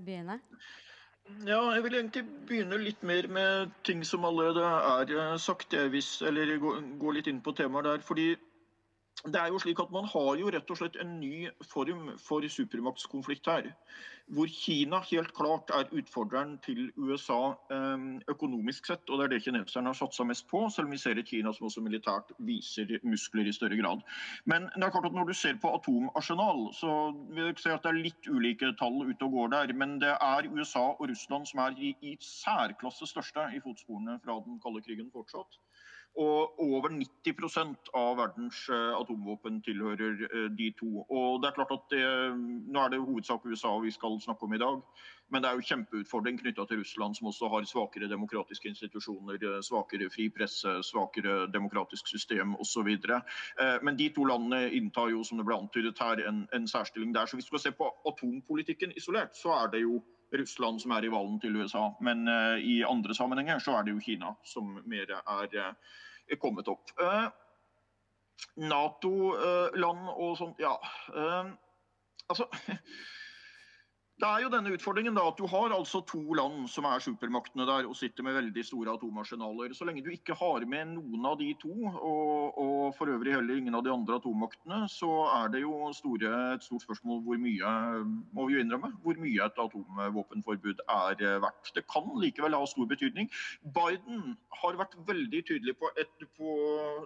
begynne? 0.04 0.38
Ja, 1.48 1.58
jeg 1.72 1.82
vil 1.86 1.94
egentlig 1.96 2.24
begynne 2.46 2.78
litt 2.78 3.02
mer 3.02 3.26
med 3.32 3.70
ting 3.82 4.02
som 4.04 4.26
allerede 4.28 4.60
er 4.60 5.38
sagt. 5.40 5.72
Jeg, 5.72 5.88
hvis, 5.94 6.18
eller 6.22 6.58
gå, 6.60 6.74
gå 7.00 7.14
litt 7.16 7.30
inn 7.32 7.40
på 7.40 7.56
temaet 7.56 7.88
der. 7.88 8.04
fordi 8.04 8.34
det 9.24 9.40
er 9.40 9.52
jo 9.52 9.58
slik 9.62 9.80
at 9.80 9.92
Man 9.94 10.08
har 10.10 10.34
jo 10.36 10.50
rett 10.52 10.70
og 10.70 10.78
slett 10.78 10.98
en 11.00 11.14
ny 11.20 11.46
form 11.64 12.10
for 12.20 12.44
supermaktskonflikt 12.56 13.46
her. 13.48 13.70
Hvor 14.36 14.48
Kina 14.48 14.98
helt 15.10 15.32
klart 15.36 15.70
er 15.76 15.90
utfordreren 15.92 16.54
til 16.64 16.90
USA 16.96 17.54
eh, 17.72 18.04
økonomisk 18.32 18.86
sett. 18.88 19.08
og 19.08 19.20
Det 19.20 19.24
er 19.24 19.32
det 19.34 19.40
kineserne 19.44 19.92
har 19.92 19.98
satsa 19.98 20.24
mest 20.28 20.48
på, 20.48 20.62
selv 20.72 20.88
om 20.88 20.96
vi 20.96 21.00
ser 21.00 21.20
et 21.20 21.28
Kina 21.28 21.52
som 21.52 21.68
også 21.68 21.84
militært 21.84 22.32
viser 22.38 22.96
muskler 23.04 23.48
i 23.48 23.52
større 23.52 23.80
grad. 23.80 24.04
Men 24.44 24.68
det 24.74 24.84
er 24.84 24.94
klart 24.96 25.08
at 25.08 25.16
når 25.16 25.28
du 25.28 25.34
ser 25.36 25.60
på 25.60 25.72
atomarsenal, 25.76 26.66
så 26.76 27.12
vil 27.30 27.50
jeg 27.50 27.60
si 27.64 27.72
at 27.72 27.84
det 27.84 27.92
er 27.92 28.00
litt 28.00 28.28
ulike 28.28 28.72
tall 28.80 29.04
ute 29.04 29.28
og 29.28 29.38
går 29.38 29.52
der. 29.56 29.76
Men 29.76 29.98
det 30.04 30.16
er 30.16 30.50
USA 30.52 30.86
og 30.96 31.08
Russland 31.08 31.48
som 31.52 31.64
er 31.64 31.76
i, 31.78 31.94
i 32.00 32.16
særklasse 32.20 33.08
største 33.12 33.48
i 33.56 33.60
fotsporene 33.64 34.18
fra 34.24 34.40
den 34.48 34.60
kalde 34.64 34.84
krigen 34.84 35.12
fortsatt. 35.12 35.60
Og 36.14 36.60
over 36.62 36.92
90% 36.94 37.88
av 37.98 38.12
verdens 38.20 38.60
eh, 38.70 38.92
atomvåpen 38.94 39.56
tilhører 39.66 40.20
eh, 40.28 40.44
de 40.54 40.68
to. 40.78 41.02
Og 41.10 41.40
det 41.42 41.48
er 41.48 41.56
klart 41.56 41.74
at 41.74 41.88
det, 41.90 42.04
Nå 42.70 42.84
er 42.84 42.92
det 42.92 43.00
hovedsak 43.02 43.42
USA 43.50 43.72
vi 43.82 43.90
skal 43.90 44.20
snakke 44.22 44.46
om 44.46 44.54
i 44.54 44.60
dag. 44.62 44.78
Men 45.32 45.42
det 45.42 45.50
er 45.50 45.58
jo 45.58 45.66
kjempeutfordring 45.66 46.38
knytta 46.38 46.68
til 46.70 46.84
Russland, 46.84 47.16
som 47.18 47.32
også 47.32 47.48
har 47.50 47.66
svakere 47.66 48.10
demokratiske 48.12 48.70
institusjoner, 48.70 49.42
eh, 49.42 49.58
svakere 49.66 50.06
fri 50.14 50.28
presse, 50.30 50.76
svakere 50.86 51.48
demokratisk 51.50 52.06
system 52.06 52.54
osv. 52.62 52.94
Men 53.82 53.96
de 53.98 54.08
to 54.14 54.24
landene 54.28 54.68
inntar 54.76 55.10
jo, 55.10 55.24
som 55.26 55.40
det 55.40 55.48
ble 55.48 55.58
antydet 55.58 55.98
her, 55.98 56.22
en, 56.28 56.44
en 56.54 56.68
særstilling 56.70 57.14
der. 57.14 57.26
Så 57.26 57.40
hvis 57.40 57.50
du 57.50 57.56
skal 57.56 57.64
se 57.66 57.74
på 57.74 57.90
atompolitikken 58.06 58.94
isolert, 58.94 59.34
så 59.34 59.56
er 59.64 59.72
det 59.74 59.82
jo 59.82 59.98
Russland 60.38 60.82
som 60.82 60.94
er 60.94 61.06
rivalen 61.06 61.38
til 61.40 61.56
USA. 61.56 61.88
Men 62.04 62.28
uh, 62.28 62.58
i 62.58 62.82
andre 62.86 63.14
sammenhenger 63.14 63.62
så 63.62 63.78
er 63.78 63.86
det 63.86 63.94
jo 63.94 64.02
Kina 64.04 64.34
som 64.46 64.76
mer 64.84 65.10
er 65.16 65.58
uh, 65.60 66.36
kommet 66.40 66.68
opp. 66.72 66.94
Uh, 67.00 67.28
Nato-land 68.58 70.08
og 70.10 70.32
sånt, 70.36 70.58
ja. 70.58 70.74
altså 72.26 72.48
Det 74.24 74.30
er 74.32 74.40
jo 74.40 74.48
denne 74.48 74.70
utfordringen 74.72 75.16
da, 75.18 75.22
at 75.28 75.36
Du 75.36 75.44
har 75.52 75.72
altså 75.76 75.98
to 76.08 76.18
land 76.38 76.62
som 76.72 76.86
er 76.88 77.02
supermaktene 77.04 77.66
der 77.68 77.84
og 77.84 77.96
sitter 77.98 78.24
med 78.24 78.32
veldig 78.38 78.62
store 78.64 78.94
atomarsenaler. 78.96 79.74
Så 79.76 79.84
lenge 79.84 80.00
du 80.00 80.08
ikke 80.14 80.32
har 80.40 80.64
med 80.64 80.94
noen 80.94 81.26
av 81.28 81.34
de 81.36 81.50
to, 81.60 81.72
og, 81.92 82.56
og 82.62 82.94
for 82.96 83.12
øvrig 83.12 83.34
heller 83.34 83.60
ingen 83.60 83.76
av 83.76 83.82
de 83.84 83.92
andre 83.92 84.16
atommaktene, 84.16 84.78
så 84.88 85.10
er 85.28 85.52
det 85.52 85.60
jo 85.66 85.90
store, 85.92 86.30
et 86.54 86.64
stort 86.64 86.86
spørsmål 86.86 87.20
hvor 87.26 87.42
mye 87.42 87.74
må 88.32 88.46
vi 88.48 88.56
jo 88.56 88.64
innrømme, 88.64 88.94
hvor 89.04 89.20
mye 89.20 89.44
et 89.44 89.60
atomvåpenforbud 89.66 90.80
er 90.96 91.20
verdt. 91.44 91.74
Det 91.76 91.84
kan 91.92 92.08
likevel 92.24 92.56
ha 92.56 92.64
stor 92.72 92.88
betydning. 92.94 93.28
Biden 93.76 94.38
har 94.62 94.80
vært 94.80 94.96
veldig 95.04 95.44
tydelig 95.52 95.76
på, 95.76 95.92
et, 96.00 96.28
på 96.40 96.56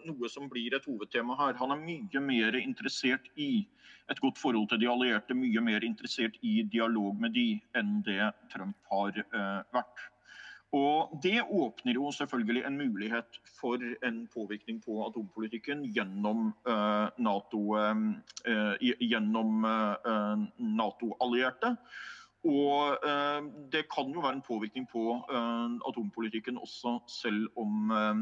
noe 0.07 0.31
som 0.31 0.47
blir 0.55 0.79
et 0.79 0.87
hovedtema 0.87 1.35
her. 1.43 1.59
Han 1.59 1.75
er 1.75 1.83
mye 1.83 2.27
mer 2.31 2.63
interessert 2.63 3.27
i 3.35 3.67
et 4.11 4.21
godt 4.21 4.39
forhold 4.41 4.69
til 4.71 4.81
de 4.81 4.91
allierte, 4.91 5.37
mye 5.37 5.61
mer 5.65 5.85
interessert 5.85 6.39
i 6.43 6.63
dialog 6.73 7.19
med 7.21 7.35
de 7.37 7.49
enn 7.77 7.99
det 8.07 8.33
Trump 8.53 8.77
har 8.93 9.19
uh, 9.35 9.61
vært. 9.75 10.07
Og 10.77 11.15
Det 11.25 11.41
åpner 11.49 11.97
jo 11.97 12.11
selvfølgelig 12.13 12.67
en 12.67 12.77
mulighet 12.77 13.39
for 13.61 13.81
en 14.05 14.19
påvirkning 14.35 14.83
på 14.85 14.99
atompolitikken 15.07 15.87
gjennom 15.97 16.51
uh, 16.69 17.09
NATO, 17.17 17.63
uh, 17.73 18.03
NATO-allierte. 20.59 21.77
Og 22.47 22.99
uh, 23.03 23.41
det 23.73 23.89
kan 23.91 24.13
jo 24.15 24.21
være 24.21 24.39
en 24.39 24.45
påvirkning 24.47 24.87
på 24.93 25.03
eh, 25.27 25.71
atompolitikken 25.89 26.59
også, 26.59 26.99
selv 27.11 27.49
om, 27.57 27.91
eh, 27.91 28.15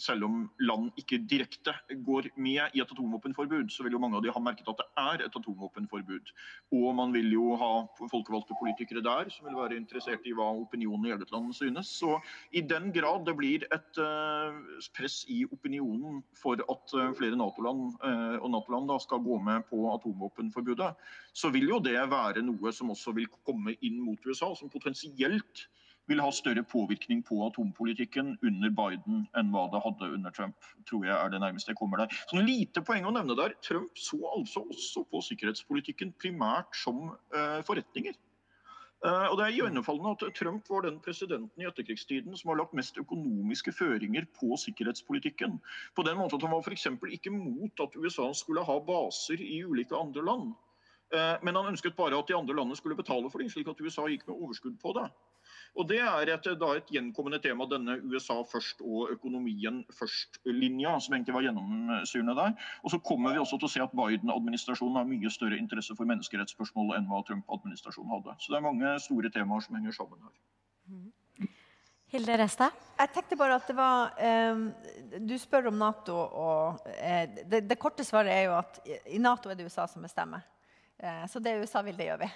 selv 0.00 0.26
om, 0.26 0.38
land 0.60 0.90
ikke 1.00 1.18
direkte 1.28 1.74
går 2.06 2.30
med 2.36 2.74
i 2.74 2.82
et 2.82 2.92
atomvåpenforbud. 2.92 3.70
Så 3.72 3.84
vil 3.84 3.96
jo 3.96 4.00
mange 4.02 4.18
av 4.18 4.24
de 4.24 4.32
ha 4.32 4.42
merket 4.42 4.68
at 4.70 4.80
det 4.80 4.86
er 5.02 5.24
et 5.26 5.38
atomvåpenforbud. 5.38 6.32
Og 6.76 6.88
man 6.98 7.14
vil 7.14 7.30
jo 7.34 7.56
ha 7.60 7.70
folkevalgte 8.10 8.56
politikere 8.60 9.04
der 9.04 9.30
som 9.32 9.48
vil 9.48 9.58
være 9.58 9.78
interessert 9.78 10.26
i 10.26 10.34
hva 10.36 10.48
opinionen 10.56 11.08
i 11.08 11.14
eget 11.14 11.32
land 11.34 11.54
synes. 11.56 11.92
Så 12.00 12.18
i 12.52 12.64
den 12.64 12.90
grad 12.94 13.26
det 13.26 13.36
blir 13.38 13.66
et 13.74 14.02
press 14.96 15.22
i 15.32 15.42
opinionen 15.50 16.22
for 16.36 16.60
at 16.60 16.96
flere 17.18 17.38
Nato-land 17.38 17.96
og 18.40 18.50
NATO-land 18.52 18.94
skal 19.02 19.24
gå 19.24 19.40
med 19.42 19.66
på 19.70 19.86
atomvåpenforbudet, 19.94 20.92
så 21.36 21.50
vil 21.52 21.68
jo 21.72 21.80
det 21.82 21.98
være 22.10 22.44
noe 22.44 22.72
som 22.74 22.92
også 22.94 23.14
vil 23.16 23.28
komme 23.46 23.76
inn 23.84 23.98
mot 24.04 24.20
USA, 24.26 24.52
som 24.56 24.72
potensielt 24.72 25.66
vil 26.06 26.22
ha 26.22 26.30
større 26.34 26.62
påvirkning 26.66 27.22
på 27.26 27.38
atompolitikken 27.46 28.36
under 28.42 28.74
Biden 28.80 29.24
enn 29.38 29.50
hva 29.54 29.66
det 29.72 29.82
hadde 29.84 30.12
under 30.18 30.34
Trump. 30.34 30.68
tror 30.88 31.06
jeg 31.06 31.16
er 31.16 31.32
det 31.32 31.40
nærmeste 31.42 31.72
jeg 31.72 31.80
kommer 31.80 32.02
der. 32.02 32.14
Så 32.30 32.38
en 32.38 32.46
lite 32.46 32.82
poeng 32.86 33.08
å 33.08 33.14
nevne 33.14 33.36
der. 33.38 33.56
Trump 33.66 33.98
så 33.98 34.20
altså 34.36 34.62
også 34.70 35.04
på 35.10 35.22
sikkerhetspolitikken 35.30 36.14
primært 36.20 36.78
som 36.78 37.10
uh, 37.34 37.60
forretninger. 37.66 38.14
Uh, 39.04 39.26
og 39.28 39.36
det 39.38 39.46
er 39.46 39.56
gjennomfallende 39.58 40.14
at 40.14 40.38
Trump 40.38 40.68
var 40.72 40.86
den 40.86 41.00
presidenten 41.04 41.62
i 41.62 41.66
etterkrigstiden 41.68 42.38
som 42.38 42.52
har 42.52 42.62
lagt 42.62 42.76
mest 42.78 42.96
økonomiske 42.98 43.74
føringer 43.76 44.24
på 44.38 44.56
sikkerhetspolitikken. 44.62 45.58
På 45.94 46.06
den 46.06 46.16
måten 46.18 46.38
at 46.38 46.46
Han 46.46 46.54
var 46.54 46.64
f.eks. 46.64 46.86
ikke 47.18 47.34
mot 47.34 47.82
at 47.84 47.98
USA 47.98 48.30
skulle 48.32 48.64
ha 48.64 48.78
baser 48.80 49.42
i 49.42 49.60
ulike 49.66 49.98
andre 49.98 50.24
land. 50.24 50.54
Eh, 51.14 51.36
men 51.42 51.54
han 51.54 51.70
ønsket 51.70 51.96
bare 51.96 52.18
at 52.18 52.28
de 52.28 52.34
andre 52.34 52.56
landene 52.56 52.76
skulle 52.78 52.98
betale 52.98 53.30
for 53.30 53.42
dem, 53.42 53.50
slik 53.50 53.68
at 53.70 53.80
USA 53.80 54.08
gikk 54.10 54.26
med 54.26 54.40
overskudd 54.40 54.78
på 54.82 54.94
det. 54.96 55.06
Og 55.74 55.88
Det 55.88 55.98
er 56.00 56.32
et, 56.32 56.48
da 56.60 56.70
et 56.76 56.92
gjenkommende 56.92 57.40
tema, 57.42 57.66
denne 57.70 57.98
USA 58.06 58.38
først 58.46 58.80
og 58.84 59.10
økonomien 59.12 59.82
først-linja, 59.92 60.96
som 61.00 61.16
egentlig 61.16 61.34
var 61.34 61.46
gjennomsyrende 61.48 62.36
der. 62.38 62.54
Og 62.82 62.94
så 62.94 62.98
kommer 62.98 63.34
vi 63.34 63.42
også 63.42 63.58
til 63.58 63.68
å 63.68 63.74
se 63.74 63.84
at 63.84 63.96
Biden-administrasjonen 63.96 65.00
har 65.00 65.10
mye 65.10 65.32
større 65.32 65.58
interesse 65.60 65.96
for 65.98 66.08
menneskerettsspørsmål 66.08 66.96
enn 66.96 67.10
hva 67.10 67.22
Trump-administrasjonen 67.26 68.14
hadde. 68.16 68.38
Så 68.40 68.52
det 68.52 68.60
er 68.60 68.68
mange 68.68 68.96
store 69.04 69.32
temaer 69.34 69.66
som 69.66 69.78
henger 69.78 69.96
sammen 69.96 70.22
her. 70.22 70.34
Mm. 70.86 71.12
Hilde 72.14 72.36
Resta? 72.38 72.70
Jeg 72.96 73.10
tenkte 73.12 73.36
bare 73.38 73.56
at 73.58 73.66
det 73.68 73.74
var 73.76 74.12
eh, 74.22 74.60
Du 75.26 75.34
spør 75.40 75.72
om 75.72 75.80
Nato, 75.80 76.14
og 76.16 76.86
eh, 76.94 77.26
det, 77.42 77.64
det, 77.66 77.78
korte 77.82 78.06
svaret 78.06 78.30
er 78.32 78.46
jo 78.46 78.54
at 78.60 78.78
i 79.10 79.18
Nato 79.18 79.50
er 79.50 79.58
det 79.58 79.66
USA 79.66 79.88
som 79.90 80.06
bestemmer. 80.06 80.46
Eh, 80.98 81.26
så 81.26 81.42
det 81.42 81.58
USA 81.60 81.82
vil, 81.86 81.96
det 81.96 82.08
gjør 82.10 82.22
vi. 82.24 82.30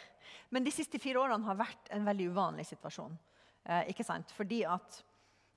Men 0.51 0.64
de 0.66 0.73
siste 0.75 0.99
fire 1.03 1.23
årene 1.23 1.46
har 1.46 1.59
vært 1.59 1.92
en 1.94 2.07
veldig 2.07 2.31
uvanlig 2.33 2.66
situasjon. 2.68 3.16
Eh, 3.64 3.92
ikke 3.92 4.07
sant? 4.07 4.33
Fordi 4.37 4.64
at 4.68 5.01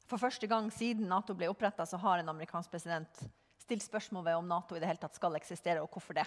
for 0.07 0.21
første 0.21 0.47
gang 0.47 0.69
siden 0.73 1.07
Nato 1.09 1.35
ble 1.37 1.49
oppretta, 1.51 1.85
har 1.97 2.19
en 2.19 2.33
amerikansk 2.33 2.71
president 2.71 3.23
stilt 3.63 3.83
spørsmål 3.85 4.25
ved 4.25 4.39
om 4.39 4.49
Nato 4.49 4.75
i 4.75 4.81
det 4.81 4.89
hele 4.89 5.01
tatt 5.01 5.15
skal 5.15 5.37
eksistere, 5.39 5.81
og 5.81 5.91
hvorfor 5.91 6.17
det. 6.19 6.25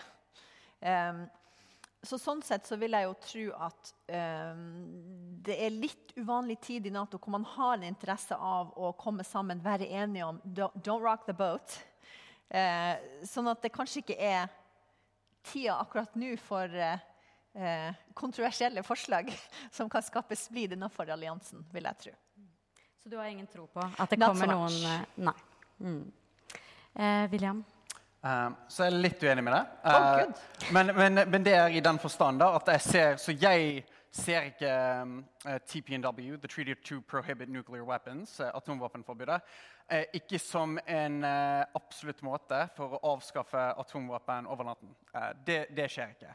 Um, 0.80 1.26
så 2.06 2.18
Sånn 2.20 2.42
sett 2.44 2.68
så 2.68 2.78
vil 2.78 2.94
jeg 2.94 3.06
jo 3.06 3.14
tro 3.24 3.44
at 3.66 3.90
um, 4.54 4.60
det 5.44 5.56
er 5.66 5.74
litt 5.74 6.12
uvanlig 6.16 6.58
tid 6.64 6.86
i 6.86 6.92
Nato 6.94 7.18
hvor 7.18 7.34
man 7.34 7.46
har 7.56 7.76
en 7.76 7.86
interesse 7.88 8.36
av 8.36 8.72
å 8.78 8.92
komme 8.98 9.24
sammen, 9.26 9.62
være 9.62 9.88
enige 9.88 10.28
om 10.28 10.40
'don't 10.44 11.02
rock 11.02 11.26
the 11.26 11.34
boat'. 11.36 11.78
Uh, 12.46 12.94
sånn 13.26 13.50
at 13.50 13.62
det 13.62 13.74
kanskje 13.74 14.04
ikke 14.04 14.18
er 14.22 14.48
tida 15.46 15.78
akkurat 15.80 16.14
nå 16.18 16.32
for 16.42 16.74
eh, 16.74 16.98
eh, 17.56 17.94
kontroversielle 18.14 18.82
forslag 18.82 19.30
som 19.70 19.90
kan 19.90 20.02
skape 20.02 20.36
splid 20.36 20.76
innenfor 20.76 21.10
alliansen, 21.10 21.64
vil 21.72 21.88
jeg 21.88 22.02
tro. 22.02 22.14
Så 23.02 23.08
du 23.12 23.16
har 23.16 23.30
ingen 23.30 23.46
tro 23.46 23.66
på 23.70 23.80
at 23.82 24.10
det 24.10 24.18
kommer 24.20 24.50
noen 24.50 24.76
eh, 24.90 25.08
Nei. 25.28 25.36
Mm. 25.78 26.04
Eh, 26.94 27.24
William? 27.30 27.64
Så 28.66 28.82
jeg 28.82 28.90
er 28.90 29.02
litt 29.04 29.20
uenig 29.22 29.42
med 29.46 29.54
det. 29.54 29.60
Uh, 29.84 29.92
oh, 29.94 30.70
men, 30.74 30.88
men, 30.96 31.20
men, 31.30 31.44
det 31.46 31.52
er 31.54 31.76
i 31.78 31.82
den 31.84 32.00
forstand 32.02 32.42
at 32.42 32.72
jeg 32.72 32.82
ser 32.82 33.20
Så 33.22 33.36
jeg 33.38 33.84
ser 34.16 34.48
ikke 34.50 34.70
um, 35.02 35.16
uh, 35.46 35.56
TPNW, 35.66 36.36
The 36.40 36.48
Treaty 36.48 36.74
to 36.74 37.00
Prohibit 37.00 37.48
Nuclear 37.48 37.84
Weapons, 37.84 38.40
uh, 38.40 38.50
atomvåpenforbudet, 38.54 39.40
uh, 39.92 40.02
ikke 40.16 40.38
som 40.42 40.78
en 40.86 41.24
absolutt 41.26 42.22
måte 42.26 42.58
for 42.76 42.96
å 42.96 43.00
avskaffe 43.12 43.62
atomvåpen 43.80 44.48
over 44.50 44.68
natten. 44.70 44.94
Det, 45.46 45.58
det, 45.76 45.86
skjer 45.88 46.10
ikke. 46.12 46.32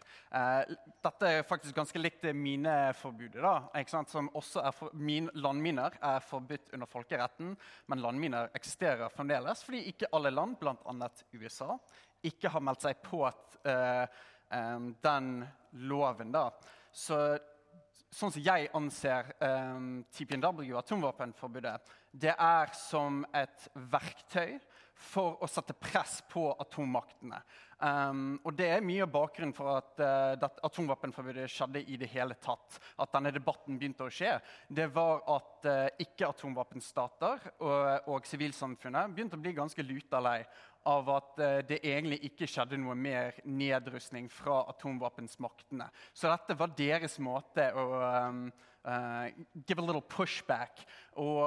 dette 1.03 1.27
er 1.29 1.45
faktisk 1.45 1.75
ganske 1.75 1.99
likt 1.99 2.23
mineforbudet, 2.33 3.43
da, 3.43 3.83
som 4.09 4.29
også 4.37 4.63
er 4.63 4.73
for, 4.73 4.95
min, 4.97 5.29
Landminer 5.37 5.97
er 6.01 6.23
forbudt 6.25 6.73
under 6.73 6.89
folkeretten, 6.89 7.53
men 7.91 8.01
landminer 8.01 8.49
eksisterer 8.57 9.11
fremdeles 9.13 9.61
fordi 9.67 9.83
ikke 9.91 10.09
alle 10.15 10.31
land, 10.33 10.57
bl.a. 10.61 11.09
USA, 11.37 11.77
ikke 12.25 12.49
har 12.55 12.65
meldt 12.65 12.87
seg 12.87 13.03
på 13.05 13.21
at, 13.27 13.59
um, 13.67 14.93
den 15.03 15.31
loven. 15.91 16.31
da. 16.33 16.49
Så 16.91 17.37
sånn 18.11 18.33
som 18.35 18.43
jeg 18.43 18.69
anser 18.75 19.31
um, 19.39 20.03
TPNW, 20.11 20.75
atomvåpenforbudet, 20.81 21.77
det 22.11 22.35
er 22.35 22.71
som 22.75 23.23
et 23.35 23.67
verktøy 23.91 24.59
for 25.01 25.39
å 25.41 25.49
sette 25.49 25.73
press 25.73 26.19
på 26.29 26.49
atommaktene. 26.61 27.39
Um, 27.81 28.35
og 28.45 28.53
Det 28.53 28.67
er 28.69 28.83
mye 28.85 29.07
av 29.07 29.09
bakgrunnen 29.09 29.55
for 29.57 29.79
at, 29.79 29.95
uh, 29.97 30.35
at 30.37 30.59
atomvåpenforbudet 30.67 31.47
skjedde 31.49 31.81
i 31.89 31.97
det 31.97 32.11
hele 32.11 32.35
tatt. 32.37 32.77
At 33.01 33.15
denne 33.15 33.31
debatten 33.33 33.79
begynte 33.79 34.05
å 34.05 34.13
skje. 34.13 34.35
Det 34.69 34.85
var 34.93 35.23
at 35.33 35.65
uh, 35.65 35.87
ikke-atomvåpenstater 36.05 37.47
og, 37.63 38.11
og 38.13 38.29
sivilsamfunnet 38.29 39.15
begynte 39.15 39.39
å 39.39 39.41
bli 39.41 39.55
ganske 39.57 39.87
luta 39.87 40.21
lei 40.21 40.37
av 40.89 41.09
at 41.13 41.39
uh, 41.41 41.59
det 41.67 41.81
egentlig 41.83 42.21
ikke 42.31 42.49
skjedde 42.49 42.79
noe 42.81 42.95
mer 42.97 43.37
nedrustning 43.45 44.29
fra 44.31 44.63
atomvåpensmaktene. 44.73 45.87
Så 46.13 46.31
dette 46.31 46.57
var 46.59 46.75
deres 46.77 47.19
måte 47.21 47.67
å 47.77 47.87
um, 48.29 48.45
uh, 48.87 49.27
give 49.65 49.79
a 49.79 49.85
little 49.85 50.01
pushback 50.01 50.85
og, 51.19 51.41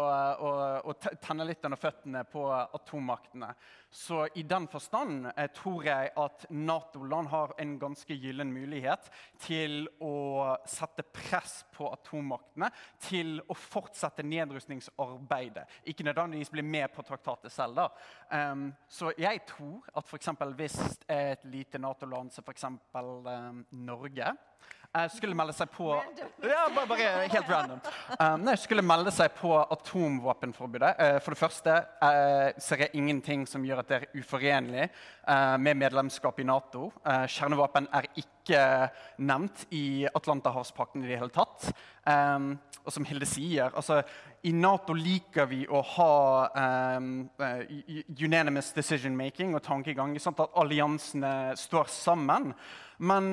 og, 0.45 0.91
og 0.91 1.07
tenne 1.25 1.47
litt 1.49 1.65
under 1.65 1.81
føttene 1.81 2.25
på 2.29 2.45
atommaktene. 2.53 3.49
Så 3.95 4.25
i 4.35 4.43
den 4.43 4.67
forstand 4.69 5.29
eh, 5.37 5.47
tror 5.55 5.85
jeg 5.87 6.11
at 6.19 6.45
Nato-land 6.51 7.29
har 7.31 7.55
en 7.63 7.77
ganske 7.79 8.17
gyllen 8.19 8.51
mulighet 8.53 9.07
til 9.41 9.87
å 10.03 10.57
sette 10.67 11.05
press 11.15 11.61
på 11.73 11.87
atommaktene 11.95 12.73
til 13.07 13.39
å 13.47 13.57
fortsette 13.57 14.27
nedrustningsarbeidet. 14.27 15.65
Ikke 15.93 16.07
nødvendigvis 16.09 16.51
bli 16.53 16.67
med 16.67 16.91
på 16.93 17.07
traktatet 17.07 17.55
selv. 17.55 17.79
da. 17.79 17.89
Um, 18.51 18.67
så 18.89 19.15
jeg 19.17 19.45
tror 19.49 19.87
at 19.95 20.11
f.eks. 20.11 20.33
hvis 20.59 20.81
et 21.09 21.47
lite 21.47 21.79
Nato-land 21.79 22.35
som 22.35 22.45
f.eks. 22.45 22.67
Um, 22.99 23.65
Norge 23.87 24.35
jeg 24.95 25.11
skulle 25.17 25.35
melde 25.35 25.55
seg 25.57 25.71
på 25.75 25.89
ja, 25.91 26.67
bare, 26.71 26.87
bare 26.87 27.07
helt 27.27 27.49
random. 27.51 27.81
Um, 28.15 28.45
nei, 28.47 28.55
skulle 28.61 28.85
melde 28.87 29.11
seg 29.15 29.33
på 29.35 29.51
atomvåpenforbudet. 29.59 30.93
Uh, 31.01 31.17
for 31.25 31.35
det 31.35 31.41
første 31.41 31.75
uh, 31.99 32.51
ser 32.63 32.85
jeg 32.85 33.01
ingenting 33.01 33.43
som 33.51 33.65
gjør 33.67 33.83
at 33.83 33.91
det 33.91 33.99
er 33.99 34.21
uforenlig 34.21 34.87
uh, 34.87 35.57
med 35.59 35.81
medlemskap 35.81 36.39
i 36.39 36.47
Nato. 36.47 36.93
Uh, 37.03 37.25
kjernevåpen 37.27 37.89
er 37.91 38.07
ikke 38.23 38.61
nevnt 39.25 39.65
i 39.75 40.05
Atlanterhavspakten 40.15 41.03
i 41.03 41.11
det 41.11 41.19
hele 41.19 41.35
tatt. 41.35 41.73
Um, 42.07 42.55
og 42.85 42.95
som 42.95 43.09
Hilde 43.09 43.27
sier, 43.27 43.75
altså, 43.75 44.03
i 44.45 44.53
Nato 44.55 44.95
liker 44.95 45.49
vi 45.51 45.63
å 45.67 45.81
ha 45.97 46.15
um, 47.01 47.11
unanimous 48.21 48.71
decision 48.77 49.17
making 49.17 49.57
og 49.57 49.65
tankegang. 49.65 50.15
Sånn 50.21 50.37
at 50.37 50.59
alliansene 50.61 51.35
står 51.59 51.89
sammen. 51.91 52.53
Men 53.03 53.33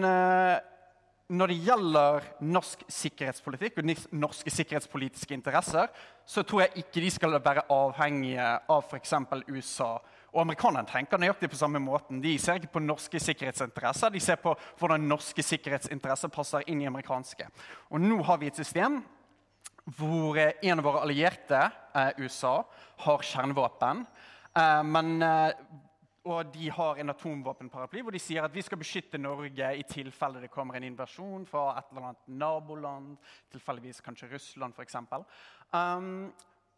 når 1.32 1.52
det 1.52 1.60
gjelder 1.64 2.26
norsk 2.44 2.82
sikkerhetspolitikk 2.92 3.78
og 3.80 3.92
norske 4.20 4.52
sikkerhetspolitiske 4.52 5.36
interesser, 5.36 5.88
så 6.28 6.44
tror 6.44 6.66
jeg 6.66 6.84
ikke 6.84 7.04
de 7.04 7.12
skal 7.14 7.38
være 7.38 7.64
avhengige 7.72 8.48
av 8.72 8.84
f.eks. 8.84 9.14
USA. 9.48 9.94
Og 10.32 10.42
Amerikanerne 10.44 10.88
tenker 10.88 11.20
nøyaktig 11.20 11.50
på 11.52 11.60
samme 11.60 11.80
måten. 11.84 12.20
De 12.24 12.34
ser 12.40 12.60
ikke 12.60 12.74
på 12.76 12.84
norske 12.84 13.20
sikkerhetsinteresser, 13.20 14.12
de 14.12 14.24
ser 14.24 14.40
på 14.44 14.54
hvordan 14.80 15.08
norske 15.08 15.44
sikkerhetsinteresser 15.44 16.32
passer 16.32 16.68
inn 16.72 16.84
i 16.84 16.90
amerikanske. 16.92 17.48
Og 17.92 18.04
nå 18.04 18.22
har 18.28 18.40
vi 18.42 18.52
et 18.52 18.60
system 18.60 19.02
hvor 19.98 20.38
en 20.38 20.80
av 20.80 20.86
våre 20.86 21.02
allierte, 21.02 21.62
eh, 21.96 22.12
USA, 22.22 22.62
har 23.06 23.24
kjernevåpen. 23.26 24.06
Eh, 24.56 24.84
men 24.84 25.22
eh, 25.26 25.56
og 26.30 26.52
de 26.54 26.70
har 26.70 27.00
en 27.02 27.10
atomvåpenparaply 27.10 28.04
hvor 28.06 28.14
de 28.14 28.22
sier 28.22 28.46
at 28.46 28.54
vi 28.54 28.62
skal 28.62 28.78
beskytte 28.78 29.18
Norge 29.22 29.72
i 29.78 29.86
tilfelle 29.90 30.44
det 30.44 30.52
kommer 30.54 30.78
en 30.78 30.86
invasjon 30.86 31.48
fra 31.50 31.72
et 31.80 31.90
eller 31.90 32.12
annet 32.12 32.28
naboland, 32.42 33.16
tilfeldigvis 33.54 34.04
kanskje 34.06 34.30
Russland 34.36 34.78
f.eks. 34.78 35.00
Um, 35.74 36.30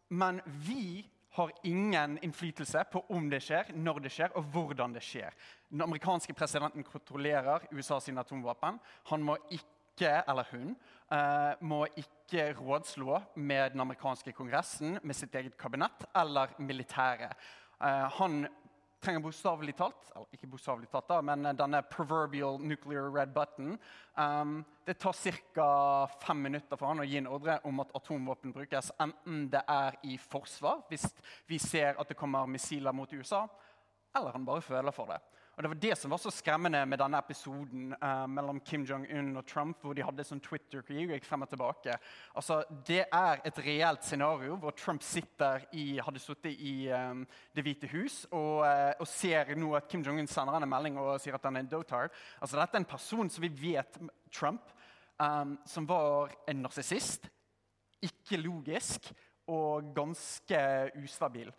men 0.08 0.40
vi 0.46 1.04
har 1.34 1.52
ingen 1.66 2.18
innflytelse 2.22 2.84
på 2.92 3.04
om 3.10 3.28
det 3.30 3.42
skjer, 3.42 3.72
når 3.74 4.04
det 4.04 4.12
skjer 4.14 4.34
og 4.38 4.48
hvordan 4.54 4.94
det 4.94 5.02
skjer. 5.02 5.34
Den 5.68 5.82
amerikanske 5.82 6.34
presidenten 6.38 6.86
kontrollerer 6.86 7.66
USA 7.72 7.98
sine 8.00 8.22
atomvåpen. 8.22 8.78
Han 9.10 9.24
må 9.26 9.36
ikke, 9.50 10.22
eller 10.22 10.46
hun, 10.52 10.76
uh, 11.10 11.52
må 11.60 11.84
ikke 11.98 12.52
rådslå 12.54 13.20
med 13.34 13.74
den 13.74 13.82
amerikanske 13.82 14.32
kongressen, 14.32 15.00
med 15.02 15.18
sitt 15.18 15.34
eget 15.34 15.58
kabinett 15.58 16.06
eller 16.14 16.54
militæret. 16.62 17.34
Uh, 17.82 18.06
han 18.20 18.46
trenger 19.04 19.20
bokstavelig 19.20 19.74
talt 19.76 20.10
eller 20.14 20.26
ikke 20.32 20.48
bokstavelig 20.48 20.88
talt 20.92 21.08
da, 21.10 21.20
men 21.24 21.48
denne 21.58 21.82
proverbial 21.92 22.56
nuclear 22.62 23.10
red 23.12 23.34
button. 23.34 23.76
Um, 24.16 24.62
det 24.86 24.96
tar 25.02 25.16
ca. 25.54 25.68
fem 26.22 26.42
minutter 26.42 26.80
for 26.80 26.88
han 26.90 27.02
å 27.04 27.06
gi 27.08 27.18
en 27.20 27.28
ordre 27.28 27.58
om 27.68 27.84
at 27.84 27.92
atomvåpen 27.98 28.54
brukes, 28.56 28.90
enten 29.00 29.46
det 29.52 29.62
er 29.68 29.98
i 30.08 30.16
forsvar, 30.18 30.84
hvis 30.88 31.06
vi 31.50 31.60
ser 31.60 32.00
at 32.00 32.08
det 32.08 32.18
kommer 32.18 32.48
missiler 32.48 32.96
mot 32.96 33.12
USA, 33.12 33.44
eller 34.16 34.32
han 34.32 34.46
bare 34.46 34.64
føler 34.64 34.94
for 34.94 35.12
det. 35.12 35.20
Og 35.56 35.62
Det 35.62 35.68
var 35.70 35.78
det 35.80 35.94
som 35.98 36.10
var 36.10 36.18
så 36.18 36.30
skremmende 36.34 36.80
med 36.86 36.98
denne 36.98 37.18
episoden 37.22 37.92
uh, 38.02 38.26
mellom 38.26 38.58
Kim 38.66 38.82
Jong-un 38.84 39.36
og 39.38 39.46
Trump, 39.46 39.78
hvor 39.82 39.94
de 39.94 40.02
hadde 40.02 40.26
sånn 40.26 40.42
Twitter-krig 40.42 41.04
og 41.04 41.14
gikk 41.14 41.28
frem 41.28 41.44
og 41.46 41.50
tilbake. 41.52 41.94
Altså, 42.34 42.62
Det 42.86 43.04
er 43.04 43.42
et 43.46 43.60
reelt 43.62 44.02
scenario 44.02 44.56
hvor 44.58 44.74
Trump 44.74 45.02
sitter 45.06 45.62
i, 45.72 46.00
hadde 46.02 46.22
sittet 46.22 46.58
i 46.58 46.90
um, 46.90 47.22
Det 47.54 47.62
hvite 47.62 47.90
hus 47.92 48.24
og, 48.32 48.64
uh, 48.66 48.92
og, 48.98 49.06
ser 49.06 49.54
nå 49.54 49.70
at 49.78 49.86
Kim 49.90 50.02
Jong-un 50.02 50.26
sender 50.30 50.58
han 50.58 50.66
en 50.66 50.72
melding 50.74 50.98
og 50.98 51.20
sier 51.22 51.38
at 51.38 51.46
han 51.46 51.60
er 51.60 51.66
en 51.66 51.70
dotard. 51.70 52.10
Altså, 52.40 52.58
dette 52.58 52.74
er 52.74 52.82
en 52.82 52.90
person 52.96 53.30
som 53.30 53.46
vi 53.46 53.52
vet 53.54 54.00
Trump, 54.34 54.74
um, 55.22 55.54
som 55.70 55.86
var 55.86 56.34
en 56.50 56.64
narsissist, 56.66 57.30
ikke 58.02 58.42
logisk 58.42 59.12
og 59.46 59.94
ganske 59.94 60.60
ustabil. 61.04 61.54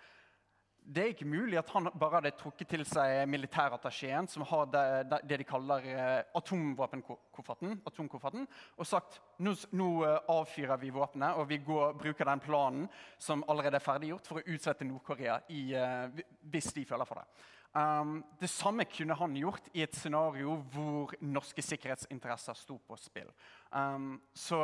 Det 0.85 1.01
er 1.01 1.13
ikke 1.15 1.25
mulig 1.25 1.57
at 1.57 1.69
han 1.73 1.87
bare 1.97 2.19
hadde 2.19 2.35
trukket 2.37 2.69
til 2.69 2.83
seg 2.85 3.23
militærattachéen, 3.29 4.27
som 4.29 4.43
har 4.45 4.67
det, 4.69 5.21
det, 5.25 5.39
de 5.41 5.45
kaller 5.47 5.85
eh, 5.89 6.19
atomvåpenkofferten, 6.37 8.45
og 8.77 8.85
sagt 8.85 9.17
nå, 9.41 9.55
nå 9.73 9.87
eh, 10.05 10.19
avfyrer 10.29 10.77
vi 10.83 10.91
våpenet 10.93 11.39
og 11.41 11.47
vi 11.49 11.57
går, 11.65 11.95
bruker 11.97 12.29
den 12.29 12.43
planen 12.43 12.85
som 13.17 13.41
allerede 13.49 13.79
er 13.79 13.85
ferdiggjort, 13.85 14.29
for 14.29 14.41
å 14.41 14.53
utsette 14.53 14.85
Nord-Korea 14.85 15.39
uh, 15.41 16.21
hvis 16.53 16.69
de 16.75 16.85
føler 16.85 17.09
for 17.09 17.21
det. 17.21 17.47
Um, 17.75 18.19
det 18.39 18.51
samme 18.53 18.85
kunne 18.85 19.17
han 19.17 19.33
gjort 19.35 19.65
i 19.73 19.81
et 19.83 19.97
scenario 19.97 20.59
hvor 20.71 21.15
norske 21.25 21.65
sikkerhetsinteresser 21.65 22.55
sto 22.55 22.77
på 22.77 22.97
spill. 23.01 23.33
Um, 23.73 24.21
så 24.37 24.61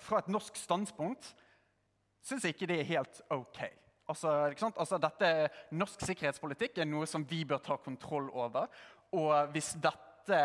fra 0.00 0.22
et 0.22 0.30
norsk 0.30 0.56
standpunkt 0.62 1.34
syns 2.24 2.46
jeg 2.46 2.54
ikke 2.54 2.70
det 2.70 2.78
er 2.80 2.88
helt 2.94 3.20
OK. 3.34 3.60
Altså, 4.06 4.30
altså, 4.70 4.98
dette, 5.02 5.30
norsk 5.74 6.04
sikkerhetspolitikk 6.06 6.78
er 6.78 6.86
noe 6.86 7.08
som 7.10 7.24
vi 7.26 7.42
bør 7.48 7.62
ta 7.64 7.78
kontroll 7.82 8.28
over. 8.30 8.68
Og 9.18 9.32
hvis 9.54 9.72
dette 9.82 10.40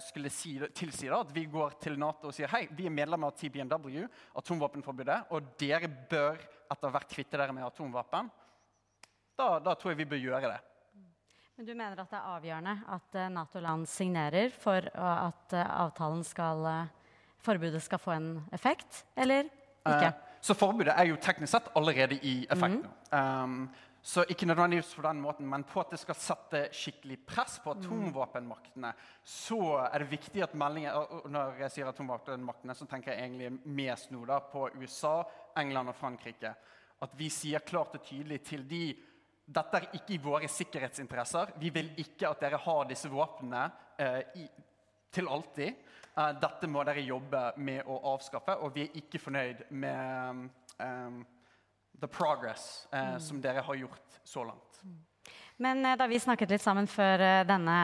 skulle 0.00 0.32
si, 0.32 0.54
tilsi 0.76 1.08
at 1.12 1.32
vi 1.32 1.46
går 1.52 1.78
til 1.80 1.98
Nato 2.00 2.30
og 2.30 2.36
sier 2.36 2.50
hei, 2.52 2.66
vi 2.72 2.88
er 2.88 2.94
medlemmer 2.94 3.32
av 3.32 3.36
TBNW, 3.36 4.04
atomvåpenforbudet, 4.40 5.18
og 5.36 5.54
dere 5.60 5.88
bør 5.88 6.40
etter 6.68 6.92
hvert 6.92 7.12
kvitte 7.12 7.40
dere 7.40 7.56
med 7.56 7.66
atomvåpen, 7.68 8.28
da, 9.38 9.48
da 9.62 9.76
tror 9.78 9.92
jeg 9.92 10.02
vi 10.02 10.10
bør 10.12 10.24
gjøre 10.24 10.52
det. 10.52 10.60
Men 11.58 11.66
du 11.66 11.74
mener 11.74 11.98
at 11.98 12.12
det 12.12 12.18
er 12.20 12.32
avgjørende 12.36 12.72
at 12.94 13.16
eh, 13.18 13.30
Nato-land 13.34 13.88
signerer 13.90 14.52
for 14.54 14.84
at 14.94 15.54
eh, 15.56 15.70
avtalen 15.82 16.20
skal, 16.26 16.60
eh, 16.70 17.14
forbudet 17.42 17.80
skal 17.82 17.98
få 18.02 18.14
en 18.14 18.28
effekt, 18.54 19.04
eller 19.18 19.48
ikke? 19.48 20.12
Eh, 20.12 20.27
så 20.40 20.54
forbudet 20.54 20.94
er 20.94 21.10
jo 21.10 21.18
teknisk 21.22 21.52
sett 21.56 21.68
allerede 21.78 22.18
i 22.22 22.40
effekt 22.50 22.82
nå. 22.82 22.94
Mm. 23.12 23.18
Um, 23.18 23.68
så 24.08 24.22
ikke 24.30 24.46
nødvendigvis 24.46 24.94
på 24.94 25.02
den 25.02 25.20
måten, 25.20 25.48
men 25.50 25.64
på 25.66 25.82
at 25.82 25.90
det 25.92 25.98
skal 26.00 26.16
sette 26.16 26.60
skikkelig 26.72 27.18
press 27.26 27.58
på 27.60 27.74
atomvåpenmaktene, 27.74 28.92
så 29.26 29.58
er 29.82 29.98
det 29.98 30.12
viktig 30.12 30.44
at 30.46 30.54
meldingen 30.56 31.26
Når 31.28 31.58
jeg 31.64 31.74
sier 31.74 31.90
atomvåpenmaktene, 31.90 32.76
så 32.78 32.86
tenker 32.86 33.12
jeg 33.12 33.26
egentlig 33.26 33.74
mest 33.74 34.14
nå 34.14 34.22
da 34.24 34.38
på 34.40 34.68
USA, 34.78 35.20
England 35.58 35.92
og 35.92 35.98
Frankrike. 35.98 36.54
At 37.02 37.18
vi 37.18 37.28
sier 37.30 37.66
klart 37.66 37.98
og 37.98 38.06
tydelig 38.06 38.40
til 38.46 38.64
de 38.70 38.82
dette 39.48 39.78
er 39.78 39.86
ikke 39.96 40.12
i 40.12 40.20
våre 40.20 40.48
sikkerhetsinteresser. 40.52 41.54
Vi 41.60 41.70
vil 41.72 41.94
ikke 42.02 42.28
at 42.28 42.42
dere 42.44 42.60
har 42.60 42.88
disse 42.88 43.08
våpnene 43.08 43.62
eh, 43.96 44.48
til 45.12 45.28
alltid. 45.28 45.78
Uh, 46.18 46.32
dette 46.34 46.66
må 46.66 46.82
dere 46.82 47.02
jobbe 47.06 47.40
med 47.62 47.86
å 47.86 48.00
avskaffe, 48.10 48.56
og 48.58 48.72
vi 48.74 48.88
er 48.88 48.96
ikke 48.98 49.20
fornøyd 49.22 49.68
med 49.70 50.48
um, 50.82 51.20
the 51.94 52.08
progress 52.10 52.88
uh, 52.90 53.14
mm. 53.14 53.20
som 53.22 53.42
dere 53.42 53.62
har 53.62 53.78
gjort 53.78 54.16
så 54.26 54.42
langt. 54.48 54.80
Mm. 54.82 54.96
Men 55.62 55.86
da 55.98 56.06
vi 56.10 56.18
snakket 56.22 56.54
litt 56.54 56.62
sammen 56.62 56.86
før 56.86 57.22
denne 57.42 57.78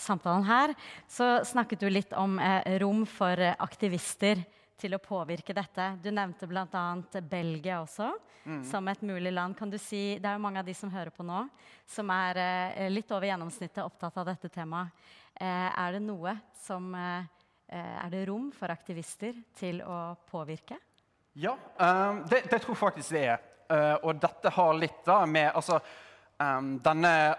samtalen 0.00 0.44
her, 0.48 0.72
så 1.04 1.42
snakket 1.44 1.82
du 1.84 1.90
litt 1.92 2.14
om 2.16 2.38
rom 2.80 3.02
for 3.04 3.36
aktivister 3.60 4.40
til 4.80 4.96
å 4.96 5.00
påvirke 5.04 5.52
dette. 5.52 5.90
Du 6.00 6.08
nevnte 6.08 6.48
bl.a. 6.48 6.84
Belgia 7.28 7.82
også 7.82 8.08
mm. 8.48 8.62
som 8.70 8.88
et 8.88 9.04
mulig 9.04 9.34
land. 9.36 9.52
Kan 9.58 9.68
du 9.68 9.76
si, 9.76 10.16
Det 10.16 10.30
er 10.30 10.40
jo 10.40 10.44
mange 10.46 10.64
av 10.64 10.66
de 10.66 10.72
som 10.72 10.88
hører 10.88 11.12
på 11.12 11.28
nå, 11.28 11.44
som 11.84 12.08
er 12.16 12.40
litt 12.88 13.12
over 13.12 13.28
gjennomsnittet 13.28 13.84
opptatt 13.84 14.16
av 14.24 14.32
dette 14.32 14.48
temaet. 14.48 14.96
Eh, 15.40 15.70
er 15.72 15.96
det 15.96 16.02
noe 16.04 16.36
som 16.62 16.92
eh, 16.94 17.24
Er 17.72 18.10
det 18.12 18.26
rom 18.28 18.50
for 18.52 18.72
aktivister 18.72 19.36
til 19.56 19.80
å 19.80 20.14
påvirke? 20.28 20.76
Ja, 21.40 21.54
det, 22.28 22.42
det, 22.50 22.58
tror 22.60 22.74
jeg 22.74 22.80
faktisk 22.82 23.14
det 23.14 23.22
er. 23.32 23.44
Og 24.04 24.18
dette 24.20 24.50
har 24.52 24.74
litt 24.76 24.98
da 25.06 25.22
med 25.24 25.48
altså, 25.56 25.78
Um, 26.42 26.78
denne 26.82 27.34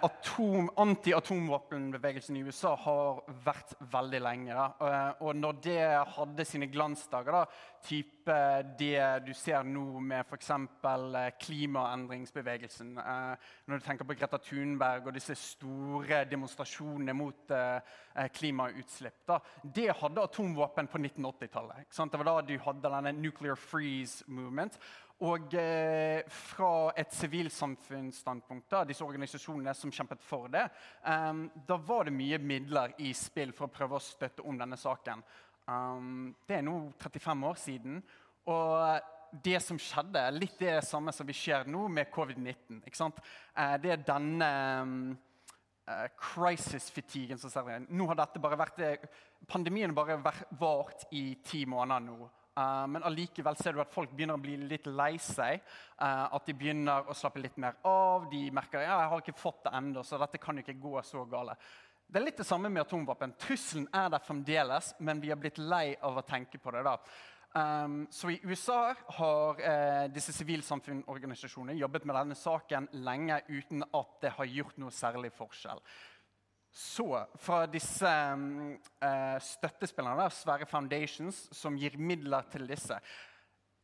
anti-atomvåpenbevegelsen 0.78 2.38
i 2.38 2.43
USA 2.45 2.76
har 2.86 3.24
vært 3.43 3.74
veldig 3.91 4.20
lenge. 4.22 4.54
Da. 4.54 5.16
og 5.26 5.36
når 5.36 5.58
det 5.66 5.82
hadde 6.14 6.45
sine 6.47 6.70
glansdager, 6.72 7.36
da, 7.36 7.41
type 7.84 8.38
det 8.80 9.01
du 9.26 9.34
ser 9.36 9.66
nå 9.68 9.99
med 9.99 10.24
f.eks. 10.24 10.51
Uh, 10.86 11.18
klimaendringsbevegelsen 11.41 12.93
uh, 12.95 13.34
Når 13.68 13.82
du 13.82 13.86
tenker 13.88 14.08
på 14.08 14.16
Greta 14.16 14.39
Thunberg 14.39 15.10
og 15.10 15.18
disse 15.18 15.36
store 15.36 16.24
demonstrasjonene 16.30 17.16
mot 17.18 17.51
klimautslipp 18.38 19.24
da, 19.28 19.39
Det 19.64 19.89
hadde 19.99 20.28
atomvåpen 20.30 20.88
på 20.88 21.01
1980-tallet. 21.01 21.89
Det 21.89 22.22
var 22.22 22.30
da 22.30 22.41
du 22.45 22.56
hadde 22.62 22.93
denne 22.93 23.16
Nuclear 23.18 23.60
Freeze 23.60 24.24
Movement. 24.28 24.78
Og 25.24 25.53
eh, 25.55 26.26
fra 26.28 26.91
et 26.99 27.13
sivilsamfunnsstandpunkt, 27.15 28.76
disse 28.89 29.05
organisasjonene 29.05 29.71
som 29.78 29.93
kjempet 29.93 30.24
for 30.26 30.51
det, 30.51 30.65
um, 31.07 31.45
da 31.67 31.78
var 31.80 32.09
det 32.09 32.15
mye 32.17 32.41
midler 32.43 32.91
i 32.99 33.13
spill 33.15 33.53
for 33.55 33.69
å 33.69 33.74
prøve 33.74 33.95
å 33.95 34.03
støtte 34.03 34.43
om 34.43 34.59
denne 34.59 34.80
saken. 34.80 35.24
Um, 35.63 36.34
det 36.43 36.57
er 36.57 36.67
nå 36.67 36.76
35 36.99 37.47
år 37.47 37.61
siden. 37.61 38.01
Og 38.51 39.39
det 39.47 39.61
som 39.63 39.80
skjedde, 39.80 40.26
litt 40.36 40.59
det 40.59 40.76
samme 40.86 41.13
som 41.15 41.28
vi 41.28 41.36
ser 41.38 41.71
nå 41.71 41.88
med 41.88 42.11
covid-19. 42.13 42.84
Eh, 42.84 43.76
det 43.82 43.95
er 43.95 44.05
denne 44.11 44.51
uh, 45.88 46.05
crisis-fatiguen 46.19 47.39
som 47.39 47.53
ser. 47.53 47.88
Nå 47.88 48.11
har 48.11 48.19
dette 48.19 48.43
bare 48.43 48.59
vært, 48.59 49.07
Pandemien 49.47 49.95
har 49.95 50.19
bare 50.19 50.47
vart 50.59 51.07
i 51.15 51.30
ti 51.47 51.63
måneder 51.69 52.03
nå. 52.11 52.32
Uh, 52.54 52.86
men 52.86 53.06
allikevel 53.08 53.58
ser 53.58 53.74
du 53.74 53.82
at 53.82 53.93
folk 53.93 54.12
begynner 54.14 54.38
å 54.38 54.43
bli 54.43 54.58
litt 54.70 54.86
lei 54.91 55.16
seg. 55.22 55.64
Uh, 55.97 56.30
at 56.36 56.45
de 56.45 56.56
begynner 56.58 57.10
å 57.10 57.16
slappe 57.18 57.41
litt 57.41 57.58
mer 57.62 57.80
av. 57.88 58.30
De 58.32 58.45
merker 58.54 58.84
ja, 58.86 58.99
jeg 59.01 59.12
har 59.14 59.26
ikke 59.26 59.41
fått 59.41 59.64
det 59.66 59.74
ennå, 59.80 60.06
så 60.06 60.22
dette 60.22 60.41
kan 60.41 60.58
jo 60.58 60.66
ikke 60.66 60.80
gå 60.84 61.01
så 61.08 61.26
gale. 61.30 61.58
Det 62.06 62.20
er 62.20 62.28
litt 62.28 62.38
det 62.38 62.45
samme 62.45 62.70
med 62.70 62.84
atomvåpen. 62.84 63.34
Trusselen 63.41 63.88
er 63.95 64.12
der 64.14 64.22
fremdeles, 64.22 64.93
men 65.01 65.22
vi 65.24 65.32
har 65.34 65.39
blitt 65.41 65.58
lei 65.58 65.95
av 65.97 66.20
å 66.20 66.26
tenke 66.28 66.60
på 66.62 66.74
det. 66.76 66.84
da. 66.86 66.97
Um, 67.54 68.08
så 68.10 68.32
I 68.34 68.39
USA 68.43 68.95
har 69.18 69.60
eh, 69.62 70.08
disse 70.10 70.34
sivilsamfunnsorganisasjonene 70.34 71.78
jobbet 71.78 72.08
med 72.10 72.18
denne 72.18 72.38
saken 72.38 72.88
lenge 73.06 73.38
uten 73.45 73.86
at 73.86 74.16
det 74.24 74.32
har 74.39 74.49
gjort 74.49 74.80
noe 74.82 74.93
særlig 74.93 75.30
forskjell. 75.38 75.82
Så 76.74 77.05
fra 77.38 77.67
disse 77.69 78.09
eh, 78.09 79.36
støttespillerne, 79.45 80.26
Sverre 80.34 80.65
foundations, 80.65 81.45
som 81.53 81.78
gir 81.78 81.99
midler 82.01 82.47
til 82.49 82.65
disse 82.65 82.97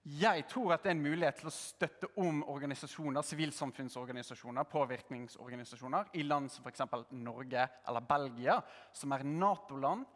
Jeg 0.09 0.47
tror 0.49 0.73
at 0.73 0.81
det 0.81 0.89
er 0.89 0.95
en 0.97 1.03
mulighet 1.03 1.37
til 1.37 1.51
å 1.51 1.53
støtte 1.53 2.09
om 2.23 2.41
organisasjoner, 2.49 3.21
sivilsamfunnsorganisasjoner, 3.21 4.65
påvirkningsorganisasjoner 4.71 6.09
i 6.17 6.25
land 6.25 6.49
som 6.49 6.65
f.eks. 6.65 6.81
Norge 7.19 7.67
eller 7.85 8.07
Belgia, 8.09 8.57
som 8.95 9.13
er 9.13 9.27
Nato-land, 9.27 10.07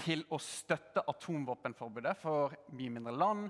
til 0.00 0.26
å 0.28 0.38
støtte 0.40 1.06
atomvåpenforbudet 1.08 2.14
for 2.20 2.52
mye 2.76 2.92
mindre 2.98 3.16
land 3.16 3.48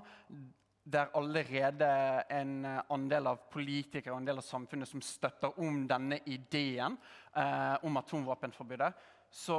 det 0.83 0.99
er 0.99 1.15
allerede 1.17 1.87
en 2.33 2.53
eh, 2.65 2.83
andel 2.93 3.29
av 3.31 3.43
politikere 3.53 4.15
og 4.15 4.21
en 4.21 4.29
del 4.29 4.41
av 4.41 4.45
samfunnet 4.45 4.89
som 4.89 5.03
støtter 5.05 5.59
om 5.61 5.83
denne 5.89 6.17
ideen 6.25 6.97
eh, 7.37 7.75
om 7.85 7.99
atomvåpenforbudet. 8.01 8.89
Så 9.29 9.57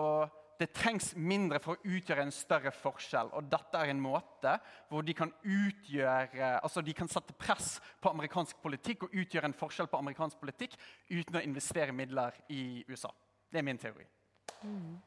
det 0.59 0.73
trengs 0.77 1.13
mindre 1.17 1.61
for 1.63 1.75
å 1.75 1.95
utgjøre 1.95 2.27
en 2.27 2.35
større 2.35 2.73
forskjell. 2.75 3.31
Og 3.39 3.47
dette 3.51 3.79
er 3.79 3.93
en 3.93 4.03
måte 4.03 4.57
hvor 4.91 5.07
de 5.07 5.15
kan, 5.17 5.33
utgjøre, 5.43 6.57
altså 6.59 6.83
de 6.85 6.95
kan 6.97 7.11
sette 7.11 7.35
press 7.39 7.77
på 8.03 8.13
amerikansk 8.13 8.59
politikk 8.63 9.07
og 9.07 9.17
utgjøre 9.23 9.51
en 9.51 9.59
forskjell 9.59 9.91
på 9.91 10.03
amerikansk 10.03 10.43
politikk 10.43 10.77
uten 11.11 11.39
å 11.39 11.47
investere 11.47 11.95
midler 11.97 12.37
i 12.53 12.83
USA. 12.91 13.11
Det 13.51 13.63
er 13.63 13.67
min 13.67 13.81
teori. 13.81 14.07
Mm. 14.63 15.01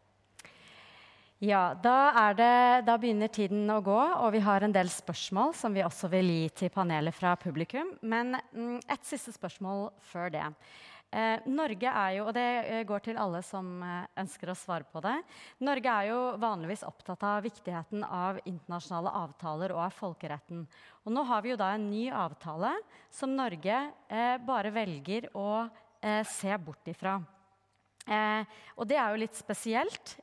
Ja, 1.43 1.73
da, 1.83 2.31
det, 2.31 2.85
da, 2.87 2.95
begynner 2.95 3.27
tiden 3.27 3.67
å 3.67 3.81
gå, 3.83 3.97
og 4.23 4.29
vi 4.31 4.39
har 4.39 4.63
en 4.63 4.71
del 4.71 4.87
spørsmål 4.87 5.51
som 5.59 5.73
vi 5.75 5.83
også 5.83 6.07
vil 6.13 6.29
gi 6.31 6.45
til 6.61 6.71
panelet 6.71 7.15
fra 7.15 7.33
publikum. 7.35 7.91
Men 8.07 8.37
mm, 8.53 8.77
et 8.87 9.03
siste 9.03 9.33
spørsmål 9.35 9.89
før 10.13 10.31
det. 10.31 10.45
Eh, 11.11 11.43
Norge 11.51 11.91
er 11.91 12.13
jo, 12.17 12.29
og 12.29 12.33
det 12.35 12.45
eh, 12.63 12.85
går 12.87 13.03
til 13.03 13.19
alle 13.19 13.43
som 13.45 13.67
eh, 13.83 14.07
ønsker 14.23 14.49
å 14.51 14.55
svare 14.57 14.87
på 14.89 14.99
det 15.03 15.13
Norge 15.63 15.91
er 15.91 16.09
jo 16.09 16.17
vanligvis 16.41 16.83
opptatt 16.87 17.21
av 17.23 17.45
viktigheten 17.45 18.03
av 18.03 18.39
internasjonale 18.43 19.13
avtaler 19.19 19.75
og 19.75 19.83
av 19.85 19.95
folkeretten. 19.95 20.65
Og 21.03 21.15
nå 21.15 21.23
har 21.29 21.43
vi 21.43 21.51
jo 21.53 21.59
da 21.59 21.73
en 21.75 21.89
ny 21.91 22.07
avtale 22.15 22.73
som 23.13 23.35
Norge 23.35 23.77
bare 24.47 24.71
velger 24.73 25.29
å 25.37 25.67
se 26.27 26.57
bort 26.61 26.87
ifra. 26.89 27.15
Og 28.75 28.87
det 28.89 28.97
er 28.99 29.13
jo 29.13 29.21
litt 29.21 29.37
spesielt. 29.37 30.15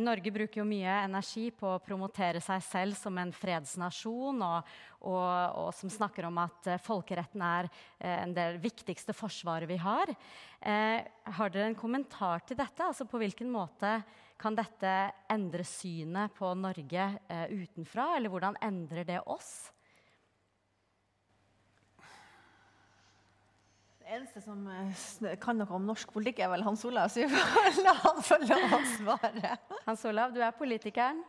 Norge 0.00 0.32
bruker 0.32 0.62
jo 0.62 0.64
mye 0.64 0.92
energi 1.04 1.50
på 1.52 1.74
å 1.74 1.80
promotere 1.84 2.40
seg 2.40 2.62
selv 2.64 2.96
som 2.96 3.18
en 3.20 3.32
fredsnasjon, 3.34 4.40
og, 4.40 4.70
og, 5.04 5.58
og 5.64 5.68
som 5.76 5.92
snakker 5.92 6.28
om 6.28 6.38
at 6.40 6.70
eh, 6.70 6.80
folkeretten 6.80 7.44
er 7.44 7.68
eh, 7.98 8.24
det 8.32 8.46
viktigste 8.62 9.12
forsvaret 9.16 9.68
vi 9.68 9.76
har. 9.80 10.14
Eh, 10.60 11.00
har 11.36 11.52
dere 11.52 11.68
en 11.70 11.78
kommentar 11.78 12.46
til 12.48 12.56
dette? 12.60 12.86
Altså 12.86 13.04
På 13.04 13.20
hvilken 13.20 13.52
måte 13.52 13.98
kan 14.40 14.56
dette 14.56 14.94
endre 15.28 15.66
synet 15.68 16.32
på 16.38 16.54
Norge 16.56 17.10
eh, 17.28 17.46
utenfra, 17.52 18.14
eller 18.16 18.32
hvordan 18.32 18.56
endrer 18.64 19.04
det 19.08 19.20
oss? 19.28 19.68
Eneste 24.10 24.40
som 24.42 24.64
eh, 24.66 25.36
kan 25.40 25.58
noe 25.58 25.76
om 25.76 25.86
norsk 25.86 26.10
politikk, 26.14 26.40
er 26.42 26.50
vel 26.52 26.64
Hans 26.66 26.82
Olav. 26.88 27.10
Så 27.12 27.22
vi 27.22 27.28
får 27.30 27.82
la 27.84 27.94
han 28.02 28.22
få 28.26 28.38
lov 28.42 28.74
å 28.74 28.80
svare. 28.96 29.56
Hans 29.86 30.04
Olav, 30.10 30.34
du 30.34 30.40
er 30.42 30.56
politikeren. 30.56 31.22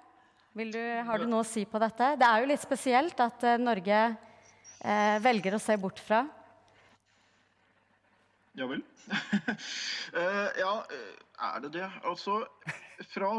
Du, 0.52 0.82
har 1.08 1.22
du 1.22 1.30
noe 1.32 1.46
å 1.46 1.48
si 1.48 1.64
på 1.70 1.80
dette? 1.80 2.16
Det 2.20 2.28
er 2.28 2.44
jo 2.44 2.50
litt 2.50 2.64
spesielt 2.64 3.22
at 3.24 3.46
uh, 3.48 3.56
Norge 3.62 4.00
eh, 4.04 5.18
velger 5.24 5.56
å 5.56 5.62
se 5.64 5.78
bort 5.80 6.02
fra. 6.04 6.26
Ja 8.60 8.68
vel. 8.68 8.82
uh, 9.08 10.50
ja, 10.64 10.74
er 11.54 11.64
det 11.64 11.72
det? 11.78 11.88
Altså 12.04 12.42
fra, 13.10 13.30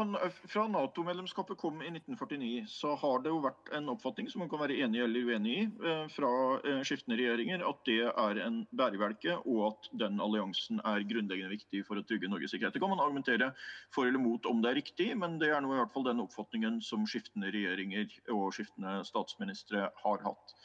fra 0.47 0.67
Nato-medlemskapet 0.67 1.57
kom 1.57 1.81
i 1.81 1.89
1949, 1.91 2.65
så 2.69 2.93
har 2.95 3.23
det 3.23 3.31
jo 3.31 3.41
vært 3.43 3.71
en 3.77 3.89
oppfatning 3.93 4.29
som 4.31 4.43
man 4.43 4.51
kan 4.51 4.61
være 4.61 4.77
enig 4.85 5.01
eller 5.03 5.29
uenig 5.29 5.55
i 5.55 5.65
eh, 5.65 6.05
fra 6.13 6.31
eh, 6.59 6.81
skiftende 6.87 7.17
regjeringer, 7.19 7.65
at 7.67 7.81
det 7.87 7.99
er 8.09 8.41
en 8.45 8.61
bærebjelke, 8.75 9.39
og 9.43 9.65
at 9.71 9.91
den 10.05 10.21
alliansen 10.23 10.81
er 10.83 11.05
grunnleggende 11.09 11.53
viktig 11.55 11.83
for 11.87 11.99
å 11.99 12.05
trygge 12.07 12.31
Norges 12.31 12.55
sikkerhet. 12.55 12.75
Det 12.75 12.83
kan 12.83 12.93
man 12.93 13.03
argumentere 13.03 13.51
for 13.93 14.09
eller 14.09 14.21
mot 14.21 14.47
om 14.49 14.63
det 14.63 14.71
er 14.71 14.79
riktig, 14.81 15.11
men 15.19 15.39
det 15.41 15.51
er 15.53 15.63
nå 15.63 15.73
i 15.73 15.81
hvert 15.81 15.93
fall 15.93 16.07
den 16.07 16.23
oppfatningen 16.23 16.81
som 16.85 17.07
skiftende 17.09 17.53
regjeringer 17.53 18.09
og 18.33 18.49
skiftende 18.55 18.99
statsministre 19.07 19.89
har 20.03 20.25
hatt. 20.27 20.57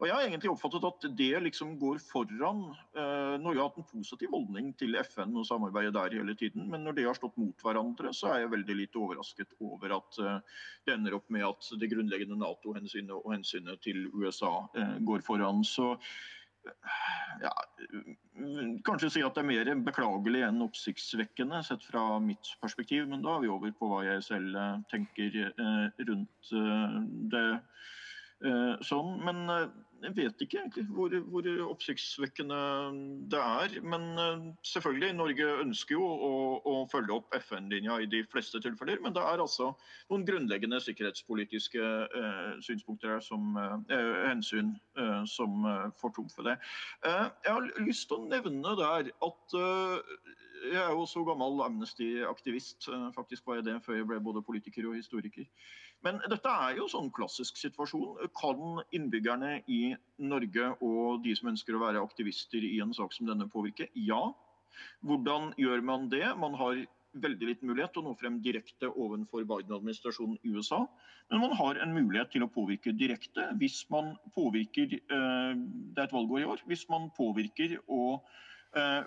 Og 0.00 0.08
Jeg 0.08 0.14
har 0.14 0.24
egentlig 0.26 0.50
oppfattet 0.50 0.84
at 0.88 1.04
det 1.16 1.40
liksom 1.44 1.76
går 1.78 2.00
foran. 2.02 2.64
Eh, 2.98 3.34
Norge 3.38 3.60
har 3.60 3.68
hatt 3.68 3.78
en 3.78 3.86
positiv 3.92 4.32
holdning 4.34 4.72
til 4.78 4.96
FN 5.06 5.36
og 5.38 5.46
samarbeidet 5.46 5.94
der 5.94 6.16
hele 6.18 6.34
tiden. 6.38 6.66
Men 6.70 6.82
når 6.84 6.96
det 6.98 7.06
har 7.06 7.18
stått 7.18 7.36
mot 7.38 7.62
hverandre, 7.62 8.10
så 8.16 8.32
er 8.32 8.42
jeg 8.42 8.54
veldig 8.56 8.78
litt 8.80 8.98
overrasket 8.98 9.54
over 9.62 9.94
at 10.00 10.18
eh, 10.18 10.62
det 10.86 10.96
ender 10.96 11.14
opp 11.20 11.30
med 11.30 11.46
at 11.46 11.70
det 11.78 11.90
grunnleggende 11.92 12.40
Nato-hensynet 12.40 13.14
og 13.20 13.36
hensynet 13.36 13.82
til 13.86 14.08
USA 14.10 14.56
eh, 14.74 14.96
går 15.06 15.22
foran. 15.26 15.62
Så 15.68 15.94
ja, 17.44 17.52
kanskje 18.88 19.12
si 19.12 19.22
at 19.22 19.36
det 19.36 19.44
er 19.44 19.50
mer 19.50 19.72
beklagelig 19.84 20.46
enn 20.46 20.62
oppsiktsvekkende 20.64 21.60
sett 21.62 21.84
fra 21.86 22.16
mitt 22.24 22.50
perspektiv. 22.62 23.06
Men 23.06 23.22
da 23.22 23.36
er 23.36 23.44
vi 23.44 23.52
over 23.52 23.74
på 23.78 23.92
hva 23.92 24.02
jeg 24.08 24.26
selv 24.26 24.58
tenker 24.90 25.52
rundt 26.08 26.54
det 27.30 27.48
sånn, 28.84 29.18
men 29.24 29.44
eh, 29.52 29.68
jeg 30.04 30.14
vet 30.18 30.42
ikke 30.44 30.58
egentlig 30.60 30.84
hvor, 30.92 31.14
hvor, 31.32 31.46
oppsiktsvekkende 31.70 32.58
det 33.32 33.40
er. 33.40 33.76
Men 33.86 34.06
eh, 34.20 34.44
selvfølgelig, 34.66 35.12
Norge 35.16 35.48
ønsker 35.62 35.96
jo 35.96 36.04
å, 36.04 36.32
å 36.68 36.74
følge 36.92 37.16
opp 37.16 37.32
FN-linja 37.38 37.96
i 38.02 38.08
de 38.10 38.20
fleste 38.32 38.60
tilfeller. 38.64 39.00
Men 39.04 39.16
det 39.16 39.24
er 39.24 39.42
altså 39.42 39.70
noen 40.10 40.26
grunnleggende 40.28 40.80
sikkerhetspolitiske 40.84 41.82
eh, 42.20 42.52
synspunkter 42.66 43.22
som, 43.24 43.56
eh, 43.56 44.04
hensyn 44.28 44.74
eh, 45.00 45.20
som 45.30 45.64
får 46.00 46.14
trumfe 46.16 46.44
det. 46.44 46.56
jeg 47.04 47.52
har 47.52 47.68
lyst 47.84 48.08
til 48.10 48.20
å 48.20 48.28
nevne 48.28 48.74
der 48.78 49.10
at 49.24 49.54
jeg 50.64 50.80
er 50.80 50.92
jo 50.96 51.04
så 51.08 51.22
gammel 51.26 51.60
Amnesty-aktivist. 51.64 52.88
Faktisk 53.16 53.46
var 53.46 53.58
jeg 53.58 53.66
det 53.68 53.78
før 53.84 53.98
jeg 53.98 54.08
ble 54.08 54.20
både 54.24 54.42
politiker 54.44 54.88
og 54.88 54.96
historiker. 54.96 55.48
Men 56.04 56.20
dette 56.28 56.50
er 56.52 56.76
jo 56.78 56.86
sånn 56.90 57.08
klassisk 57.16 57.56
situasjon. 57.56 58.18
Kan 58.36 58.82
innbyggerne 58.92 59.62
i 59.72 59.94
Norge 60.20 60.74
og 60.84 61.22
de 61.24 61.32
som 61.38 61.48
ønsker 61.54 61.76
å 61.76 61.80
være 61.80 62.02
aktivister 62.04 62.64
i 62.64 62.76
en 62.84 62.92
sak 62.96 63.16
som 63.16 63.30
denne 63.30 63.48
påvirke? 63.52 63.88
Ja. 63.96 64.26
Hvordan 65.06 65.54
gjør 65.60 65.84
man 65.86 66.10
det? 66.12 66.26
Man 66.36 66.58
har 66.60 66.84
veldig 67.24 67.48
liten 67.48 67.70
mulighet 67.70 67.94
til 67.94 68.02
å 68.02 68.08
nå 68.08 68.14
frem 68.20 68.40
direkte 68.44 68.90
overfor 68.90 69.46
Biden-administrasjonen 69.48 70.36
i 70.42 70.52
USA. 70.52 70.82
Men 71.30 71.44
man 71.46 71.54
har 71.56 71.80
en 71.80 71.94
mulighet 71.96 72.34
til 72.34 72.44
å 72.44 72.52
påvirke 72.52 72.92
direkte 72.92 73.46
hvis 73.60 73.84
man 73.94 74.12
påvirker 74.34 74.98
eh, 74.98 75.52
Det 75.54 76.02
er 76.02 76.08
et 76.08 76.16
valgår 76.16 76.42
i 76.42 76.48
år. 76.52 76.64
Hvis 76.68 76.84
man 76.92 77.08
påvirker 77.16 77.78
og 77.86 78.26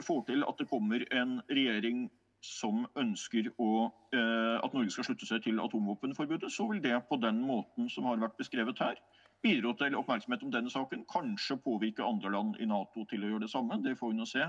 får 0.08 0.22
til 0.30 0.46
at 0.48 0.62
det 0.62 0.70
kommer 0.70 1.04
en 1.12 1.42
regjering 1.52 2.06
som 2.44 2.86
ønsker 3.00 3.50
å, 3.58 3.70
at 4.14 4.74
Norge 4.74 4.94
skal 4.94 5.08
slutte 5.10 5.28
seg 5.30 5.44
til 5.46 5.62
atomvåpenforbudet, 5.64 6.52
så 6.54 6.68
vil 6.72 6.82
det 6.84 6.96
på 7.10 7.20
den 7.22 7.42
måten 7.44 7.90
som 7.90 8.08
har 8.10 8.20
vært 8.22 8.38
beskrevet 8.40 8.80
her, 8.84 9.00
bidra 9.44 9.74
til 9.78 9.96
oppmerksomhet 9.98 10.44
om 10.46 10.52
denne 10.54 10.72
saken. 10.74 11.06
Kanskje 11.12 11.60
påvirke 11.62 12.06
andre 12.06 12.32
land 12.34 12.60
i 12.62 12.68
Nato 12.70 13.06
til 13.10 13.24
å 13.24 13.32
gjøre 13.34 13.46
det 13.46 13.54
samme. 13.54 13.80
Det 13.84 13.98
får 14.00 14.14
vi 14.14 14.20
nå 14.20 14.26
se 14.30 14.46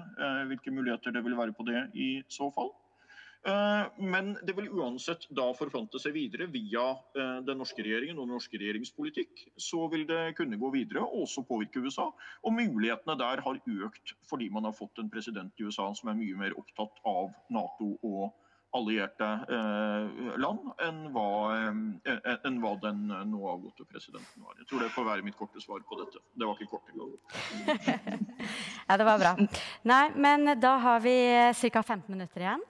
hvilke 0.49 0.73
muligheter 0.73 1.15
det 1.15 1.25
vil 1.25 1.37
være 1.39 1.57
på 1.57 1.67
det 1.69 1.89
i 1.95 2.11
så 2.33 2.51
fall. 2.55 2.73
Eh, 3.47 3.87
men 3.97 4.33
det 4.43 4.53
vil 4.57 4.71
uansett 4.75 5.29
da 5.35 5.47
forplante 5.57 6.01
seg 6.03 6.17
videre 6.17 6.49
via 6.51 6.89
eh, 7.15 7.39
den 7.47 7.61
norske 7.63 7.85
regjeringen 7.87 8.19
og 8.19 8.27
den 8.27 8.35
norske 8.37 8.59
regjeringspolitikk. 8.59 9.45
Så 9.61 9.87
vil 9.93 10.09
det 10.09 10.35
kunne 10.39 10.59
gå 10.59 10.73
videre 10.75 11.05
og 11.07 11.29
også 11.29 11.47
påvirke 11.47 11.85
USA. 11.85 12.11
Og 12.43 12.57
mulighetene 12.57 13.19
der 13.21 13.45
har 13.47 13.63
økt 13.63 14.17
fordi 14.29 14.51
man 14.51 14.67
har 14.69 14.77
fått 14.77 14.99
en 14.99 15.11
president 15.13 15.55
i 15.59 15.69
USA 15.69 15.93
som 15.95 16.11
er 16.11 16.19
mye 16.19 16.39
mer 16.39 16.59
opptatt 16.59 16.99
av 17.07 17.33
Nato 17.55 17.95
og 18.03 18.35
allierte 18.77 19.25
eh, 19.49 20.35
land 20.37 20.67
enn 20.85 20.99
hva, 21.15 21.29
enn 22.45 22.59
hva, 22.61 22.75
den 22.83 23.07
nå 23.31 23.39
avgåtte 23.49 23.87
presidenten 23.89 24.45
var. 24.45 24.59
Jeg 24.61 24.69
tror 24.69 24.83
det 24.85 24.91
får 24.93 25.07
være 25.07 25.25
mitt 25.25 25.39
korte 25.39 25.63
svar 25.65 25.81
på 25.89 25.97
dette. 26.03 26.21
Det 26.35 26.45
var 26.45 26.59
ikke 26.59 26.75
kort 26.75 26.91
engang. 26.93 27.15
ja, 28.91 28.99
det 28.99 29.07
var 29.09 29.23
bra. 29.23 29.33
Nei, 29.89 30.03
men 30.21 30.53
da 30.61 30.75
har 30.85 31.01
vi 31.07 31.17
ca. 31.71 31.81
15 31.87 32.13
minutter 32.13 32.45
igjen. 32.45 32.67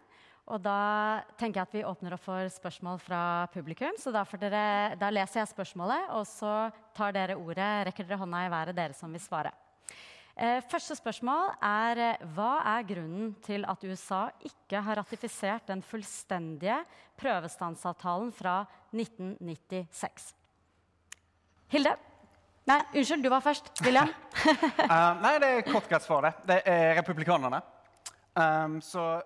Og 0.48 0.60
da 0.64 1.20
tenker 1.36 1.60
jeg 1.60 1.68
at 1.68 1.74
vi 1.76 1.84
åpner 1.84 2.14
opp 2.16 2.22
for 2.24 2.48
spørsmål 2.52 3.00
fra 3.04 3.22
publikum. 3.52 3.96
Så 4.00 4.12
da, 4.14 4.22
dere, 4.40 4.96
da, 4.96 5.10
leser 5.12 5.42
jeg 5.42 5.50
spørsmålet, 5.50 6.08
og 6.16 6.24
så 6.28 6.52
tar 6.96 7.12
dere 7.16 7.36
ordet, 7.36 7.68
rekker 7.90 8.08
dere 8.08 8.20
hånda 8.22 8.46
i 8.46 8.52
været, 8.52 8.76
dere 8.78 8.96
som 8.96 9.12
vil 9.12 9.20
svare. 9.20 9.52
Eh, 10.38 10.62
første 10.70 10.94
spørsmål 10.96 11.50
er 11.66 12.00
hva 12.32 12.52
er 12.76 12.86
grunnen 12.88 13.34
til 13.44 13.66
at 13.68 13.84
USA 13.84 14.28
ikke 14.46 14.80
har 14.86 15.00
ratifisert 15.02 15.68
den 15.68 15.82
fullstendige 15.84 16.78
prøvestansavtalen 17.18 18.30
fra 18.32 18.62
1996? 18.94 20.30
Hilde? 21.68 21.96
Nei, 22.68 22.78
unnskyld, 22.94 23.24
du 23.24 23.28
var 23.32 23.44
først. 23.44 23.68
William? 23.84 24.08
uh, 24.44 25.20
nei, 25.24 25.34
det 25.42 25.50
er 25.50 25.66
kort 25.68 25.88
greit 25.90 26.04
svar, 26.04 26.24
det. 26.24 26.32
Det 26.48 26.62
er 26.68 26.94
republikanerne. 27.00 27.60
Um, 28.38 28.78
så 28.84 29.18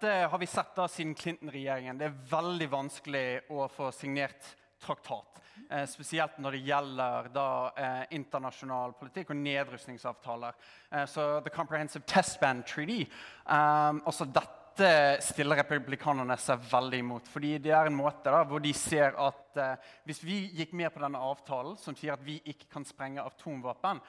dette 0.00 0.26
har 0.26 0.38
vi 0.38 0.46
sett 0.46 0.74
da 0.74 0.88
siden 0.88 1.14
Clinton-regjeringen. 1.14 1.98
Det 1.98 2.06
er 2.08 2.20
veldig 2.30 2.68
vanskelig 2.72 3.24
å 3.52 3.66
få 3.68 3.90
signert 3.92 4.46
traktat. 4.80 5.40
Eh, 5.68 5.84
spesielt 5.92 6.38
når 6.40 6.56
det 6.56 6.60
gjelder 6.64 7.28
da, 7.34 7.72
eh, 7.76 8.06
internasjonal 8.16 8.94
politikk 8.96 9.34
og 9.34 9.36
nedrustningsavtaler. 9.36 10.54
Eh, 10.90 11.04
så 11.04 11.44
The 11.44 11.50
Comprehensive 11.50 12.06
Test 12.06 12.40
Ban 12.40 12.62
Treaty 12.62 13.06
altså 13.46 14.24
Dette 14.24 15.20
stiller 15.20 15.56
republikanerne 15.56 16.38
seg 16.38 16.58
veldig 16.70 16.98
imot. 16.98 17.28
fordi 17.28 17.58
det 17.58 17.72
er 17.72 17.86
en 17.86 17.96
måte 17.96 18.24
da, 18.24 18.42
hvor 18.44 18.60
de 18.60 18.72
ser 18.72 19.12
at 19.18 19.84
hvis 20.06 20.24
vi 20.24 20.48
gikk 20.54 20.72
med 20.72 20.94
på 20.94 21.00
denne 21.00 21.18
avtalen, 21.18 21.76
som 21.76 21.94
sier 21.94 22.14
at 22.14 22.24
vi 22.24 22.40
ikke 22.46 22.70
kan 22.72 22.84
sprenge 22.84 23.20
atomvåpen, 23.20 24.00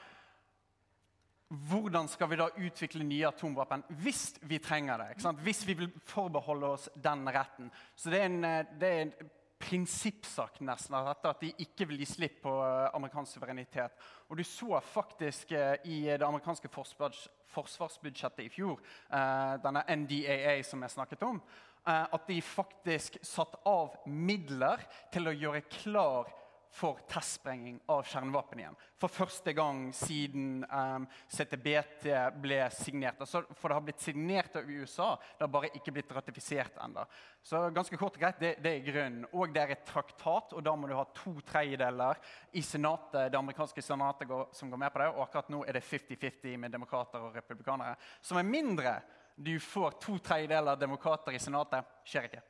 hvordan 1.52 2.08
skal 2.08 2.30
vi 2.32 2.40
da 2.40 2.48
utvikle 2.64 3.04
nye 3.04 3.28
atomvåpen 3.28 3.84
hvis 4.02 4.38
vi 4.48 4.60
trenger 4.64 5.02
det? 5.02 5.36
Hvis 5.44 5.66
vi 5.68 5.76
vil 5.82 5.92
forbeholde 6.08 6.74
oss 6.78 6.88
den 6.96 7.28
retten. 7.28 7.72
Så 7.96 8.10
det 8.10 8.22
er 8.22 8.30
en, 8.30 8.44
eh, 8.46 8.66
det 8.80 8.92
er 8.92 9.02
en 9.02 9.32
prinsippsak 9.62 10.62
nesten 10.66 10.96
av 10.98 11.10
dette, 11.12 11.30
at 11.30 11.42
de 11.44 11.52
ikke 11.66 11.86
vil 11.90 12.00
gi 12.02 12.08
slipp 12.08 12.40
på 12.46 12.54
eh, 12.64 12.88
amerikansk 12.96 13.36
suverenitet. 13.36 14.00
Og 14.30 14.40
du 14.40 14.44
så 14.48 14.80
faktisk 14.80 15.52
eh, 15.52 15.76
i 15.84 16.00
det 16.08 16.24
amerikanske 16.24 16.72
forsvarsbudsjettet 16.72 18.46
i 18.46 18.50
fjor, 18.50 18.80
denne 19.12 19.84
NDAA 19.84 20.56
som 20.64 20.82
jeg 20.82 20.96
snakket 20.96 21.28
om, 21.28 21.42
at 21.84 22.28
de 22.30 22.38
faktisk 22.46 23.18
satt 23.26 23.58
av 23.68 23.98
midler 24.06 24.80
til 25.12 25.28
å 25.28 25.34
gjøre 25.34 25.64
klar 25.68 26.30
for 26.72 27.00
testsprenging 27.10 27.80
av 27.92 28.06
kjernevåpen 28.08 28.60
igjen. 28.62 28.78
For 29.02 29.12
første 29.12 29.52
gang 29.54 29.90
siden 29.96 30.62
um, 30.72 31.08
CTBT 31.28 32.06
ble 32.40 32.60
signert. 32.72 33.20
Altså, 33.20 33.42
for 33.60 33.68
det 33.68 33.78
har 33.78 33.84
blitt 33.90 34.04
signert 34.04 34.56
av 34.56 34.70
USA, 34.72 35.10
det 35.36 35.44
har 35.44 35.52
bare 35.52 35.72
ikke 35.76 35.92
blitt 35.98 36.14
ratifisert 36.16 36.80
ennå. 36.86 37.04
Så 37.44 37.66
ganske 37.76 38.00
kort 38.00 38.16
og 38.16 38.24
greit, 38.24 38.40
det, 38.40 38.54
det, 38.64 38.74
er 38.78 38.88
grunnen. 38.88 39.28
Og 39.36 39.52
det 39.52 39.66
er 39.66 39.74
et 39.76 39.84
traktat, 39.88 40.56
og 40.56 40.64
da 40.64 40.76
må 40.80 40.88
du 40.88 40.96
ha 40.96 41.04
to 41.18 41.34
tredjedeler 41.52 42.22
i 42.56 42.64
senatet, 42.64 43.34
det 43.34 43.42
amerikanske 43.42 43.84
senatet 43.84 44.30
går, 44.32 44.48
som 44.56 44.72
går 44.72 44.86
med 44.86 44.94
på 44.94 45.04
det. 45.04 45.10
Og 45.12 45.26
akkurat 45.26 45.52
nå 45.52 45.66
er 45.66 45.76
det 45.76 45.84
50-50 45.90 46.56
med 46.62 46.72
demokrater 46.72 47.28
og 47.28 47.36
republikanere. 47.36 48.00
Som 48.24 48.40
er 48.40 48.48
mindre 48.48 48.96
du 49.36 49.58
får 49.60 50.00
to 50.00 50.16
tredjedeler 50.24 50.80
demokrater 50.80 51.36
i 51.36 51.42
senatet, 51.42 51.88
skjer 52.08 52.32
ikke. 52.32 52.46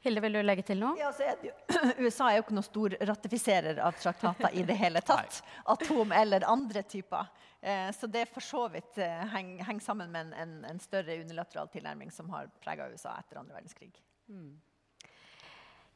Hilde, 0.00 0.20
vil 0.22 0.36
du 0.38 0.42
legge 0.44 0.62
til 0.62 0.78
noe? 0.78 0.94
Ja, 0.98 1.10
er 1.10 1.40
USA 2.04 2.30
er 2.30 2.38
jo 2.38 2.44
ikke 2.44 2.54
noen 2.54 2.66
stor 2.66 2.94
ratifiserer 3.10 3.80
av 3.82 3.96
traktater 3.98 4.54
i 4.54 4.62
det 4.66 4.76
hele 4.78 5.02
tatt. 5.02 5.40
Atom 5.66 6.14
eller 6.14 6.46
andre 6.46 6.84
typer. 6.86 7.26
Eh, 7.60 7.90
så 7.96 8.06
det 8.06 8.28
for 8.30 8.44
så 8.44 8.68
vidt 8.70 9.00
eh, 9.02 9.24
henger 9.32 9.66
heng 9.66 9.80
sammen 9.82 10.12
med 10.14 10.30
en, 10.38 10.54
en, 10.68 10.78
større 10.78 11.18
unilateral 11.18 11.66
tilnærming 11.72 12.12
som 12.14 12.30
har 12.30 12.46
prega 12.62 12.86
USA 12.92 13.16
etter 13.18 13.40
andre 13.40 13.58
verdenskrig. 13.58 13.90
Mm. 14.30 14.54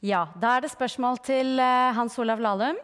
Ja, 0.02 0.24
da 0.34 0.56
er 0.56 0.66
det 0.66 0.72
spørsmål 0.74 1.22
til 1.22 1.62
eh, 1.62 1.94
Hans 1.94 2.18
Olav 2.18 2.42
Lahlum. 2.42 2.80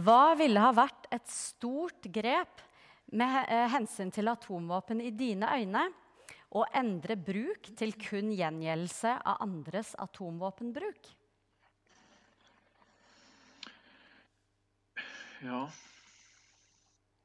Hva 0.00 0.32
ville 0.40 0.62
ha 0.62 0.72
vært 0.72 1.10
et 1.12 1.28
stort 1.28 2.08
grep 2.14 2.64
med 3.12 3.48
hensyn 3.72 4.12
til 4.14 4.30
atomvåpen 4.30 5.02
i 5.02 5.10
dine 5.10 5.48
øyne? 5.50 5.88
Å 6.50 6.64
endre 6.74 7.16
bruk 7.16 7.70
til 7.78 7.94
kun 8.00 8.32
gjengjeldelse 8.34 9.14
av 9.22 9.42
andres 9.44 9.94
atomvåpenbruk? 10.02 11.12
Ja 15.40 15.62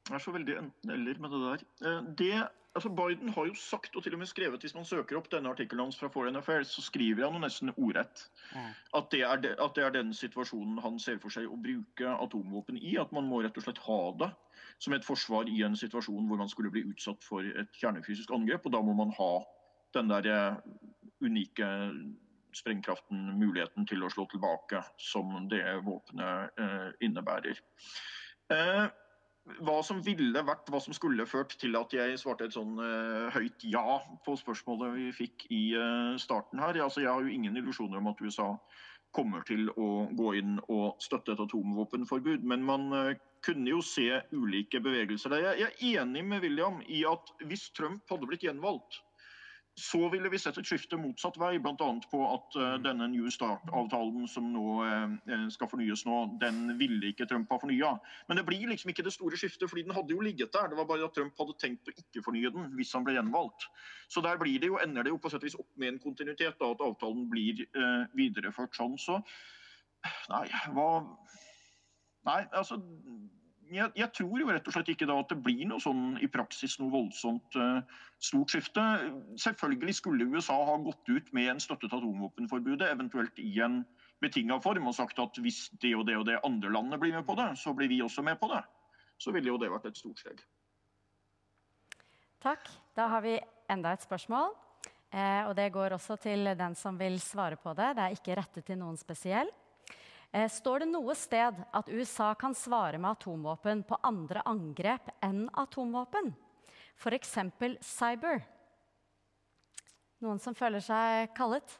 Det 0.06 0.14
er 0.16 0.22
så 0.22 0.32
veldig 0.32 0.54
enten-eller 0.60 1.18
med 1.20 1.34
det 1.34 1.40
der. 1.42 1.64
Eh, 1.82 2.04
det, 2.20 2.36
altså 2.78 2.92
Biden 2.94 3.32
har 3.34 3.48
jo 3.48 3.56
sagt, 3.58 3.96
og 3.98 4.04
til 4.04 4.14
og 4.14 4.22
med 4.22 4.30
skrevet, 4.30 4.62
hvis 4.62 4.76
man 4.76 4.86
søker 4.86 5.18
opp 5.18 5.26
denne 5.32 5.50
artikkelen 5.50 5.88
hans 5.88 5.98
fra 5.98 6.08
Foreign 6.14 6.38
Affairs, 6.38 6.70
så 6.70 6.84
skriver 6.86 7.26
han 7.26 7.34
jo 7.34 7.42
nesten 7.42 7.74
ordrett 7.74 8.28
at, 8.54 9.10
det 9.10 9.24
de, 9.42 9.52
at, 9.58 9.74
det 9.74 9.84
er 9.84 9.96
den 9.98 10.14
situasjonen 10.14 10.78
han 10.84 11.00
ser 11.02 11.18
for 11.18 11.34
seg 11.34 11.50
å 11.50 11.58
bruke 11.58 12.14
atomvåpen 12.14 12.78
i. 12.78 12.94
At 13.02 13.10
man 13.16 13.26
må 13.26 13.42
rett 13.42 13.58
og 13.58 13.66
slett 13.66 13.82
ha 13.88 14.00
det 14.22 14.30
som 14.78 14.92
et 14.92 15.06
forsvar 15.06 15.48
i 15.48 15.62
en 15.66 15.76
situasjon 15.76 16.28
hvor 16.28 16.40
man 16.40 16.50
skulle 16.52 16.72
bli 16.72 16.84
utsatt 16.90 17.24
for 17.24 17.46
et 17.46 17.80
kjernefysisk 17.80 18.32
angrep. 18.34 18.66
Og 18.66 18.74
da 18.74 18.82
må 18.84 18.96
man 18.98 19.14
ha 19.16 19.32
den 19.96 20.12
der 20.12 20.28
eh, 20.32 20.58
unike 21.24 21.70
sprengkraften, 22.56 23.38
muligheten 23.40 23.86
til 23.88 24.04
å 24.04 24.12
slå 24.12 24.26
tilbake, 24.32 24.82
som 25.00 25.48
det 25.50 25.64
våpenet 25.84 26.60
eh, 26.60 26.88
innebærer. 27.04 27.60
Eh, 28.52 28.86
hva 29.62 29.76
som 29.86 30.00
ville 30.02 30.42
vært, 30.42 30.68
hva 30.72 30.80
som 30.82 30.94
skulle 30.96 31.26
ført 31.28 31.54
til 31.60 31.76
at 31.78 31.92
jeg 31.94 32.18
svarte 32.18 32.48
et 32.48 32.56
sånn 32.56 32.80
uh, 32.80 33.30
høyt 33.34 33.62
ja 33.70 34.00
på 34.26 34.34
spørsmålet 34.40 34.96
vi 34.96 35.06
fikk 35.14 35.46
i 35.54 35.60
uh, 35.78 36.16
starten 36.18 36.58
her. 36.62 36.78
Altså, 36.82 37.04
jeg 37.04 37.12
har 37.12 37.22
jo 37.22 37.30
ingen 37.30 37.58
illusjoner 37.60 38.00
om 38.00 38.10
at 38.10 38.22
USA 38.24 38.48
kommer 39.14 39.46
til 39.46 39.70
å 39.78 40.08
gå 40.18 40.32
inn 40.40 40.58
og 40.66 40.98
støtte 41.02 41.36
et 41.36 41.44
atomvåpenforbud. 41.46 42.42
Men 42.42 42.66
man 42.66 42.90
uh, 42.90 43.14
kunne 43.46 43.70
jo 43.70 43.82
se 43.84 44.06
ulike 44.34 44.80
bevegelser 44.82 45.32
der. 45.32 45.50
Jeg 45.56 45.70
er 45.70 46.02
enig 46.02 46.24
med 46.26 46.44
William 46.44 46.80
i 46.90 47.04
at 47.08 47.34
hvis 47.46 47.70
Trump 47.76 48.02
hadde 48.10 48.28
blitt 48.28 48.46
gjenvalgt, 48.46 49.00
så 49.76 50.08
ville 50.08 50.30
vi 50.32 50.38
sett 50.40 50.56
et 50.56 50.64
skifte 50.64 50.96
motsatt 50.96 51.36
vei, 51.36 51.58
bl.a. 51.60 51.88
på 52.10 52.20
at 52.24 52.54
uh, 52.56 52.76
denne 52.80 53.10
New 53.12 53.26
Start-avtalen 53.32 54.24
som 54.32 54.46
nå 54.54 54.76
uh, 54.80 55.34
skal 55.52 55.68
fornyes 55.68 56.06
nå, 56.08 56.20
den 56.40 56.78
ville 56.80 57.10
ikke 57.12 57.26
Trump 57.28 57.52
ha 57.52 57.58
fornya. 57.60 57.90
Men 58.30 58.40
det 58.40 58.46
blir 58.48 58.64
liksom 58.70 58.94
ikke 58.94 59.04
det 59.04 59.12
store 59.12 59.36
skiftet, 59.36 59.68
fordi 59.68 59.84
den 59.84 59.92
hadde 59.96 60.16
jo 60.16 60.24
ligget 60.24 60.54
der. 60.56 60.70
Det 60.72 60.80
var 60.80 60.88
bare 60.88 61.04
at 61.04 61.12
Trump 61.18 61.36
hadde 61.36 61.58
tenkt 61.60 61.92
å 61.92 61.92
ikke 61.92 62.24
fornye 62.24 62.54
den 62.54 62.72
hvis 62.78 62.94
han 62.96 63.04
ble 63.04 63.18
gjenvalgt. 63.18 63.68
Så 64.08 64.24
der 64.24 64.40
blir 64.40 64.56
det 64.62 64.72
jo, 64.72 64.80
ender 64.80 65.04
det 65.04 65.12
jo 65.12 65.20
på 65.20 65.32
sett 65.34 65.44
og 65.44 65.50
vis 65.50 65.60
opp 65.60 65.68
med 65.76 65.92
en 65.92 66.00
kontinuitet, 66.00 66.56
da, 66.56 66.72
at 66.72 66.86
avtalen 66.88 67.28
blir 67.28 67.66
videreført 68.16 68.80
sånn. 68.80 68.96
Så 68.96 69.20
nei, 70.32 70.46
hva 70.72 70.88
Nei, 72.26 72.40
altså 72.52 72.80
jeg, 73.70 73.90
jeg, 73.98 74.08
tror 74.14 74.40
jo 74.40 74.48
rett 74.50 74.68
og 74.68 74.74
slett 74.74 74.90
ikke 74.92 75.08
da 75.08 75.16
at 75.20 75.30
det 75.32 75.38
blir 75.42 75.64
noe 75.68 75.82
sånn 75.82 76.18
i 76.22 76.28
praksis 76.30 76.76
noe 76.80 76.92
voldsomt 76.92 77.58
uh, 77.58 77.80
stort 78.22 78.52
skifte. 78.54 78.82
Selvfølgelig 79.42 79.96
skulle 79.98 80.28
USA 80.30 80.56
ha 80.68 80.76
gått 80.84 81.10
ut 81.10 81.32
med 81.36 81.50
en 81.50 81.62
støtte 81.62 81.88
til 81.88 81.98
atomvåpenforbudet, 81.98 82.88
eventuelt 82.92 83.40
i 83.42 83.56
en 83.64 83.80
betinga 84.22 84.60
form, 84.64 84.86
og 84.88 84.96
sagt 84.96 85.18
at 85.22 85.40
hvis 85.42 85.66
det 85.82 85.96
og 85.98 86.06
det 86.08 86.18
og 86.20 86.28
det 86.28 86.38
andre 86.46 86.70
landet 86.72 87.02
blir 87.02 87.16
med 87.16 87.26
på 87.26 87.36
det, 87.38 87.50
så 87.58 87.74
blir 87.76 87.90
vi 87.90 88.02
også 88.04 88.24
med 88.26 88.38
på 88.40 88.50
det. 88.54 88.62
Så 89.18 89.34
ville 89.34 89.50
jo 89.50 89.58
det 89.60 89.72
vært 89.72 89.90
et 89.90 89.98
stort 89.98 90.22
steg. 90.22 90.40
Takk. 92.44 92.68
Da 92.94 93.08
har 93.10 93.24
vi 93.24 93.34
enda 93.72 93.92
et 93.96 94.04
spørsmål. 94.04 94.54
Eh, 95.10 95.42
og 95.48 95.54
det 95.56 95.70
går 95.74 95.96
også 95.96 96.18
til 96.20 96.52
den 96.58 96.74
som 96.78 96.98
vil 97.00 97.18
svare 97.22 97.58
på 97.60 97.72
det. 97.76 97.94
Det 97.96 98.04
er 98.04 98.16
ikke 98.16 98.36
rettet 98.38 98.66
til 98.68 98.78
noen 98.78 98.98
spesiell. 99.00 99.50
Eh, 100.36 100.48
står 100.52 100.82
det 100.84 100.90
noe 100.90 101.14
sted 101.16 101.62
at 101.72 101.88
USA 101.88 102.34
kan 102.36 102.52
svare 102.54 102.98
med 103.00 103.14
atomvåpen 103.14 103.80
på 103.88 103.96
andre 104.04 104.42
angrep 104.44 105.08
enn 105.24 105.46
atomvåpen? 105.62 106.28
F.eks. 107.00 107.32
cyber. 107.80 108.42
Noen 110.20 110.40
som 110.40 110.56
føler 110.56 110.84
seg 110.84 111.32
kallet? 111.36 111.78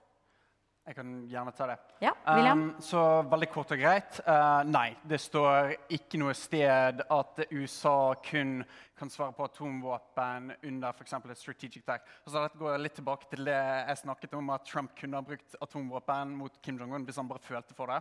Jeg 0.87 0.95
kan 0.95 1.13
gjerne 1.27 1.53
ta 1.53 1.67
det. 1.67 1.77
Ja? 2.01 2.13
Um, 2.31 2.69
så 2.81 3.01
veldig 3.27 3.49
kort 3.51 3.73
og 3.75 3.81
greit. 3.81 4.21
Uh, 4.23 4.63
nei, 4.71 4.93
det 5.03 5.19
står 5.19 5.75
ikke 5.93 6.21
noe 6.23 6.33
sted 6.39 7.03
at 7.03 7.41
USA 7.51 8.15
kun 8.23 8.61
kan 8.97 9.11
svare 9.13 9.35
på 9.37 9.49
atomvåpen 9.51 10.53
under 10.63 10.95
f.eks. 10.95 11.17
et 11.19 11.41
strategic 11.43 11.83
attack. 11.83 12.07
Altså, 12.23 12.39
dette 12.39 12.61
går 12.61 12.79
litt 12.81 12.97
tilbake 12.97 13.29
til 13.35 13.51
det 13.51 13.59
jeg 13.59 14.01
snakket 14.05 14.39
om, 14.39 14.55
at 14.55 14.65
Trump 14.71 14.95
kunne 14.97 15.19
ha 15.19 15.27
brukt 15.27 15.59
atomvåpen 15.61 16.39
mot 16.39 16.63
Kim 16.63 16.79
Jong-un 16.81 17.05
hvis 17.05 17.19
han 17.21 17.29
bare 17.29 17.45
følte 17.45 17.77
for 17.77 17.91
det. 17.91 18.01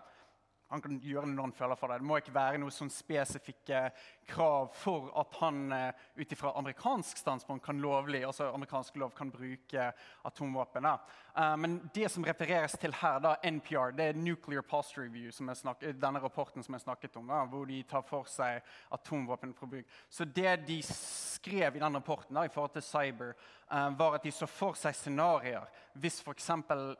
Han 0.67 0.81
kan 0.81 0.97
gjøre 0.97 1.27
det 1.27 1.35
når 1.35 1.45
han 1.45 1.53
føler 1.53 1.77
for 1.77 1.91
det. 1.91 1.99
Det 2.01 2.07
må 2.09 2.17
ikke 2.17 2.33
være 2.33 2.59
noen 2.61 2.73
sånn 2.73 2.89
spesifikke 2.89 3.81
krav 4.25 4.71
for 4.73 5.11
at 5.21 5.35
han 5.37 5.59
uh, 5.69 6.05
ut 6.17 6.31
ifra 6.33 6.55
amerikansk 6.57 7.19
standpunkt 7.21 7.65
kan 7.67 7.81
lovlig, 7.83 8.23
altså 8.25 8.47
amerikansk 8.49 8.97
lov 8.97 9.13
kan 9.17 9.29
bruke 9.33 9.91
atomvåpen. 10.25 10.87
Uh, 10.89 11.53
men 11.61 11.77
det 11.93 12.09
som 12.09 12.25
refereres 12.25 12.73
til 12.81 12.95
her, 12.97 13.19
da, 13.21 13.35
NPR, 13.45 13.93
det 13.93 14.09
er 14.09 14.17
Nuclear 14.17 14.65
Past 14.65 14.97
Review, 14.97 15.29
snakket, 15.29 15.99
denne 16.01 16.23
rapporten 16.23 16.65
som 16.65 16.73
jeg 16.73 16.85
snakket 16.87 17.21
om, 17.21 17.29
da, 17.29 17.43
hvor 17.51 17.69
de 17.69 17.83
tar 17.85 18.07
for 18.09 18.25
seg 18.31 18.65
atomvåpenforbruk. 18.97 19.85
Så 20.09 20.25
det 20.25 20.57
de 20.65 20.79
skrev 20.89 21.77
i 21.77 21.85
den 21.85 22.01
rapporten 22.01 22.33
da, 22.33 22.47
i 22.47 22.53
forhold 22.53 22.73
til 22.73 22.87
cyber, 22.89 23.37
uh, 23.69 23.91
var 23.99 24.17
at 24.17 24.25
de 24.25 24.33
så 24.33 24.49
for 24.49 24.73
seg 24.79 24.97
scenarioer 24.97 25.69
hvis 26.01 26.23
f.eks. 26.25 26.51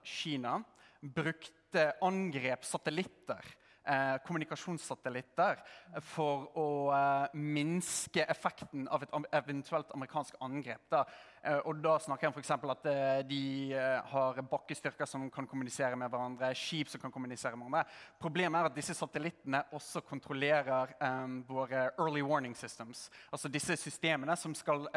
Kina 0.06 0.60
brukte 1.02 1.65
angrep 2.02 2.66
satellitter, 2.66 3.46
eh, 3.86 4.18
kommunikasjonssatellitter, 4.26 5.62
for 6.02 6.50
å 6.58 6.68
eh, 6.96 7.36
minske 7.38 8.26
effekten 8.26 8.88
av 8.92 9.04
et 9.06 9.16
eventuelt 9.36 9.92
amerikansk 9.96 10.38
angrep. 10.44 10.86
Da. 10.92 11.04
Eh, 11.44 11.60
og 11.66 11.82
da 11.84 11.98
snakker 12.02 12.28
jeg 12.28 12.34
om 12.34 12.60
for 12.64 12.74
at 12.74 12.88
eh, 12.90 13.22
de 13.30 13.42
eh, 13.78 14.00
har 14.12 14.42
bakkestyrker 14.52 15.10
som 15.10 15.28
kan 15.34 15.48
kommunisere 15.48 15.98
med 16.00 16.12
hverandre, 16.12 16.54
skip 16.58 16.90
som 16.92 17.02
kan 17.02 17.14
kommunisere 17.14 17.56
med 17.56 17.68
hverandre. 17.68 18.00
Problemet 18.22 18.60
er 18.60 18.72
at 18.72 18.80
disse 18.80 18.98
satellittene 18.98 19.66
også 19.76 20.04
kontrollerer 20.08 20.96
eh, 21.00 21.38
våre 21.48 21.90
early 22.00 22.26
warning 22.26 22.56
systems. 22.58 23.08
Altså 23.32 23.52
disse 23.52 23.78
systemene 23.80 24.36
som 24.40 24.56
skal 24.58 24.88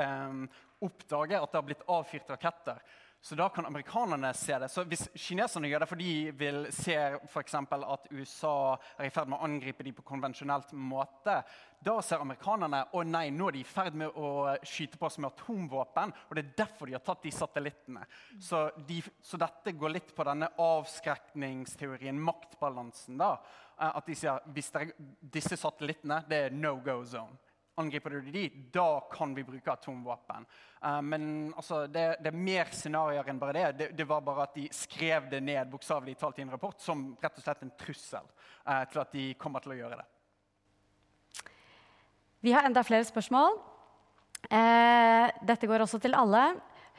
oppdage 0.85 1.39
at 1.39 1.51
det 1.51 1.59
har 1.59 1.67
blitt 1.67 1.85
avfyrt 1.91 2.31
raketter. 2.31 2.81
Så 3.21 3.35
da 3.35 3.49
kan 3.49 3.67
amerikanerne 3.67 4.35
se 4.35 4.59
det. 4.59 4.69
Så 4.69 4.85
Hvis 4.85 5.09
kineserne 5.15 5.69
gjør 5.69 5.83
det 5.83 5.89
fordi 5.91 6.11
de 6.29 6.33
vil 6.39 6.67
se 6.73 6.95
f.eks. 7.27 7.55
at 7.55 8.07
USA 8.15 8.77
er 8.99 9.09
i 9.09 9.11
ferd 9.11 9.29
med 9.29 9.39
å 9.41 9.49
angripe 9.49 9.83
dem 9.83 9.97
på 9.97 10.05
konvensjonelt 10.07 10.71
måte, 10.73 11.41
da 11.83 11.97
ser 12.03 12.23
amerikanerne 12.23 12.85
å 12.95 13.03
nei, 13.07 13.29
nå 13.35 13.49
er 13.49 13.59
de 13.59 13.65
i 13.65 13.67
ferd 13.67 13.99
med 13.99 14.15
å 14.15 14.55
skyte 14.63 14.99
på 14.99 15.07
oss 15.07 15.19
med 15.19 15.33
atomvåpen. 15.33 16.15
og 16.29 16.37
Det 16.37 16.45
er 16.45 16.55
derfor 16.63 16.87
de 16.87 16.95
har 16.95 17.03
tatt 17.07 17.27
de 17.27 17.35
satellittene. 17.35 18.07
Så, 18.41 18.69
de, 18.87 19.03
så 19.23 19.41
dette 19.41 19.75
går 19.75 19.97
litt 19.97 20.15
på 20.15 20.27
denne 20.27 20.53
avskrekningsteorien, 20.63 22.23
maktbalansen. 22.23 23.19
da, 23.19 23.35
eh, 23.81 23.91
At 23.99 24.07
de 24.07 24.15
sier 24.15 24.47
hvis 24.55 24.73
disse 25.21 25.59
satellittene 25.59 26.23
det 26.29 26.45
er 26.47 26.51
no 26.55 26.77
go 26.77 27.03
zone. 27.05 27.48
Angriper 27.79 28.11
du 28.11 28.31
de, 28.35 28.45
da 28.75 29.01
kan 29.13 29.35
vi 29.37 29.45
bruke 29.47 29.73
atomvåpen. 29.73 30.47
Uh, 30.85 31.01
men 31.03 31.25
altså, 31.57 31.85
det, 31.87 32.07
det, 32.25 32.33
er 32.33 32.45
mer 32.51 32.73
scenarioer 32.75 33.31
enn 33.31 33.41
bare 33.41 33.57
det. 33.57 33.67
det. 33.79 33.89
det. 33.99 34.07
var 34.09 34.25
bare 34.27 34.49
at 34.49 34.59
de 34.59 34.67
skrev 34.75 35.31
det 35.31 35.41
ned 35.45 35.71
bokstavelig 35.71 36.17
talt 36.19 36.39
i 36.39 36.47
en 36.47 36.55
rapport 36.55 36.79
som 36.83 37.11
rett 37.23 37.39
og 37.39 37.47
slett 37.47 37.65
en 37.67 37.75
trussel 37.79 38.27
uh, 38.67 38.85
til 38.91 39.03
at 39.05 39.15
de 39.15 39.27
kommer 39.39 39.65
til 39.65 39.77
å 39.77 39.81
gjøre 39.81 40.01
det. 40.01 40.09
Vi 42.47 42.55
har 42.55 42.67
enda 42.67 42.85
flere 42.87 43.07
spørsmål. 43.07 43.59
Uh, 44.47 45.27
dette 45.47 45.67
går 45.67 45.83
også 45.83 45.99
til 46.03 46.15
alle 46.15 46.45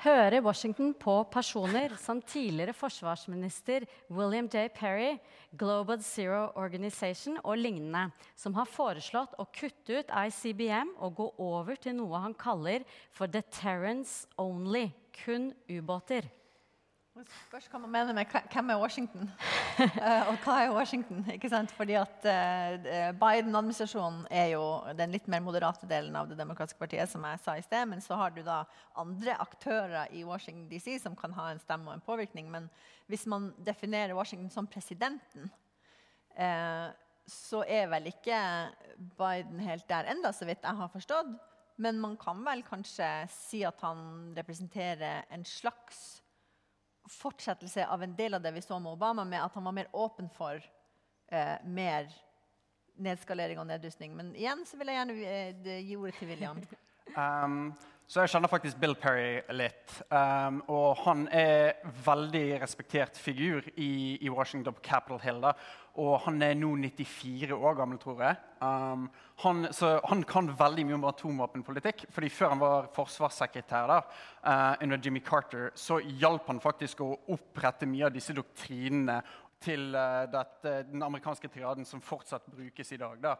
hører 0.03 0.41
Washington 0.43 0.93
på 0.95 1.13
personer 1.31 1.95
som 1.99 2.21
tidligere 2.21 2.73
forsvarsminister 2.73 3.85
William 4.09 4.47
J. 4.47 4.69
Perry, 4.71 5.17
Global 5.57 6.01
Zero 6.03 6.51
Organization 6.55 7.37
og 7.43 7.57
lignende, 7.59 8.07
som 8.35 8.55
har 8.55 8.69
foreslått 8.69 9.35
å 9.39 9.47
kutte 9.51 9.99
ut 9.99 10.13
ICBM 10.13 10.95
og 10.97 11.15
gå 11.19 11.29
over 11.43 11.79
til 11.81 11.97
noe 11.99 12.23
han 12.23 12.37
kaller 12.37 12.87
for 13.11 13.27
deterrence 13.27 14.27
only, 14.39 14.87
kun 15.23 15.51
ubåter. 15.67 16.29
Spørs 17.27 17.65
hva 17.67 17.79
man 17.83 17.91
mener 17.91 18.15
med 18.15 18.29
hvem 18.53 18.69
er 18.71 18.79
Washington, 18.79 19.25
uh, 19.79 20.27
og 20.29 20.37
hva 20.45 20.57
er 20.63 20.71
Washington? 20.71 21.25
ikke 21.33 21.49
sant? 21.51 21.73
Fordi 21.75 21.97
at 21.99 22.27
uh, 22.29 23.09
Biden-administrasjonen 23.19 24.21
er 24.31 24.53
jo 24.53 24.63
den 24.95 25.11
litt 25.11 25.27
mer 25.31 25.43
moderate 25.43 25.89
delen 25.89 26.15
av 26.15 26.29
det 26.29 26.37
demokratiske 26.39 26.79
partiet, 26.79 27.11
som 27.11 27.25
jeg 27.27 27.41
sa 27.43 27.57
i 27.57 27.65
sted, 27.65 27.89
men 27.91 28.03
så 28.05 28.19
har 28.19 28.31
du 28.35 28.39
da 28.45 28.61
andre 28.99 29.35
aktører 29.41 30.13
i 30.15 30.23
Washington 30.27 30.69
DC 30.71 30.99
som 31.03 31.17
kan 31.19 31.35
ha 31.35 31.49
en 31.51 31.59
stemme 31.63 31.91
og 31.91 31.97
en 31.97 32.05
påvirkning. 32.05 32.47
Men 32.53 32.69
hvis 33.11 33.27
man 33.27 33.51
definerer 33.67 34.15
Washington 34.15 34.51
som 34.53 34.69
presidenten, 34.69 35.51
så 37.29 37.65
er 37.67 37.89
vel 37.91 38.07
ikke 38.13 38.37
Biden 39.19 39.59
helt 39.65 39.89
der 39.89 40.07
enda, 40.13 40.31
så 40.31 40.47
vidt 40.47 40.63
jeg 40.63 40.79
har 40.79 40.93
forstått. 40.93 41.35
Men 41.79 41.99
man 41.99 42.17
kan 42.19 42.41
vel 42.43 42.63
kanskje 42.67 43.07
si 43.31 43.61
at 43.67 43.79
han 43.83 44.33
representerer 44.37 45.27
en 45.31 45.45
slags 45.47 46.18
fortsettelse 47.11 47.85
av 47.87 48.03
en 48.03 48.15
del 48.15 48.37
av 48.37 48.43
det 48.43 48.53
vi 48.55 48.63
så 48.63 48.79
med 48.79 48.93
Obama, 48.93 49.25
med 49.25 49.43
at 49.43 49.55
han 49.57 49.65
var 49.65 49.75
mer 49.75 49.89
åpen 49.93 50.29
for 50.33 50.59
eh, 51.31 51.55
mer 51.65 52.09
nedskalering 52.99 53.59
og 53.61 53.67
nedrustning. 53.69 54.15
Men 54.15 54.33
igjen 54.35 54.65
så 54.67 54.79
vil 54.79 54.91
jeg 54.91 54.99
gjerne 54.99 55.17
eh, 55.33 55.79
gi 55.87 55.97
ordet 55.99 56.19
til 56.19 56.31
William. 56.33 56.61
Um, 57.17 57.71
så 58.05 58.21
jeg 58.21 58.29
kjenner 58.33 58.51
faktisk 58.51 58.77
Bill 58.81 58.95
Perry 58.97 59.39
litt. 59.53 59.95
Um, 60.13 60.59
og 60.69 60.99
han 61.01 61.23
er 61.33 61.79
veldig 62.05 62.59
respektert 62.61 63.17
figur 63.17 63.65
i, 63.75 64.17
i 64.21 64.29
Washington 64.29 64.73
på 64.77 64.83
Capitol 64.85 65.17
Hill. 65.23 65.39
Da. 65.41 65.55
Og 65.99 66.13
han 66.23 66.39
er 66.45 66.55
nå 66.55 66.69
94 66.79 67.55
år 67.55 67.75
gammel, 67.75 67.99
tror 67.99 68.21
jeg. 68.23 68.37
Um, 68.63 69.07
han, 69.43 69.67
så 69.75 69.97
han 70.07 70.23
kan 70.27 70.51
veldig 70.59 70.85
mye 70.87 70.97
om 70.99 71.07
atomvåpenpolitikk. 71.09 72.05
fordi 72.15 72.29
Før 72.31 72.53
han 72.53 72.61
var 72.61 72.89
forsvarssekretær 72.95 73.91
da, 73.91 73.99
uh, 74.45 74.73
under 74.83 75.01
Jimmy 75.03 75.19
Carter, 75.25 75.71
så 75.75 75.99
hjalp 75.99 76.47
han 76.47 76.63
faktisk 76.63 77.03
å 77.03 77.13
opprette 77.35 77.89
mye 77.89 78.07
av 78.07 78.15
disse 78.15 78.35
doktrinene 78.37 79.19
til 79.59 79.89
uh, 79.95 80.23
dette, 80.31 80.83
den 80.91 81.03
amerikanske 81.03 81.51
triaden 81.51 81.87
som 81.87 82.03
fortsatt 82.03 82.47
brukes 82.47 82.95
i 82.95 83.01
dag. 83.01 83.19
Da. 83.23 83.35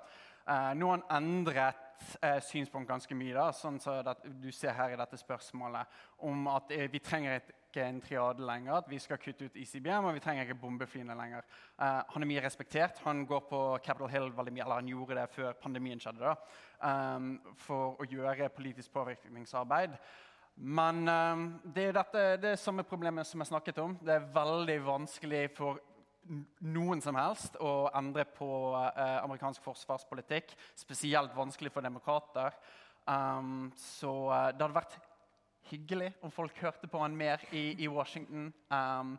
Uh, 0.50 0.72
nå 0.76 0.90
har 0.90 0.98
han 0.98 1.24
endret 1.24 1.90
uh, 2.24 2.40
synspunkt 2.42 2.90
ganske 2.90 3.16
mye, 3.16 3.36
da, 3.38 3.52
sånn 3.54 3.80
som 3.80 4.00
så 4.02 4.16
du 4.42 4.50
ser 4.56 4.74
her 4.74 4.96
i 4.96 5.00
dette 5.00 5.20
spørsmålet, 5.20 6.00
om 6.26 6.48
at 6.50 6.72
uh, 6.74 6.88
vi 6.90 7.02
trenger 7.06 7.38
ikke 7.70 7.86
en 7.86 8.02
triade 8.04 8.46
lenger. 8.46 8.82
At 8.82 8.90
vi 8.92 9.00
skal 9.00 9.22
kutte 9.22 9.48
ut 9.48 9.60
ICBM, 9.62 10.10
og 10.10 10.16
vi 10.18 10.24
trenger 10.24 10.48
ikke 10.48 10.60
bombeflyene 10.62 11.18
lenger. 11.18 11.46
han 11.80 12.24
er 12.24 12.28
mye 12.28 12.44
respektert. 12.44 13.00
Han 13.06 13.26
går 13.26 13.46
på 13.50 13.60
Capitol 13.86 14.10
Hill 14.10 14.32
veldig 14.36 14.54
mye, 14.54 14.64
eller 14.66 14.82
han 14.82 14.90
gjorde 14.90 15.16
det 15.22 15.30
før 15.32 15.54
pandemien 15.62 16.02
skjedde, 16.02 16.26
da, 16.26 16.36
um, 17.16 17.30
for 17.56 18.02
å 18.02 18.08
gjøre 18.10 18.50
politisk 18.50 18.92
påvirkningsarbeid. 18.92 19.96
Men 20.60 21.08
um, 21.08 21.46
det 21.64 21.86
er 21.88 21.96
dette, 21.96 22.24
det 22.44 22.58
samme 22.60 22.84
problemet 22.84 23.28
som 23.28 23.40
jeg 23.40 23.48
snakket 23.48 23.78
om. 23.80 23.96
Det 24.04 24.18
er 24.18 24.28
veldig 24.34 24.80
vanskelig 24.84 25.46
for 25.56 25.80
noen 26.68 27.00
som 27.02 27.16
helst 27.18 27.56
å 27.64 27.90
endre 27.96 28.26
på 28.36 28.50
uh, 28.76 29.24
amerikansk 29.24 29.64
forsvarspolitikk. 29.64 30.52
Spesielt 30.78 31.36
vanskelig 31.38 31.72
for 31.74 31.86
demokrater. 31.86 32.58
Um, 33.08 33.70
så 33.80 34.12
uh, 34.28 34.50
det 34.52 34.66
hadde 34.66 34.76
vært 34.76 35.00
hyggelig 35.72 36.14
om 36.22 36.32
folk 36.32 36.58
hørte 36.62 36.88
på 36.88 37.02
han 37.02 37.18
mer 37.18 37.44
i, 37.52 37.84
i 37.84 37.88
Washington. 37.88 38.50
Um, 38.70 39.18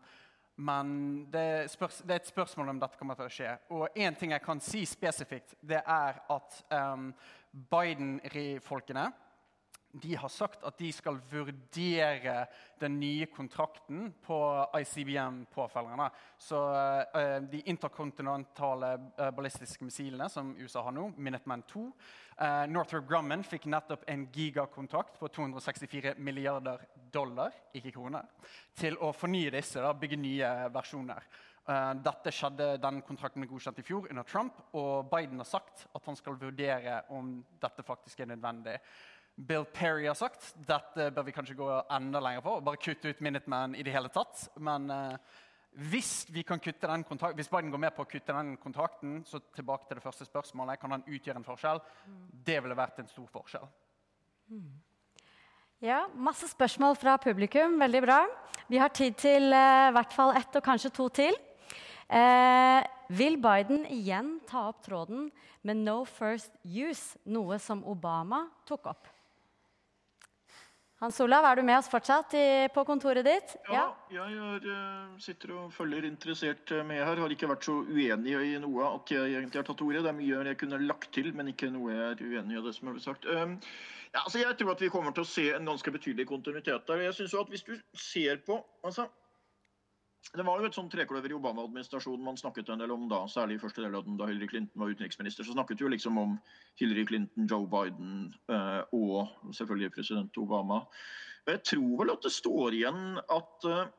men 0.61 0.91
det, 1.33 1.71
spørs, 1.71 2.03
det, 2.05 2.11
er 2.11 2.21
et 2.21 2.29
spørsmål 2.29 2.69
om 2.69 2.81
dette 2.83 2.99
kommer 3.01 3.17
til 3.17 3.29
å 3.29 3.33
skje. 3.33 3.55
Og 3.73 3.97
én 3.97 4.17
ting 4.19 4.35
jeg 4.35 4.45
kan 4.45 4.61
si 4.61 4.85
spesifikt, 4.89 5.55
det 5.63 5.81
er 5.81 6.21
at 6.31 6.59
um, 6.75 7.11
Biden-folkene 7.51 9.07
de 9.93 10.15
har 10.15 10.29
sagt 10.29 10.63
at 10.65 10.79
de 10.79 10.91
skal 10.95 11.19
vurdere 11.31 12.45
den 12.79 12.99
nye 13.01 13.27
kontrakten 13.27 14.13
på 14.23 14.39
ICBM-påfølgerne. 14.79 16.07
Så 16.39 16.61
uh, 16.61 17.41
De 17.51 17.63
interkontinentale 17.67 18.93
uh, 19.19 19.31
ballistiske 19.35 19.85
missilene 19.85 20.29
som 20.31 20.55
USA 20.59 20.85
har 20.87 20.95
nå, 20.95 21.11
Minuteman 21.17 21.67
2 21.67 21.85
uh, 21.91 22.65
Northrop 22.71 23.09
Grumman 23.11 23.43
fikk 23.47 23.67
nettopp 23.67 24.07
en 24.11 24.29
gigakontrakt 24.33 25.19
på 25.19 25.29
264 25.29 26.15
milliarder 26.19 26.87
dollar, 27.11 27.55
ikke 27.75 27.97
kroner, 27.97 28.31
til 28.79 28.99
å 29.03 29.11
fornye 29.17 29.51
disse, 29.59 29.83
da, 29.83 29.95
bygge 29.95 30.21
nye 30.21 30.51
versjoner. 30.71 31.25
Dette 32.03 32.33
skjedde, 32.35 32.81
Den 32.83 32.97
kontrakten 33.07 33.45
godkjent 33.47 33.79
i 33.79 33.85
fjor 33.85 34.09
under 34.11 34.25
Trump, 34.27 34.57
og 34.75 35.11
Biden 35.13 35.39
har 35.39 35.47
sagt 35.47 35.85
at 35.95 36.07
han 36.09 36.17
skal 36.19 36.39
vurdere 36.41 37.03
om 37.15 37.37
dette 37.63 37.85
faktisk 37.87 38.25
er 38.25 38.31
nødvendig. 38.33 38.79
Bill 39.47 39.65
Perry 39.65 40.07
har 40.07 40.17
sagt. 40.19 40.53
Dette 40.69 41.09
bør 41.15 41.25
vi 41.25 41.33
kanskje 41.33 41.57
gå 41.57 41.69
enda 41.91 42.21
lenger 42.21 42.45
på. 42.45 42.57
og 42.59 42.67
Bare 42.67 42.81
kutte 42.81 43.09
ut 43.09 43.23
Minuteman 43.25 43.77
i 43.79 43.85
det 43.87 43.95
hele 43.95 44.11
tatt. 44.13 44.43
Men 44.61 44.91
eh, 44.93 45.39
hvis, 45.91 46.27
vi 46.29 46.45
kan 46.45 46.61
kutte 46.61 46.91
den 46.91 47.05
hvis 47.39 47.49
Biden 47.49 47.71
går 47.73 47.83
med 47.87 47.95
på 47.97 48.05
å 48.05 48.11
kutte 48.11 48.37
den 48.37 48.57
kontrakten, 48.61 49.21
så 49.25 49.41
tilbake 49.57 49.89
til 49.89 49.97
det 49.97 50.05
første 50.05 50.27
spørsmålet, 50.29 50.81
kan 50.81 50.93
han 50.97 51.07
utgjøre 51.07 51.41
en 51.41 51.47
forskjell? 51.47 51.81
Mm. 52.07 52.23
Det 52.51 52.61
ville 52.63 52.77
vært 52.77 53.01
en 53.01 53.11
stor 53.11 53.29
forskjell. 53.33 53.69
Mm. 54.51 54.73
Ja, 55.81 56.03
masse 56.13 56.51
spørsmål 56.51 56.99
fra 57.01 57.17
publikum. 57.17 57.79
Veldig 57.81 58.03
bra. 58.05 58.25
Vi 58.69 58.81
har 58.83 58.93
tid 58.93 59.17
til 59.17 59.55
eh, 59.57 59.93
hvert 59.97 60.13
fall 60.13 60.35
ett 60.37 60.59
og 60.59 60.67
kanskje 60.67 60.93
to 60.93 61.09
til. 61.17 61.39
Eh, 62.11 62.83
vil 63.15 63.39
Biden 63.41 63.87
igjen 63.89 64.37
ta 64.51 64.67
opp 64.69 64.83
tråden 64.85 65.31
med 65.63 65.77
'no 65.77 66.05
first 66.05 66.53
use', 66.65 67.17
noe 67.25 67.59
som 67.59 67.85
Obama 67.87 68.49
tok 68.67 68.87
opp? 68.87 69.09
Hans 71.01 71.17
Olav, 71.25 71.47
er 71.49 71.57
du 71.57 71.65
med 71.65 71.79
oss 71.79 71.87
fortsatt 71.89 72.35
i, 72.37 72.47
på 72.75 72.83
kontoret 72.85 73.25
ditt? 73.25 73.55
Ja, 73.73 73.87
ja. 74.13 74.27
jeg 74.29 74.35
er, 74.37 74.67
uh, 74.69 75.15
sitter 75.23 75.55
og 75.57 75.71
følger 75.73 76.05
interessert 76.05 76.75
med 76.85 77.01
her. 77.01 77.23
Har 77.25 77.33
ikke 77.33 77.49
vært 77.49 77.65
så 77.65 77.79
uenig 77.89 78.35
i 78.37 78.59
noe 78.61 78.91
at 78.99 79.13
jeg 79.15 79.33
egentlig 79.33 79.63
har 79.63 79.69
tatt 79.71 79.81
ordet. 79.87 80.03
Det 80.05 80.13
er 80.13 80.19
mye 80.19 80.43
jeg 80.51 80.59
kunne 80.61 80.83
lagt 80.85 81.09
til, 81.17 81.31
men 81.37 81.49
ikke 81.55 81.71
noe 81.73 81.95
jeg 81.95 82.11
er 82.11 82.21
uenig 82.21 82.59
i 82.59 82.61
av 82.61 82.69
det 82.69 82.75
som 82.77 82.91
er 82.91 82.99
blitt 82.99 83.09
sagt. 83.09 83.25
Um, 83.33 83.57
ja, 84.11 84.27
altså 84.27 84.43
jeg 84.43 84.59
tror 84.61 84.75
at 84.75 84.85
vi 84.85 84.93
kommer 84.93 85.17
til 85.17 85.25
å 85.25 85.31
se 85.31 85.47
en 85.55 85.73
ganske 85.73 85.95
betydelig 85.97 86.29
kontinuitet 86.29 86.85
der. 86.93 87.05
Jeg 87.07 87.17
synes 87.17 87.33
jo 87.33 87.43
at 87.47 87.55
Hvis 87.55 87.65
du 87.65 87.75
ser 87.97 88.45
på 88.45 88.61
altså, 88.85 89.09
det 90.31 90.45
var 90.47 90.61
jo 90.61 90.69
et 90.69 90.77
sånn 90.77 90.91
trekløver 90.93 91.33
i 91.33 91.37
Obama-administrasjonen 91.37 92.23
man 92.23 92.37
snakket 92.39 92.69
en 92.71 92.83
del 92.83 92.93
om 92.95 93.09
da, 93.11 93.25
særlig 93.31 93.57
i 93.57 93.63
første 93.63 93.83
del 93.83 93.97
av 93.99 94.05
den 94.07 94.19
da 94.21 94.29
Hillary 94.31 94.47
Clinton 94.53 94.83
var 94.83 94.93
utenriksminister. 94.93 95.47
Så 95.47 95.57
snakket 95.57 95.81
vi 95.81 95.87
jo 95.87 95.91
liksom 95.91 96.21
om 96.23 96.37
Hillary 96.79 97.07
Clinton, 97.09 97.49
Joe 97.51 97.67
Biden 97.71 98.29
eh, 98.53 98.83
og 98.95 99.33
selvfølgelig 99.57 99.95
president 99.97 100.39
Obama. 100.39 100.85
Jeg 101.49 101.65
tror 101.73 101.97
vel 102.03 102.13
at 102.15 102.23
det 102.23 102.35
står 102.37 102.77
igjen 102.79 103.19
at, 103.25 103.67
eh, 103.67 103.91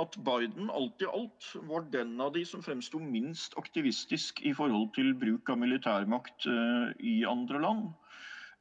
at 0.00 0.16
Biden 0.24 0.72
alt 0.72 1.04
i 1.04 1.10
alt 1.10 1.50
var 1.68 1.84
den 1.92 2.16
av 2.22 2.32
de 2.38 2.46
som 2.48 2.64
fremsto 2.64 3.02
minst 3.02 3.58
aktivistisk 3.60 4.40
i 4.46 4.54
forhold 4.56 4.88
til 4.96 5.12
bruk 5.20 5.52
av 5.52 5.60
militærmakt 5.60 6.48
eh, 6.48 6.94
i 7.02 7.18
andre 7.28 7.60
land. 7.66 7.92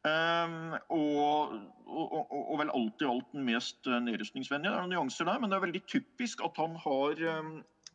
Um, 0.04 0.74
og, 0.92 1.54
og, 1.88 2.26
og, 2.28 2.56
vel 2.60 2.72
alt 2.76 3.04
i 3.04 3.08
alt 3.08 3.30
den 3.32 3.46
mest 3.48 3.88
eh, 3.88 4.02
nedrustningsvennlige. 4.04 4.74
Det 4.74 4.76
er 4.76 4.84
noen 4.84 4.92
nyanser 4.92 5.30
der, 5.30 5.40
men 5.40 5.52
det 5.52 5.56
er 5.56 5.64
veldig 5.64 5.84
typisk 5.88 6.44
at 6.44 6.60
han 6.60 6.76
har 6.84 7.22
ehm, 7.24 7.54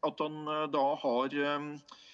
at 0.09 0.23
han 0.25 0.39
eh, 0.49 0.63
da 0.73 0.85
har 1.03 1.37
ehm, 1.37 1.75
Eh, 1.79 1.85
eh, 1.85 2.08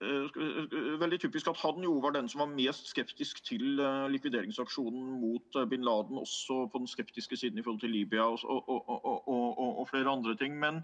veldig 0.00 1.18
typisk 1.20 1.48
at 1.48 1.56
han 1.56 1.80
jo 1.82 1.94
var 2.04 2.12
den 2.12 2.28
som 2.28 2.42
var 2.42 2.50
mest 2.52 2.90
skeptisk 2.90 3.38
til 3.44 3.80
eh, 3.80 4.08
likvideringsaksjonen 4.12 5.20
mot 5.20 5.68
bin 5.70 5.84
Laden, 5.84 6.18
også 6.18 6.66
på 6.72 6.78
den 6.78 6.86
skeptiske 6.86 7.36
siden 7.36 7.58
i 7.58 7.62
forhold 7.62 7.80
til 7.80 7.90
Libya 7.90 8.22
og, 8.22 8.44
og, 8.44 8.88
og, 9.28 9.78
og 9.80 9.88
flere 9.88 10.10
andre 10.12 10.36
ting. 10.36 10.58
Men, 10.60 10.82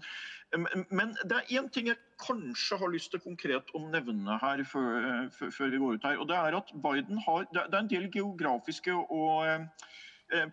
men 0.89 1.13
det 1.29 1.37
er 1.37 1.59
én 1.59 1.69
ting 1.69 1.87
jeg 1.87 2.01
kanskje 2.25 2.77
har 2.77 2.89
lyst 2.89 3.11
til 3.11 3.21
konkret 3.21 3.69
å 3.77 3.83
nevne 3.85 4.37
her 4.41 4.63
før, 4.65 5.29
før, 5.29 5.69
vi 5.69 5.77
går 5.77 5.93
ut 5.93 6.07
her. 6.09 6.17
og 6.17 6.27
Det 6.27 6.37
er 6.37 6.57
at 6.57 6.73
Biden 6.73 7.21
har, 7.27 7.45
det 7.53 7.67
er 7.69 7.79
en 7.79 7.91
del 7.91 8.09
geografiske 8.11 8.93
og 8.93 9.69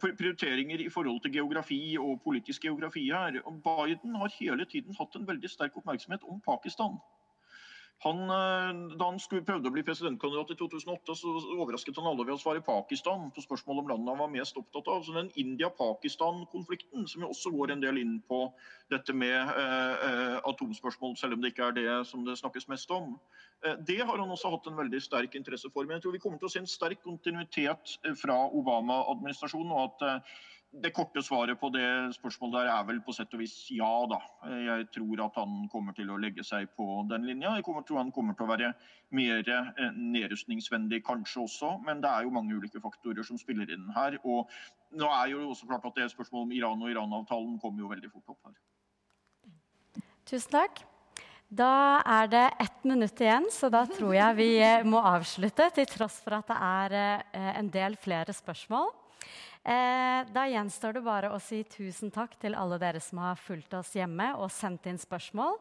prioriteringer 0.01 0.85
i 0.85 0.91
forhold 0.93 1.23
til 1.25 1.33
geografi 1.33 1.97
og 1.97 2.21
politisk 2.25 2.69
geografi 2.69 3.07
her. 3.09 3.41
Biden 3.41 4.21
har 4.21 4.37
hele 4.37 4.69
tiden 4.69 4.95
hatt 5.01 5.17
en 5.17 5.29
veldig 5.29 5.49
sterk 5.49 5.81
oppmerksomhet 5.81 6.29
om 6.29 6.43
Pakistan. 6.45 7.01
Han, 8.03 8.21
eh, 8.33 8.97
da 8.97 9.09
han 9.11 9.19
skulle, 9.21 9.45
prøvde 9.45 9.69
å 9.69 9.75
bli 9.75 9.83
presidentkandidat 9.85 10.55
i 10.55 10.57
2008, 10.57 11.17
så 11.21 11.33
overrasket 11.59 11.99
han 12.01 12.07
alle 12.09 12.25
ved 12.25 12.33
å 12.33 12.41
svare 12.41 12.63
Pakistan 12.65 13.27
på 13.37 13.45
spørsmål 13.45 13.83
om 13.83 13.91
landet 13.93 14.15
han 14.15 14.23
var 14.23 14.31
mest 14.33 14.57
opptatt 14.57 14.89
av. 14.89 15.03
Så 15.05 15.13
den 15.13 15.29
India-Pakistan-konflikten, 15.43 17.05
som 17.11 17.27
jo 17.27 17.29
også 17.35 17.53
går 17.53 17.75
en 17.75 17.85
del 17.85 18.01
inn 18.01 18.15
på 18.31 18.47
dette 18.93 19.13
med 19.13 19.37
eh, 19.37 20.07
eh, 20.07 20.39
atomspørsmål, 20.49 21.13
selv 21.21 21.37
om 21.37 21.45
det 21.45 21.53
ikke 21.53 21.69
er 21.69 21.77
det 21.77 21.99
som 22.09 22.25
det 22.25 22.39
snakkes 22.41 22.71
mest 22.73 22.95
om, 22.97 23.19
eh, 23.67 23.77
det 23.77 24.01
har 24.01 24.17
han 24.17 24.33
også 24.33 24.55
hatt 24.55 24.71
en 24.73 24.81
veldig 24.81 25.03
sterk 25.05 25.37
interesse 25.37 25.69
for. 25.69 25.85
Men 25.85 25.99
jeg 25.99 26.07
tror 26.07 26.17
vi 26.17 26.23
kommer 26.25 26.41
til 26.41 26.49
å 26.49 26.55
se 26.57 26.65
en 26.65 26.73
sterk 26.73 27.05
kontinuitet 27.05 27.99
eh, 28.07 28.17
fra 28.17 28.47
Obama-administrasjonen. 28.49 29.77
og 29.77 29.91
at 29.91 30.09
eh, 30.09 30.41
det 30.71 30.93
korte 30.95 31.23
svaret 31.23 31.59
på 31.59 31.69
det 31.75 32.15
spørsmålet 32.15 32.61
der 32.61 32.69
er 32.71 32.85
vel 32.87 33.01
på 33.03 33.13
sett 33.15 33.33
og 33.35 33.41
vis 33.43 33.55
ja, 33.75 33.91
da. 34.11 34.21
Jeg 34.55 34.87
tror 34.95 35.23
at 35.25 35.39
han 35.41 35.65
kommer 35.73 35.97
til 35.97 36.13
å 36.13 36.19
legge 36.23 36.45
seg 36.47 36.69
på 36.79 36.87
den 37.11 37.27
linja. 37.27 37.57
Jeg 37.59 37.67
tror 37.67 37.99
han 37.99 38.13
kommer 38.15 38.37
til 38.39 38.47
å 38.47 38.51
være 38.53 38.71
mer 39.17 39.51
eh, 39.51 39.81
nedrustningsvennlig 39.97 41.03
kanskje 41.07 41.43
også, 41.43 41.73
men 41.87 42.03
det 42.05 42.13
er 42.13 42.27
jo 42.27 42.35
mange 42.37 42.55
ulike 42.55 42.83
faktorer 42.83 43.27
som 43.27 43.41
spiller 43.41 43.73
inn 43.75 43.89
her. 43.97 44.21
Og 44.23 44.47
nå 44.95 45.11
er 45.17 45.33
jo 45.33 45.49
også 45.51 45.67
klart 45.67 45.91
at 45.91 45.99
det 45.99 46.13
spørsmålet 46.15 46.47
om 46.47 46.55
Iran 46.61 46.87
og 46.87 46.95
Iran-avtalen 46.95 47.59
kommer 47.59 47.83
jo 47.83 47.91
veldig 47.91 48.13
fort 48.15 48.37
opp 48.37 48.53
her. 48.53 48.57
Tusen 50.31 50.55
takk. 50.55 50.85
Da 51.51 51.99
er 52.07 52.31
det 52.31 52.45
ett 52.63 52.85
minutt 52.87 53.19
igjen, 53.19 53.49
så 53.51 53.67
da 53.75 53.83
tror 53.91 54.15
jeg 54.15 54.39
vi 54.39 54.51
eh, 54.63 54.87
må 54.87 55.03
avslutte, 55.03 55.67
til 55.75 55.91
tross 55.91 56.23
for 56.23 56.39
at 56.39 56.47
det 56.47 56.63
er 56.63 56.99
eh, 57.03 57.53
en 57.59 57.75
del 57.75 57.99
flere 57.99 58.31
spørsmål. 58.31 58.93
Eh, 59.61 60.21
da 60.33 60.47
gjenstår 60.49 60.97
det 60.97 61.05
bare 61.05 61.31
å 61.35 61.41
si 61.43 61.63
tusen 61.69 62.13
takk 62.15 62.39
til 62.41 62.57
alle 62.57 62.79
dere 62.81 63.01
som 63.05 63.21
har 63.21 63.41
fulgt 63.41 63.75
oss 63.77 63.93
hjemme 63.97 64.33
og 64.41 64.49
sendt 64.55 64.89
inn 64.89 65.01
spørsmål. 65.01 65.59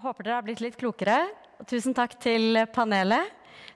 Håper 0.00 0.24
dere 0.24 0.38
har 0.38 0.46
blitt 0.46 0.62
litt 0.64 0.78
klokere. 0.80 1.26
Tusen 1.68 1.94
takk 1.94 2.16
til 2.22 2.56
panelet, 2.72 3.28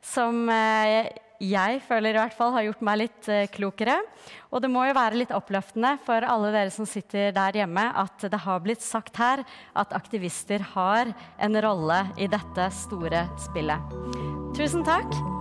som 0.02 0.48
eh, 0.50 1.12
jeg 1.42 1.82
føler 1.84 2.16
i 2.16 2.20
hvert 2.22 2.36
fall 2.36 2.54
har 2.54 2.64
gjort 2.66 2.82
meg 2.88 3.00
litt 3.02 3.28
eh, 3.30 3.44
klokere. 3.52 3.98
Og 4.50 4.64
det 4.64 4.72
må 4.72 4.86
jo 4.88 4.96
være 4.96 5.20
litt 5.20 5.34
oppløftende 5.36 5.96
for 6.06 6.24
alle 6.24 6.54
dere 6.54 6.72
som 6.74 6.88
sitter 6.88 7.34
der 7.36 7.60
hjemme, 7.60 7.84
at 7.92 8.28
det 8.32 8.42
har 8.46 8.64
blitt 8.64 8.84
sagt 8.84 9.20
her 9.20 9.44
at 9.76 9.96
aktivister 9.96 10.64
har 10.72 11.12
en 11.12 11.62
rolle 11.68 12.02
i 12.16 12.30
dette 12.32 12.70
store 12.80 13.26
spillet. 13.48 13.96
Tusen 14.56 14.86
takk. 14.86 15.35